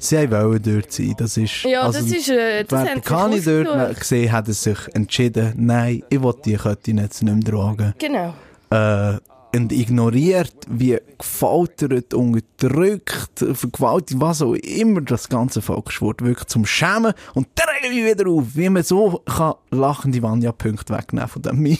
Sie 0.04 0.30
wollen 0.30 0.62
dort 0.62 0.92
sein. 0.92 1.14
Das 1.16 1.36
ist, 1.36 1.62
Ja, 1.62 1.86
das 1.86 2.02
ist, 2.02 2.28
äh, 2.28 2.64
das 2.64 2.88
haben 2.88 3.00
Kanye 3.00 3.40
dort 3.40 3.98
gesehen 3.98 4.30
hat, 4.30 4.48
er 4.48 4.54
sich 4.54 4.78
entschieden, 4.92 5.54
nein, 5.56 6.02
ich 6.10 6.22
will 6.22 6.34
die 6.44 6.56
Kette 6.56 6.90
jetzt 6.90 7.22
nicht 7.22 7.34
mehr 7.34 7.44
tragen. 7.44 7.94
Genau. 7.98 8.34
äh, 8.70 9.18
und 9.54 9.72
ignoriert, 9.72 10.54
wie 10.68 10.98
gefoltert, 11.18 12.12
unterdrückt, 12.12 13.44
vergewaltigt, 13.52 14.20
was 14.20 14.42
auch 14.42 14.54
immer 14.54 15.00
das 15.00 15.28
ganze 15.28 15.62
Volkssport 15.62 16.22
wirklich 16.22 16.48
zum 16.48 16.66
Schämen. 16.66 17.12
Und 17.34 17.48
da 17.54 17.64
rege 17.82 17.94
ich 17.94 18.04
wieder 18.04 18.28
auf, 18.30 18.44
wie 18.54 18.68
man 18.68 18.82
so 18.82 19.22
kann 19.24 19.54
lachende 19.70 20.22
Vanya-Punkte 20.22 20.94
wegnehmen 20.94 21.28
von 21.28 21.42
dem 21.42 21.58
Meme. 21.60 21.78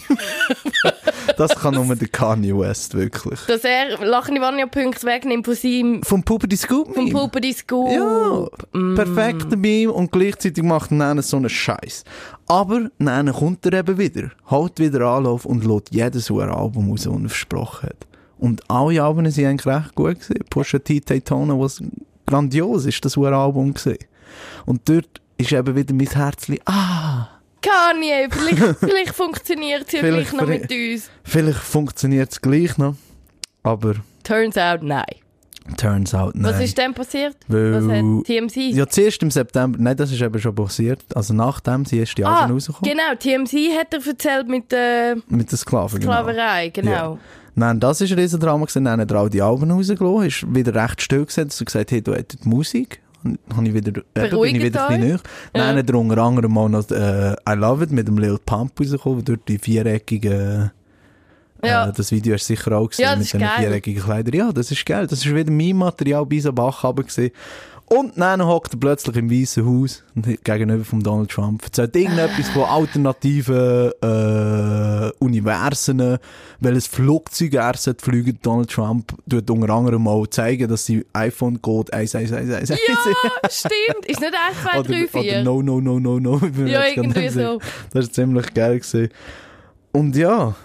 das 1.37 1.55
kann 1.55 1.73
nur 1.73 1.95
der 1.95 2.07
Kanye 2.07 2.57
West, 2.57 2.93
wirklich. 2.93 3.39
Dass 3.47 3.63
er 3.63 4.03
lachende 4.05 4.41
Vanya-Punkte 4.41 5.05
wegnimmt 5.05 5.45
von 5.45 5.55
seinem... 5.55 6.03
Vom 6.03 6.23
Puppety 6.23 6.57
Scoop 6.57 6.93
Vom. 6.93 7.09
Puppety 7.09 7.53
Scoop. 7.53 7.91
Ja, 7.91 8.47
perfekter 8.95 9.57
Meme 9.57 9.91
und 9.91 10.11
gleichzeitig 10.11 10.63
macht 10.63 10.91
er 10.91 10.97
dann 10.97 11.21
so 11.21 11.37
einen 11.37 11.49
Scheiß. 11.49 12.03
Aber 12.47 12.89
dann 12.99 13.31
kommt 13.33 13.65
er 13.65 13.73
eben 13.79 13.97
wieder, 13.97 14.31
holt 14.49 14.79
wieder 14.79 15.01
Anlauf 15.07 15.45
und 15.45 15.65
lässt 15.65 15.91
jedes 15.91 16.29
ein 16.29 16.49
Album 16.49 16.89
raus, 16.91 17.03
das 17.03 17.13
er 17.13 17.19
versprochen 17.29 17.89
hat. 17.89 18.07
Und 18.37 18.61
alle 18.69 19.01
Alben 19.01 19.29
sind 19.31 19.45
eigentlich 19.47 19.65
recht 19.65 19.95
gut 19.95 20.19
gewesen. 20.19 20.43
Pusha 20.49 20.77
T, 20.79 20.99
Daytona, 20.99 21.57
was 21.59 21.81
grandios 22.27 22.85
ist, 22.85 23.03
das 23.03 23.17
Album 23.17 23.73
gewesen. 23.73 23.97
Und 24.65 24.87
dort 24.87 25.21
ist 25.37 25.51
eben 25.53 25.75
wieder 25.75 25.93
mein 25.93 26.07
Herzchen, 26.07 26.59
ah, 26.65 27.29
Kanye, 27.61 28.27
vielleicht, 28.29 28.79
vielleicht 28.79 29.15
funktioniert 29.15 29.85
es 29.87 29.93
ja 29.93 29.99
Vielleicht- 30.01 30.29
gleich 30.29 30.41
noch 30.41 30.47
mit 30.47 30.65
vielleicht- 30.71 30.93
uns. 30.93 31.09
vielleicht 31.23 31.57
funktioniert 31.59 32.31
es 32.31 32.41
gleich 32.41 32.77
noch. 32.77 32.95
Aber 33.63 33.95
Turns 34.23 34.57
out, 34.57 34.83
nein. 34.83 35.03
Turns 35.77 36.13
out, 36.13 36.35
nein. 36.35 36.53
Was 36.53 36.61
ist 36.61 36.77
denn 36.77 36.93
passiert? 36.93 37.35
Weil- 37.47 37.73
Was 37.73 37.83
hat 37.83 38.25
TMZ? 38.25 38.55
Ja, 38.75 38.87
zuerst 38.87 39.21
im 39.23 39.31
September, 39.31 39.77
nein, 39.81 39.97
das 39.97 40.11
ist 40.11 40.21
eben 40.21 40.39
schon 40.39 40.55
passiert. 40.55 41.03
Also 41.15 41.33
nachdem 41.33 41.85
sie 41.85 41.99
erst 41.99 42.17
die 42.17 42.25
ah, 42.25 42.41
Alben 42.41 42.53
rausgekommen. 42.53 42.91
genau, 42.91 43.15
TMZ 43.17 43.53
hat 43.77 43.93
er 43.93 44.07
erzählt 44.07 44.47
mit 44.47 44.71
der 44.71 45.17
Mit 45.27 45.51
der 45.51 45.57
Sklaven, 45.57 45.99
genau. 45.99 46.13
Sklaverei, 46.13 46.69
genau. 46.69 46.91
Ja. 46.91 47.17
Nein, 47.55 47.79
das 47.79 48.01
ist 48.01 48.11
ein 48.11 48.19
Riesendrama 48.19 48.65
gewesen. 48.65 48.83
Dann 48.83 48.99
hat 48.99 49.11
er 49.11 49.17
all 49.17 49.29
die 49.29 49.41
Alben 49.41 49.71
rausgelassen, 49.71 50.25
ist 50.25 50.55
wieder 50.55 50.75
recht 50.75 51.01
still 51.01 51.25
gesetzt 51.25 51.59
und 51.61 51.65
gesagt, 51.65 51.91
hey, 51.91 52.01
du 52.01 52.13
hättest 52.13 52.45
Musik. 52.45 53.01
Und 53.23 53.39
Habe 53.55 53.67
ich 53.67 53.73
wieder, 53.73 54.01
eben, 54.15 54.29
bin 54.41 54.55
ich 54.55 54.63
wieder 54.63 54.87
ein 54.87 55.01
bisschen. 55.01 55.21
Dann 55.53 55.77
hat 55.77 55.89
er 55.89 55.95
unter 55.95 56.17
anderem 56.19 56.53
mal 56.53 56.69
noch 56.69 56.89
äh, 56.91 57.33
I 57.49 57.53
Love 57.53 57.85
It 57.85 57.91
mit 57.91 58.07
dem 58.07 58.17
Lil 58.17 58.37
Pump 58.45 58.79
rausgekommen, 58.79 59.23
dort 59.23 59.47
die 59.47 59.57
viereckigen 59.57 60.71
Ja. 61.65 61.87
Äh, 61.89 61.93
das 61.93 62.11
Video 62.11 62.33
hast 62.33 62.49
du 62.49 62.55
sicher 62.55 62.71
auch 62.77 62.89
gesehen 62.89 63.05
Ja, 63.05 63.15
mit 63.15 63.31
den 63.33 63.41
viereckigen 63.41 64.03
Kleidern. 64.03 64.33
Ja, 64.35 64.51
das 64.51 64.71
ist 64.71 64.85
geil. 64.85 65.07
Das 65.07 65.19
ist 65.19 65.33
wieder 65.33 65.51
mein 65.51 65.75
Material 65.75 66.25
bei 66.25 66.39
Bach 66.51 66.83
gesehen. 66.95 67.31
Und 67.87 68.17
dann 68.17 68.43
hockt 68.43 68.73
er 68.73 68.79
plötzlich 68.79 69.15
im 69.15 69.29
Weißen 69.29 69.63
Haus 69.63 70.03
gegenüber 70.43 70.83
von 70.83 71.01
Donald 71.01 71.29
Trump. 71.29 71.63
Erzählt 71.63 71.95
irgendetwas 71.95 72.49
von 72.49 72.63
alternativen 72.63 73.91
äh, 74.01 75.11
Universen, 75.19 76.17
welches 76.59 76.87
Flugzeug 76.87 77.53
er 77.53 77.77
sollte 77.77 78.03
fliegen. 78.03 78.39
Donald 78.41 78.71
Trump 78.71 79.13
tut 79.29 79.47
unter 79.51 79.69
anderem 79.71 80.03
mal 80.03 80.27
zeigen, 80.31 80.67
dass 80.67 80.87
sie 80.87 81.05
iPhone 81.13 81.61
Code 81.61 81.93
1111 81.93 82.69
Ja, 82.69 83.49
stimmt. 83.51 84.05
Ist 84.07 84.19
nicht 84.19 84.33
1, 84.33 84.63
2, 84.63 84.71
3, 84.71 84.79
oder, 84.79 85.07
4. 85.07 85.07
oder 85.21 85.43
No, 85.43 85.61
No, 85.61 85.79
No, 85.79 85.99
No, 85.99 86.19
No. 86.19 86.41
Ja, 86.65 86.85
irgendwie 86.87 87.29
so. 87.29 87.59
Das 87.93 88.07
war 88.07 88.11
ziemlich 88.13 88.51
geil. 88.55 88.79
Gewesen. 88.79 89.09
Und 89.91 90.15
ja, 90.15 90.55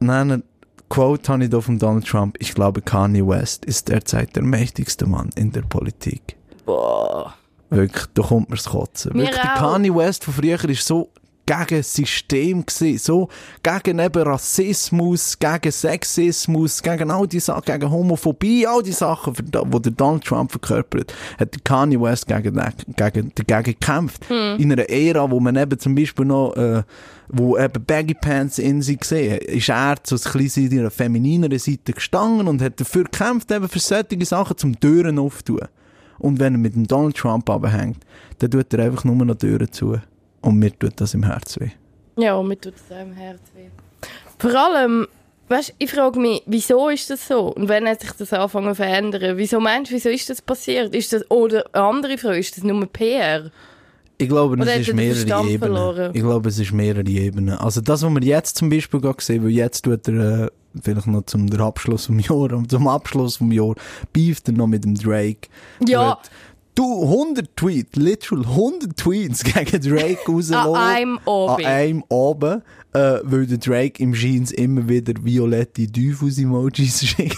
nein, 0.00 0.42
Quote 0.88 1.30
habe 1.30 1.44
ich 1.44 1.50
da 1.50 1.60
von 1.60 1.78
Donald 1.78 2.06
Trump. 2.06 2.36
Ich 2.40 2.54
glaube, 2.54 2.80
Kanye 2.80 3.26
West 3.26 3.64
ist 3.64 3.88
derzeit 3.88 4.34
der 4.36 4.42
mächtigste 4.42 5.06
Mann 5.06 5.30
in 5.36 5.52
der 5.52 5.62
Politik. 5.62 6.36
Boah. 6.64 7.34
Wirklich, 7.70 8.06
da 8.14 8.22
kommt 8.22 8.48
mir's 8.48 8.64
kotzen. 8.64 9.12
Mir 9.12 9.24
Wirklich, 9.24 9.42
der. 9.42 9.54
Kanye 9.54 9.94
West 9.94 10.24
von 10.24 10.34
früher 10.34 10.62
ist 10.64 10.86
so 10.86 11.10
gegen 11.48 11.78
das 11.80 11.94
System 11.94 12.64
gewesen, 12.66 12.98
so 12.98 13.28
gegen 13.62 13.98
eben 13.98 14.22
Rassismus, 14.22 15.38
gegen 15.38 15.72
Sexismus, 15.72 16.82
gegen 16.82 17.10
all 17.10 17.26
die 17.26 17.40
Sachen, 17.40 17.64
gegen 17.64 17.90
Homophobie, 17.90 18.66
all 18.66 18.82
die 18.82 18.92
Sachen, 18.92 19.34
der 19.34 19.64
Donald 19.64 20.24
Trump 20.24 20.50
verkörpert, 20.50 21.14
hat 21.38 21.64
Kanye 21.64 21.98
West 22.00 22.26
gegen, 22.26 22.54
den- 22.54 22.94
gegen, 22.96 23.32
dagegen 23.34 23.78
gekämpft. 23.78 24.28
Hm. 24.28 24.58
In 24.58 24.72
einer 24.72 24.88
Ära, 24.90 25.30
wo 25.30 25.40
man 25.40 25.56
eben 25.56 25.78
zum 25.78 25.94
Beispiel 25.94 26.26
noch, 26.26 26.54
äh, 26.54 26.82
wo 27.28 27.56
eben 27.56 27.84
Baggy 27.84 28.14
Pants 28.14 28.58
in 28.58 28.82
sich 28.82 29.00
gesehen 29.00 29.38
ist 29.38 29.68
er 29.68 29.96
zu 30.02 30.16
ein 30.16 30.32
bisschen 30.32 30.70
in 30.70 30.80
einer 30.80 30.90
feminineren 30.90 31.58
Seite 31.58 31.92
gestanden 31.92 32.46
und 32.46 32.60
hat 32.60 32.78
dafür 32.78 33.04
gekämpft, 33.04 33.50
eben 33.50 33.68
für 33.68 33.78
solche 33.78 34.24
Sachen 34.24 34.56
zum 34.58 34.78
Türen 34.78 35.18
aufzutun. 35.18 35.68
Und 36.18 36.40
wenn 36.40 36.54
er 36.54 36.58
mit 36.58 36.74
dem 36.74 36.86
Donald 36.86 37.16
Trump 37.16 37.48
abhängt, 37.48 37.98
dann 38.38 38.50
tut 38.50 38.74
er 38.74 38.84
einfach 38.84 39.04
nur 39.04 39.16
noch 39.24 39.36
Türen 39.36 39.70
zu. 39.72 39.96
Und 40.40 40.58
mir 40.58 40.76
tut 40.78 41.00
das 41.00 41.14
im 41.14 41.24
Herz 41.24 41.58
weh. 41.60 41.70
Ja, 42.16 42.40
mir 42.42 42.60
tut 42.60 42.74
es 42.76 42.94
auch 42.94 43.02
im 43.02 43.12
Herz 43.12 43.40
weh. 43.54 43.68
Vor 44.38 44.54
allem, 44.54 45.06
weißt, 45.48 45.74
ich 45.78 45.90
frage 45.90 46.18
mich, 46.18 46.42
wieso 46.46 46.88
ist 46.88 47.10
das 47.10 47.26
so? 47.26 47.52
Und 47.52 47.68
wenn 47.68 47.88
hat 47.88 48.00
sich 48.00 48.12
das 48.12 48.32
anfangen 48.32 48.68
zu 48.70 48.76
verändern? 48.76 49.36
Wieso 49.36 49.60
meinst 49.60 49.90
du, 49.90 49.94
wieso 49.94 50.08
ist 50.08 50.30
das 50.30 50.42
passiert? 50.42 50.94
Ist 50.94 51.12
das, 51.12 51.28
oder 51.30 51.64
eine 51.72 51.84
andere 51.84 52.18
Frage, 52.18 52.38
ist 52.38 52.56
das 52.56 52.64
nur 52.64 52.86
PR? 52.86 53.50
Ich 54.20 54.28
glaube, 54.28 54.54
Oder 54.54 54.74
es 54.74 54.80
ist 54.80 54.88
er 54.88 54.94
mehrere 54.94 55.42
Ebenen. 55.42 55.58
verloren? 55.58 56.10
Ich 56.12 56.22
glaube, 56.22 56.48
es 56.48 56.58
ist 56.58 56.72
mehrere 56.72 57.08
Ebenen. 57.08 57.56
Also 57.56 57.80
das, 57.80 58.02
was 58.02 58.12
wir 58.12 58.22
jetzt 58.22 58.56
zum 58.56 58.68
Beispiel 58.68 59.00
gerade 59.00 59.22
sehen, 59.22 59.44
weil 59.44 59.50
jetzt 59.50 59.82
tut 59.82 60.08
er, 60.08 60.44
äh, 60.44 60.48
vielleicht 60.82 61.06
noch 61.06 61.22
zum 61.26 61.48
Abschluss 61.60 62.06
vom 62.06 62.18
Jahr, 62.18 62.52
und 62.52 62.68
zum 62.70 62.88
Abschluss 62.88 63.36
vom 63.36 63.52
Jahr, 63.52 63.74
beeft 64.12 64.48
er 64.48 64.54
noch 64.54 64.66
mit 64.66 64.84
dem 64.84 64.96
Drake. 64.96 65.48
Ja. 65.86 66.18
Du, 66.78 67.02
100 67.02 67.56
Tweets, 67.56 67.96
literal 67.96 68.44
100 68.44 68.96
Tweets 68.96 69.42
gegen 69.52 69.80
Drake 69.80 70.20
rauslassen. 70.28 70.76
An 70.76 70.76
einem 70.76 71.18
Abend. 71.26 71.66
An 71.66 71.72
einem 71.72 72.04
Abend, 72.08 72.62
äh, 72.92 73.18
weil 73.24 73.46
der 73.48 73.58
Drake 73.58 74.00
im 74.00 74.12
Jeans 74.12 74.52
immer 74.52 74.88
wieder 74.88 75.12
violette 75.20 75.90
Teufels-Emojis 75.90 77.04
schickt. 77.04 77.36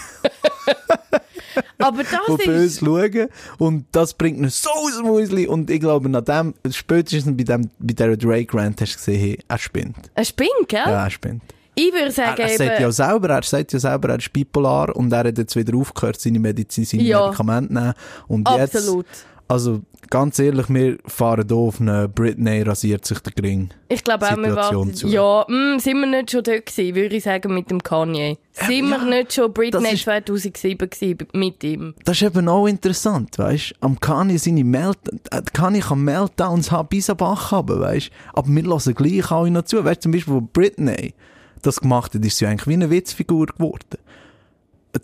Aber 1.79 2.03
das 2.03 2.45
böse 2.45 2.65
ist... 2.65 2.79
schauen. 2.81 3.29
Und 3.57 3.85
das 3.91 4.13
bringt 4.13 4.37
ihn 4.37 4.49
so 4.49 4.69
aus 4.69 5.01
Häuschen. 5.03 5.47
Und 5.47 5.71
ich 5.71 5.79
glaube, 5.79 6.07
nach 6.07 6.21
dem, 6.21 6.53
spätestens 6.69 7.35
bei, 7.35 7.43
dem, 7.43 7.67
bei 7.79 7.93
dieser 7.95 8.17
Drake-Rant 8.17 8.79
hast 8.79 8.93
du 8.93 8.97
gesehen, 8.97 9.19
hey, 9.19 9.39
er 9.47 9.57
spinnt. 9.57 10.11
Ein 10.13 10.25
Spinn, 10.25 10.49
gell? 10.67 10.81
Ja, 10.85 11.05
er 11.05 11.09
spinnt. 11.09 11.41
Ich 11.73 11.91
würde 11.93 12.05
Er, 12.05 12.11
sagen, 12.11 12.41
er 12.41 12.49
sagt 12.49 12.71
eben... 12.73 12.81
ja 12.81 12.91
selber, 12.91 13.29
er 13.29 13.43
sagt 13.43 13.73
ja 13.73 13.79
selber, 13.79 14.09
er 14.09 14.19
ist 14.19 14.31
bipolar 14.33 14.95
und 14.95 15.11
er 15.11 15.19
hat 15.19 15.37
jetzt 15.37 15.55
wieder 15.55 15.75
aufgehört, 15.77 16.19
seine 16.19 16.37
Medizin, 16.37 16.83
seine 16.83 17.03
Ja. 17.03 17.25
Medikamente 17.25 17.73
nehmen. 17.73 17.93
Und 18.27 18.47
Absolut. 18.47 19.05
jetzt, 19.07 19.25
also 19.51 19.81
ganz 20.09 20.39
ehrlich, 20.39 20.69
wir 20.69 20.97
fahren 21.05 21.45
hier 21.47 21.57
auf 21.57 21.79
eine 21.81 22.07
Britney 22.07 22.61
rasiert 22.61 23.05
sich 23.05 23.19
der 23.19 23.33
Gring. 23.33 23.69
Ich 23.89 24.03
glaube 24.03 24.27
auch, 24.27 24.37
wir 24.37 24.55
warten. 24.55 24.93
zu. 24.93 25.07
Ja, 25.07 25.45
mm, 25.47 25.79
sind 25.79 25.99
wir 25.99 26.07
nicht 26.07 26.31
schon 26.31 26.43
dort 26.43 26.65
gewesen, 26.65 26.95
würde 26.95 27.15
ich 27.15 27.23
sagen, 27.23 27.53
mit 27.53 27.69
dem 27.69 27.81
Kanye. 27.83 28.37
Sind 28.53 28.89
wir 28.89 29.03
nicht 29.05 29.33
schon 29.33 29.53
Britney 29.53 29.91
ist- 29.93 30.03
2007 30.03 30.89
gewesen 30.89 31.17
mit 31.33 31.63
ihm? 31.63 31.93
Das 32.05 32.17
ist 32.17 32.23
eben 32.23 32.47
auch 32.47 32.67
interessant, 32.67 33.37
weißt 33.37 33.75
Am 33.81 33.99
Kanye 33.99 34.37
seine 34.37 34.63
Melt 34.63 34.97
äh, 35.31 35.41
Kanye 35.53 35.79
kann 35.79 36.03
Meltdowns 36.03 36.71
haben 36.71 36.87
bis 36.87 37.09
am 37.09 37.17
Bach 37.17 37.51
haben, 37.51 37.79
weißt 37.79 38.09
Aber 38.33 38.47
wir 38.47 38.63
hören 38.63 38.95
gleich 38.95 39.31
alle 39.31 39.51
noch 39.51 39.63
zu. 39.63 39.83
Weißt 39.83 40.01
zum 40.01 40.11
Beispiel, 40.11 40.33
wo 40.33 40.41
Britney 40.41 41.13
das 41.61 41.79
gemacht 41.79 42.13
hat, 42.15 42.25
ist 42.25 42.37
sie 42.37 42.47
eigentlich 42.47 42.67
wie 42.67 42.73
eine 42.73 42.89
Witzfigur 42.89 43.45
geworden. 43.47 43.97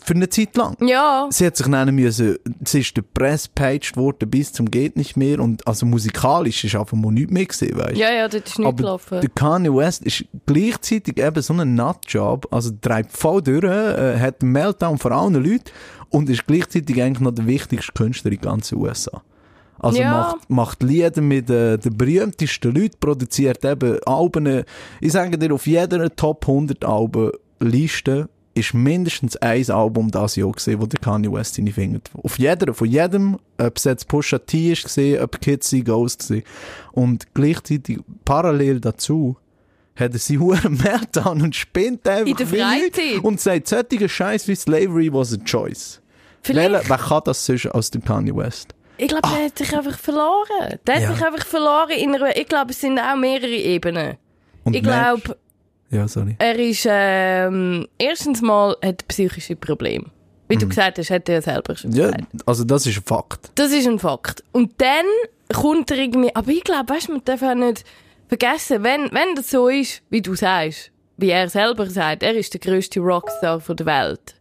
Für 0.04 0.14
eine 0.14 0.28
Zeit 0.28 0.56
lang. 0.56 0.76
Ja. 0.86 1.28
Sie 1.30 1.46
hat 1.46 1.56
sich 1.56 1.66
nennen 1.66 1.94
müssen, 1.94 2.36
sie 2.64 2.80
ist 2.80 2.96
der 2.96 3.02
Presspaged 3.02 3.96
worden 3.96 4.28
bis 4.28 4.52
zum 4.52 4.70
geht 4.70 4.96
nicht 4.96 5.16
mehr 5.16 5.40
und 5.40 5.66
also 5.66 5.86
musikalisch 5.86 6.62
ist 6.64 6.74
einfach 6.76 6.96
mal 6.96 7.10
nichts 7.10 7.32
mehr 7.32 7.46
gewesen, 7.46 7.78
weißt 7.78 7.96
Ja, 7.96 8.10
ja, 8.12 8.28
dort 8.28 8.46
ist 8.46 8.58
nichts 8.58 8.68
aber 8.68 8.76
gelaufen. 8.76 9.20
der 9.20 9.30
Kanye 9.30 9.74
West 9.74 10.02
ist 10.04 10.24
gleichzeitig 10.46 11.18
eben 11.18 11.42
so 11.42 11.54
ein 11.54 11.74
Nutjob, 11.74 12.46
also 12.52 12.70
treibt 12.80 13.12
voll 13.16 13.40
durch, 13.42 13.64
äh, 13.64 14.18
hat 14.18 14.42
einen 14.42 14.52
Meltdown 14.52 14.98
vor 14.98 15.12
allen 15.12 15.34
Leuten 15.34 15.70
und 16.10 16.28
ist 16.28 16.46
gleichzeitig 16.46 17.00
eigentlich 17.02 17.20
noch 17.20 17.32
der 17.34 17.46
wichtigste 17.46 17.92
Künstler 17.92 18.32
in 18.32 18.40
ganz 18.40 18.72
USA. 18.72 19.22
Also 19.78 20.00
Ja. 20.00 20.10
macht, 20.10 20.50
macht 20.50 20.82
Lieder 20.82 21.22
mit 21.22 21.48
äh, 21.48 21.78
den 21.78 21.96
berühmtesten 21.96 22.74
Leuten, 22.74 22.96
produziert 23.00 23.64
eben 23.64 23.98
Alben. 24.04 24.64
Ich 25.00 25.12
sage 25.12 25.38
dir, 25.38 25.54
auf 25.54 25.66
jeder 25.66 26.14
Top 26.16 26.46
100 26.48 26.84
Alben-Liste 26.84 28.28
ist 28.58 28.74
mindestens 28.74 29.36
ein 29.36 29.70
Album 29.70 30.10
das 30.10 30.36
Jahr 30.36 30.52
gesehen, 30.52 30.80
wo 30.80 30.86
der 30.86 31.00
Kanye 31.00 31.32
West 31.32 31.54
seine 31.54 31.72
Finger 31.72 32.00
auf 32.22 32.38
jeder, 32.38 32.74
von 32.74 32.88
jedem, 32.88 33.38
ob 33.58 33.76
es 33.76 33.84
jetzt 33.84 34.08
Pusha 34.08 34.38
T 34.38 34.72
ist 34.72 34.84
gesehen, 34.84 35.22
ob 35.22 35.40
Kids 35.40 35.74
Ghost 35.84 36.20
gesehen 36.20 36.42
und 36.92 37.32
gleichzeitig 37.34 37.98
parallel 38.24 38.80
dazu 38.80 39.36
hat 39.96 40.12
er 40.12 40.18
seinen 40.18 40.40
Huren 40.40 40.74
Meltdown 40.82 41.42
und 41.42 41.56
spinnt 41.56 42.06
einfach 42.08 42.26
In 42.26 42.36
der 42.36 42.50
wie 42.52 42.62
nichts 42.82 42.98
Freizeit. 42.98 43.24
und 43.24 43.40
sagt 43.40 43.68
solche 43.68 44.08
Scheiß 44.08 44.48
wie 44.48 44.54
Slavery 44.54 45.12
was 45.12 45.32
a 45.32 45.38
choice. 45.44 46.00
Vielleicht- 46.42 46.88
Wer, 46.88 46.98
kann 46.98 47.22
das 47.24 47.44
sonst 47.44 47.66
als 47.66 47.90
der 47.90 48.00
Kanye 48.00 48.34
West? 48.36 48.74
Ich 48.96 49.08
glaube, 49.08 49.28
der 49.28 49.44
hat 49.46 49.58
sich 49.58 49.76
einfach 49.76 49.98
verloren. 49.98 50.78
Der 50.86 50.94
hat 50.96 51.02
Ja. 51.02 51.14
sich 51.14 51.24
einfach 51.24 51.46
verloren 51.46 51.90
in 51.90 52.14
einer... 52.14 52.36
Ich 52.36 52.46
glaube, 52.48 52.70
es 52.72 52.80
sind 52.80 52.98
auch 52.98 53.16
mehrere 53.16 53.50
Ebenen. 53.50 54.16
Und 54.64 54.74
ich 54.74 54.82
glaube, 54.82 55.36
Ja, 55.90 56.06
sorry. 56.08 56.36
er 56.38 56.58
ist... 56.58 56.86
Ähm, 56.88 57.86
erstens 57.98 58.42
mal 58.42 58.76
hat 58.84 59.06
psychische 59.08 59.56
Probleme. 59.56 60.06
Wie 60.48 60.56
du 60.56 60.66
gesagt 60.68 60.98
hast, 60.98 61.10
hat 61.10 61.28
er 61.28 61.36
ja 61.36 61.42
selber 61.42 61.76
schon 61.76 61.90
Mhm. 61.90 61.96
Ja, 61.96 62.06
gesagt. 62.10 62.24
also 62.46 62.64
das 62.64 62.86
ist 62.86 62.96
ein 62.98 63.02
Fakt. 63.04 63.50
Das 63.54 63.70
ist 63.70 63.86
ein 63.86 63.98
Fakt. 63.98 64.42
Und 64.52 64.72
dann 64.78 65.04
kommt 65.54 65.90
er 65.90 65.98
irgendwie... 65.98 66.34
Aber 66.34 66.50
ich 66.50 66.64
glaube, 66.64 66.88
weißt 66.94 67.08
du, 67.08 67.12
man 67.12 67.24
darf 67.24 67.42
auch 67.42 67.54
nicht 67.54 67.84
vergessen, 68.28 68.82
wenn, 68.82 69.10
wenn 69.12 69.34
das 69.34 69.50
so 69.50 69.68
ist, 69.68 70.02
wie 70.10 70.22
du 70.22 70.34
sagst, 70.34 70.90
wie 71.18 71.30
er 71.30 71.48
selber 71.48 71.86
sagt, 71.90 72.22
er 72.22 72.34
ist 72.34 72.52
der 72.54 72.60
grösste 72.60 73.00
Rockstar 73.00 73.60
von 73.60 73.76
der 73.76 73.86
Welt, 73.86 74.34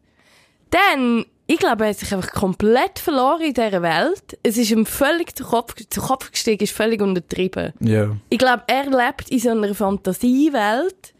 dann... 0.69 1.25
Ich 1.49 1.59
glaube, 1.59 1.85
er 1.85 1.91
hat 1.91 1.97
sich 1.97 2.13
einfach 2.13 2.31
komplett 2.33 2.99
verloren 2.99 3.39
in 3.41 3.53
dieser 3.53 3.81
Welt. 3.81 4.37
Es 4.43 4.57
ist 4.57 4.69
ihm 4.69 4.85
völlig 4.85 5.33
zu 5.33 5.45
Kopf, 5.45 5.75
zu 5.89 6.01
Kopf 6.01 6.29
gestiegen, 6.29 6.61
ist 6.61 6.73
völlig 6.73 7.01
untertrieben. 7.01 7.71
Ja. 7.79 8.17
Ich 8.27 8.37
glaube, 8.37 8.63
er 8.67 8.83
lebt 8.83 9.29
in 9.29 9.39
so 9.39 9.51
einer 9.51 9.73
Fantasiewelt. 9.73 11.13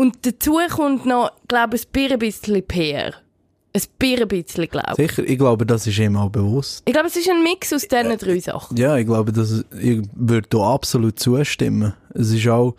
Und 0.00 0.24
dazu 0.24 0.58
kommt 0.70 1.04
noch, 1.04 1.30
glaube 1.46 1.76
ich, 1.76 1.86
ein 1.94 2.18
bisschen 2.18 2.66
PR. 2.66 3.12
Ein 3.74 3.82
bisschen, 4.28 4.66
glaube 4.68 4.94
ich. 4.96 5.10
Sicher, 5.10 5.24
ich 5.28 5.36
glaube, 5.36 5.66
das 5.66 5.86
ist 5.86 5.98
ihm 5.98 6.16
auch 6.16 6.30
bewusst. 6.30 6.82
Ich 6.86 6.94
glaube, 6.94 7.08
es 7.08 7.16
ist 7.16 7.28
ein 7.28 7.42
Mix 7.42 7.70
aus 7.70 7.86
diesen 7.86 8.16
drei 8.16 8.40
Sachen. 8.40 8.78
Ja, 8.78 8.96
ich 8.96 9.04
glaube, 9.04 9.30
das, 9.30 9.62
ich 9.78 10.00
würde 10.14 10.48
da 10.48 10.58
absolut 10.72 11.18
zustimmen. 11.18 11.92
Es 12.14 12.32
ist 12.32 12.48
auch, 12.48 12.76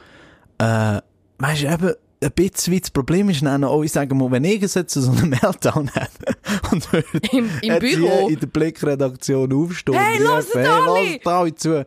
äh, 0.58 1.00
weißt 1.38 1.62
du, 1.62 1.68
eben, 1.72 1.94
ein 2.24 2.32
bisschen 2.32 2.74
wie 2.74 2.82
das 2.82 2.90
Problem 2.90 3.30
ist 3.30 3.44
dann 3.46 3.66
auch, 3.66 3.84
ich 3.84 3.92
sage 3.92 4.16
mal, 4.16 4.32
wenn 4.32 4.44
ich 4.44 4.60
jetzt 4.60 4.90
so 4.90 5.12
einen 5.12 5.30
Meltdown 5.30 5.92
hätte 5.94 6.36
und 6.72 6.92
würde 6.92 7.08
Im, 7.34 7.52
im 7.62 7.80
Büro. 7.80 8.30
in 8.30 8.40
der 8.40 8.48
Blickredaktion 8.48 9.54
aufstehen 9.54 9.94
Hey, 9.94 10.20
und 10.20 10.28
rufen, 10.28 10.66
alle! 10.66 10.96
hey, 11.00 11.22
hört 11.24 11.28
alle 11.28 11.54
zu. 11.54 11.86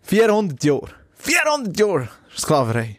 400 0.00 0.64
Jahre. 0.64 0.88
400 1.18 1.78
Jahre 1.78 2.08
Sklaverei. 2.34 2.96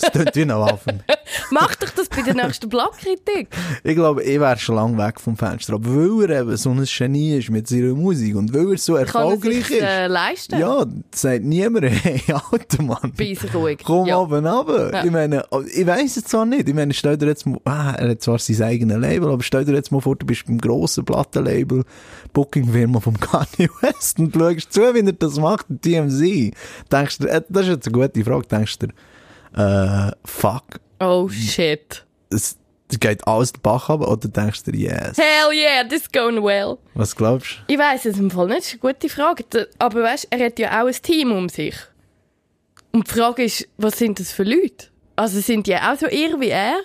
Das 0.00 0.12
tut 0.12 0.36
wie 0.36 0.42
eine 0.42 0.58
Waffe. 0.58 1.00
Mach 1.50 1.74
doch 1.76 1.90
das 1.90 2.08
bei 2.08 2.22
der 2.22 2.34
nächsten 2.34 2.68
Blogkritik. 2.68 3.48
Ich 3.84 3.94
glaube, 3.94 4.22
ich 4.22 4.40
wäre 4.40 4.58
schon 4.58 4.76
lange 4.76 4.98
weg 4.98 5.20
vom 5.20 5.36
Fenster. 5.36 5.74
Aber 5.74 5.88
weil 5.90 6.30
er 6.30 6.40
eben 6.42 6.56
so 6.56 6.70
ein 6.70 6.84
Genie 6.84 7.36
ist 7.38 7.50
mit 7.50 7.68
seiner 7.68 7.94
Musik 7.94 8.36
und 8.36 8.54
weil 8.54 8.72
er 8.72 8.78
so 8.78 8.94
Kann 8.94 9.02
er 9.02 9.06
erfolgreich 9.06 9.66
sich 9.66 9.76
ist. 9.76 9.82
äh, 9.82 10.06
leisten. 10.06 10.58
Ja, 10.58 10.84
sagt 11.14 11.44
niemand, 11.44 11.84
hey, 11.90 12.22
alter 12.50 12.82
Mann. 12.82 13.12
Beiß 13.16 13.54
ruhig. 13.54 13.80
Komm 13.84 14.06
ja. 14.06 14.18
oben 14.18 14.46
runter. 14.46 14.92
Ja. 14.92 15.04
Ich 15.04 15.10
meine, 15.10 15.44
ich 15.74 15.86
weiss 15.86 16.16
es 16.16 16.24
zwar 16.24 16.46
nicht. 16.46 16.68
Ich 16.68 16.74
meine, 16.74 16.94
stell 16.94 17.16
dir 17.16 17.26
jetzt 17.26 17.46
mal, 17.46 17.60
ah, 17.64 17.92
er 17.92 18.10
hat 18.10 18.22
zwar 18.22 18.38
sein 18.38 18.62
eigenes 18.62 18.98
Label, 18.98 19.30
aber 19.30 19.42
stell 19.42 19.64
dir 19.64 19.74
jetzt 19.74 19.92
mal 19.92 20.00
vor, 20.00 20.16
du 20.16 20.26
bist 20.26 20.46
beim 20.46 20.58
grossen 20.58 21.04
Plattenlabel, 21.04 21.84
Bookingfirma 22.32 23.00
vom 23.00 23.18
Kanye 23.18 23.68
West 23.80 24.18
und 24.18 24.34
schaust 24.34 24.72
zu, 24.72 24.94
wie 24.94 25.00
er 25.00 25.12
das 25.12 25.36
macht, 25.38 25.66
TMZ. 25.82 26.54
Denkst 26.90 27.18
du, 27.18 27.26
äh, 27.26 27.42
das 27.48 27.62
ist 27.64 27.68
jetzt 27.68 27.88
eine 27.88 28.06
gute 28.06 28.24
Frage, 28.24 28.46
denkst 28.46 28.78
du, 28.78 28.88
äh, 29.56 30.10
fuck, 30.24 30.80
Oh 31.00 31.28
shit. 31.28 32.04
es 32.30 32.56
geht 32.98 33.26
alles 33.26 33.52
den 33.52 33.62
Bach 33.62 33.88
ab, 33.88 34.00
oder 34.00 34.28
denkst 34.28 34.64
du, 34.64 34.72
yes? 34.72 35.16
Hell 35.16 35.52
yeah, 35.52 35.84
this 35.84 36.02
is 36.02 36.12
going 36.12 36.42
well. 36.42 36.76
Was 36.94 37.14
glaubst 37.14 37.62
Ich 37.68 37.78
weiß 37.78 38.04
es 38.06 38.18
im 38.18 38.30
Fall 38.30 38.46
nicht, 38.48 38.58
das 38.58 38.66
ist 38.74 38.84
eine 38.84 38.92
gute 38.94 39.08
Frage. 39.08 39.44
Aber 39.78 40.02
weißt, 40.02 40.26
er 40.30 40.44
hat 40.46 40.58
ja 40.58 40.82
auch 40.82 40.86
ein 40.88 40.92
Team 41.02 41.32
um 41.32 41.48
sich. 41.48 41.76
Und 42.92 43.08
die 43.08 43.12
Frage 43.18 43.44
ist, 43.44 43.68
was 43.78 43.96
sind 43.98 44.18
das 44.18 44.32
für 44.32 44.42
Leute? 44.42 44.88
Also 45.16 45.40
sind 45.40 45.66
die 45.68 45.76
auch 45.76 45.96
so 45.98 46.06
eher 46.06 46.40
wie 46.40 46.48
er? 46.48 46.76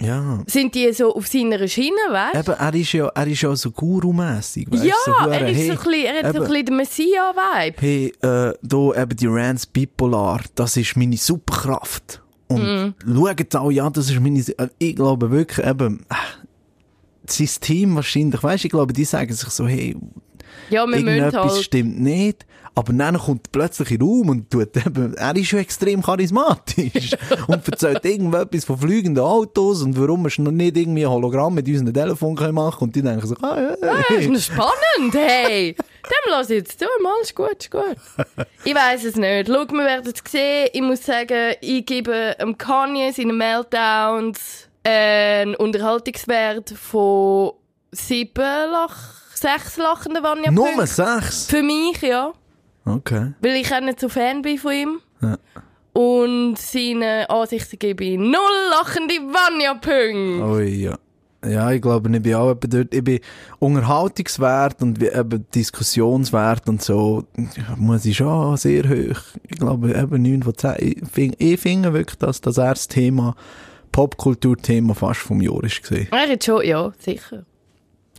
Ja. 0.00 0.42
Sind 0.46 0.74
die 0.74 0.92
so 0.92 1.14
auf 1.14 1.26
seiner 1.28 1.66
Schiene, 1.68 1.96
weißt 2.10 2.48
Eben, 2.48 2.58
er 2.58 2.74
ist 2.74 2.92
ja, 2.92 3.06
er 3.08 3.26
ist 3.28 3.42
ja 3.42 3.54
so 3.54 3.70
Guru-mässig, 3.70 4.70
weißt 4.70 4.84
Ja, 4.84 4.94
so 5.04 5.12
er, 5.30 5.48
ist 5.48 5.56
hey, 5.56 5.66
so 5.66 5.72
ein 5.72 5.78
bisschen, 5.78 6.04
er 6.04 6.14
hat 6.14 6.22
so 6.22 6.26
ein 6.28 6.34
eben, 6.34 6.44
bisschen 6.52 6.66
den 6.66 6.76
Messiah-Vibe. 6.76 7.76
Hey, 7.80 8.06
äh, 8.20 8.54
da 8.60 9.02
eben 9.02 9.16
die 9.16 9.26
Rants 9.28 9.66
bipolar, 9.66 10.40
das 10.56 10.76
ist 10.76 10.96
meine 10.96 11.16
Superkraft. 11.16 12.20
Und 12.48 12.62
Mhm. 12.62 12.94
schaut 13.14 13.54
alle 13.54 13.82
an, 13.82 13.92
das 13.92 14.10
ist 14.10 14.20
meine, 14.20 14.40
äh, 14.40 14.68
ich 14.78 14.96
glaube 14.96 15.30
wirklich 15.30 15.64
eben, 15.66 16.00
äh, 16.10 16.14
sein 17.26 17.48
Team 17.60 17.94
wahrscheinlich, 17.94 18.42
weißt 18.42 18.64
du, 18.64 18.66
ich 18.66 18.72
glaube, 18.72 18.92
die 18.92 19.04
sagen 19.04 19.32
sich 19.32 19.48
so, 19.48 19.66
hey, 19.66 19.96
Ja, 20.70 20.86
wir 20.86 20.96
irgendetwas 20.96 21.54
halt... 21.54 21.64
stimmt 21.64 22.00
nicht. 22.00 22.46
Aber 22.76 22.92
dann 22.92 23.16
kommt 23.16 23.52
plötzlich 23.52 23.92
in 23.92 23.98
den 23.98 24.08
Raum 24.08 24.28
und 24.30 24.50
tut 24.50 24.76
eben, 24.76 25.14
er 25.14 25.36
ist 25.36 25.46
schon 25.46 25.60
extrem 25.60 26.02
charismatisch 26.02 27.12
und 27.46 27.68
erzählt 27.68 28.04
irgendetwas 28.04 28.64
von 28.64 28.78
fliegenden 28.78 29.22
Autos 29.22 29.82
und 29.82 29.96
warum 29.96 30.24
wir 30.24 30.42
noch 30.42 30.50
nicht 30.50 30.76
irgendwie 30.76 31.04
ein 31.04 31.10
Hologramm 31.10 31.54
mit 31.54 31.68
unserem 31.68 31.94
Telefon 31.94 32.34
können 32.34 32.56
machen 32.56 32.84
und 32.84 32.96
die 32.96 33.02
denken 33.02 33.24
sich, 33.24 33.38
ah, 33.42 33.60
ja, 33.60 33.76
Ah, 33.80 34.14
ist 34.14 34.28
noch 34.28 34.40
spannend, 34.40 35.14
hey. 35.14 35.74
Dem 35.74 36.30
lass 36.30 36.50
ich 36.50 36.56
jetzt 36.56 36.80
zu, 36.80 36.86
mal, 37.00 37.14
ist 37.22 37.36
gut, 37.36 37.56
ist 37.60 37.70
gut. 37.70 37.96
Ich 38.64 38.74
weiß 38.74 39.04
es 39.04 39.16
nicht. 39.16 39.46
Schau, 39.46 39.66
wir 39.70 39.84
werden 39.84 40.12
es 40.12 40.30
sehen. 40.30 40.68
Ich 40.72 40.82
muss 40.82 41.04
sagen, 41.04 41.54
ich 41.60 41.86
gebe 41.86 42.34
dem 42.40 42.58
Kanye 42.58 43.12
seinen 43.12 43.38
Meltdowns 43.38 44.68
einen 44.82 45.54
Unterhaltungswert 45.54 46.70
von 46.70 47.52
sieben 47.92 48.70
Lach, 48.70 49.23
sechs 49.36 49.76
lachenden 49.76 50.22
Vanya 50.22 50.50
Nummer 50.50 50.86
sechs. 50.86 51.46
Für 51.46 51.62
mich, 51.62 52.00
ja. 52.02 52.32
Okay. 52.84 53.32
Weil 53.40 53.56
ich 53.56 53.72
auch 53.74 53.80
nicht 53.80 54.00
so 54.00 54.08
Fan 54.08 54.42
bin 54.42 54.58
von 54.58 54.72
ihm. 54.72 55.00
Ja. 55.22 55.38
Und 55.92 56.56
seine 56.58 57.30
Ansichten 57.30 57.78
gebe 57.78 58.04
ich 58.04 58.18
null 58.18 58.70
lachende 58.70 59.14
Vanya-Punkte. 59.14 60.44
Oh 60.44 60.58
ja. 60.58 60.98
Ja, 61.46 61.70
ich 61.70 61.82
glaube, 61.82 62.10
ich 62.10 62.22
bin 62.22 62.34
auch 62.34 62.52
etwa 62.52 62.66
dort, 62.66 62.94
ich 62.94 63.04
bin 63.04 63.20
unterhaltungswert 63.58 64.80
und 64.82 65.02
eben 65.02 65.46
diskussionswert 65.54 66.68
und 66.68 66.82
so, 66.82 67.24
ja, 67.36 67.76
muss 67.76 68.06
ich 68.06 68.16
schon 68.16 68.56
sehr 68.56 68.88
hoch. 68.88 69.20
Ich 69.42 69.58
glaube, 69.58 69.90
eben 69.90 70.22
9 70.22 70.42
von 70.42 70.56
10. 70.56 70.74
Ich 70.78 71.08
finde 71.12 71.36
ich 71.38 71.60
finde 71.60 71.92
wirklich, 71.92 72.18
dass 72.18 72.40
das 72.40 72.56
erste 72.56 72.94
Thema, 72.94 73.36
Popkulturthema 73.92 74.94
fast 74.94 75.20
vom 75.20 75.40
Jahr 75.40 75.62
ist 75.62 75.82
gesehen. 75.82 76.08
Hat 76.10 76.44
schon, 76.44 76.64
ja, 76.64 76.92
sicher. 76.98 77.44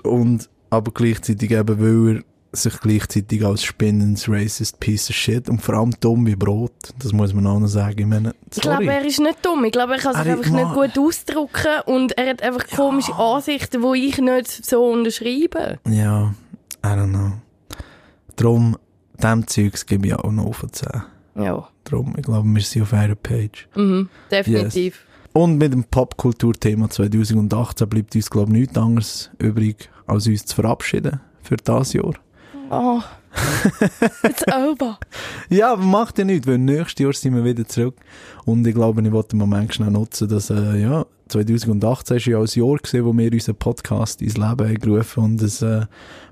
Und, 0.04 0.50
aber 0.76 0.92
gleichzeitig 0.92 1.52
eben, 1.52 1.80
weil 1.80 2.18
er 2.18 2.24
sich 2.58 2.80
gleichzeitig 2.80 3.46
als 3.46 3.64
spinnendes 3.64 4.30
racist 4.30 4.80
piece 4.80 5.10
of 5.10 5.16
shit 5.16 5.50
und 5.50 5.62
vor 5.62 5.76
allem 5.76 5.92
dumm 6.00 6.26
wie 6.26 6.36
Brot, 6.38 6.72
das 7.00 7.12
muss 7.12 7.34
man 7.34 7.46
auch 7.48 7.60
noch 7.60 7.68
sagen. 7.68 8.00
Ich 8.00 8.06
meine, 8.06 8.34
Ich 8.54 8.62
glaube, 8.62 8.86
er 8.86 9.04
ist 9.06 9.20
nicht 9.20 9.46
dumm. 9.46 9.66
Ich 9.66 9.74
glaube, 9.74 9.94
er 9.94 10.00
kann 10.00 10.16
sich 10.16 10.26
Er- 10.26 10.38
einfach 10.38 10.52
nicht 10.52 10.74
gut 10.74 10.98
ausdrücken 11.06 11.82
und 11.86 12.18
er 12.18 12.30
hat 12.30 12.42
einfach 12.42 12.66
komische 12.68 13.14
Ansichten, 13.16 13.82
die 13.82 14.08
ich 14.08 14.18
nicht 14.20 14.66
so 14.66 14.86
unterschreibe. 14.86 15.80
Ja, 15.90 16.34
I 16.84 16.88
don't 16.88 17.10
know. 17.10 17.34
Drum, 18.38 18.78
dem 19.22 19.48
Zeugs 19.48 19.86
gebe 19.86 20.08
ich 20.08 20.14
auch 20.16 20.32
noch 20.32 20.54
von 20.56 20.72
10. 20.72 20.88
Ja. 21.36 21.68
Drum, 21.84 22.14
ich 22.18 22.24
glaube, 22.24 22.48
wir 22.48 22.62
sind 22.62 22.84
auf 22.84 22.94
einer 22.94 23.16
Page. 23.16 23.68
Mhm, 23.76 24.10
definitiv. 24.32 24.96
Yes. 24.96 25.32
Und 25.34 25.58
mit 25.58 25.74
dem 25.74 25.84
Popkulturthema 25.84 26.90
2018 26.90 27.90
bleibt 27.90 28.16
uns, 28.16 28.30
glaube 28.30 28.54
ich, 28.54 28.60
nichts 28.62 28.78
anderes 28.78 29.30
übrig, 29.40 29.90
als 30.08 30.28
uns 30.28 30.46
zu 30.46 30.56
verabschieden 30.56 31.22
für 31.42 31.58
das 31.58 31.94
Jahr. 31.94 32.14
Oh, 32.70 33.02
it's 34.24 34.44
over. 34.48 34.98
Ja, 35.50 35.74
aber 35.74 35.84
macht 35.84 36.18
ja 36.18 36.26
nichts, 36.26 36.48
weil 36.48 36.58
nächstes 36.58 37.04
Jahr 37.04 37.14
sind 37.14 37.36
wir 37.36 37.44
wieder 37.44 37.68
zurück. 37.68 37.96
Und 38.46 38.66
ich 38.66 38.74
glaube, 38.74 39.02
ich 39.02 39.12
wollte 39.12 39.30
den 39.30 39.40
Moment 39.40 39.74
schnell 39.74 39.92
nutzen, 39.92 40.30
dass, 40.30 40.50
äh, 40.50 40.82
ja, 40.82 41.06
2018 41.28 42.18
ist 42.18 42.26
ja 42.26 42.38
auch 42.38 42.42
ein 42.42 42.60
Jahr 42.60 42.78
gewesen, 42.78 43.06
wo 43.06 43.18
wir 43.18 43.32
unseren 43.32 43.56
Podcast 43.56 44.22
ins 44.22 44.38
Leben 44.38 44.46
haben 44.68 44.80
gerufen 44.80 45.24
und 45.24 45.42
es 45.42 45.62
äh, 45.62 45.86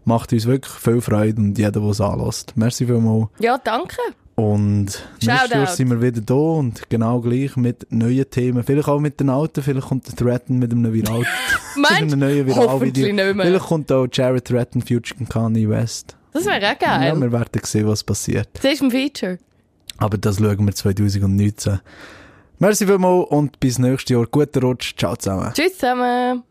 macht 0.05 0.33
uns 0.33 0.45
wirklich 0.45 0.73
viel 0.73 1.01
Freude 1.01 1.41
und 1.41 1.57
jeder, 1.57 1.71
der 1.71 1.83
es 1.83 2.01
anlässt. 2.01 2.55
Merci 2.55 2.85
vielmals. 2.85 3.27
Ja, 3.39 3.57
danke. 3.57 3.97
Und 4.35 4.85
nächstes 5.21 5.51
Jahr 5.51 5.67
sind 5.67 5.91
wir 5.91 6.01
wieder 6.01 6.21
da 6.21 6.33
und 6.33 6.89
genau 6.89 7.21
gleich 7.21 7.55
mit 7.55 7.85
neuen 7.91 8.27
Themen. 8.29 8.63
Vielleicht 8.63 8.87
auch 8.87 8.99
mit 8.99 9.19
den 9.19 9.29
alten, 9.29 9.61
vielleicht 9.61 9.87
kommt 9.87 10.07
der 10.07 10.15
Threaten 10.15 10.57
mit 10.57 10.71
einem 10.71 10.91
Viral. 10.91 11.23
Meinst 11.75 12.01
mit 12.01 12.13
einem 12.13 12.19
neuen 12.19 12.47
du? 12.47 12.55
Hoffentlich 12.55 13.13
nicht 13.13 13.15
mehr. 13.15 13.45
Vielleicht 13.45 13.65
kommt 13.65 13.91
auch 13.91 14.07
Jared 14.11 14.45
Threaten, 14.45 14.81
Future 14.81 15.23
Kanye 15.29 15.69
West. 15.69 16.17
Das 16.31 16.45
wäre 16.45 16.71
auch 16.71 16.79
geil. 16.79 17.07
Ja, 17.07 17.15
wir 17.15 17.31
werden 17.31 17.61
sehen, 17.63 17.87
was 17.87 18.03
passiert. 18.03 18.49
Das 18.53 18.73
ist 18.73 18.81
ein 18.81 18.89
Feature. 18.89 19.37
Aber 19.97 20.17
das 20.17 20.37
schauen 20.37 20.65
wir 20.65 20.73
2019. 20.73 21.79
Merci 22.57 22.87
vielmals 22.87 23.29
und 23.29 23.59
bis 23.59 23.77
nächstes 23.77 24.09
Jahr. 24.09 24.25
Guten 24.25 24.63
Rutsch. 24.63 24.95
Ciao 24.97 25.15
zusammen. 25.15 25.51
Tschüss 25.53 25.77
zusammen. 25.77 26.43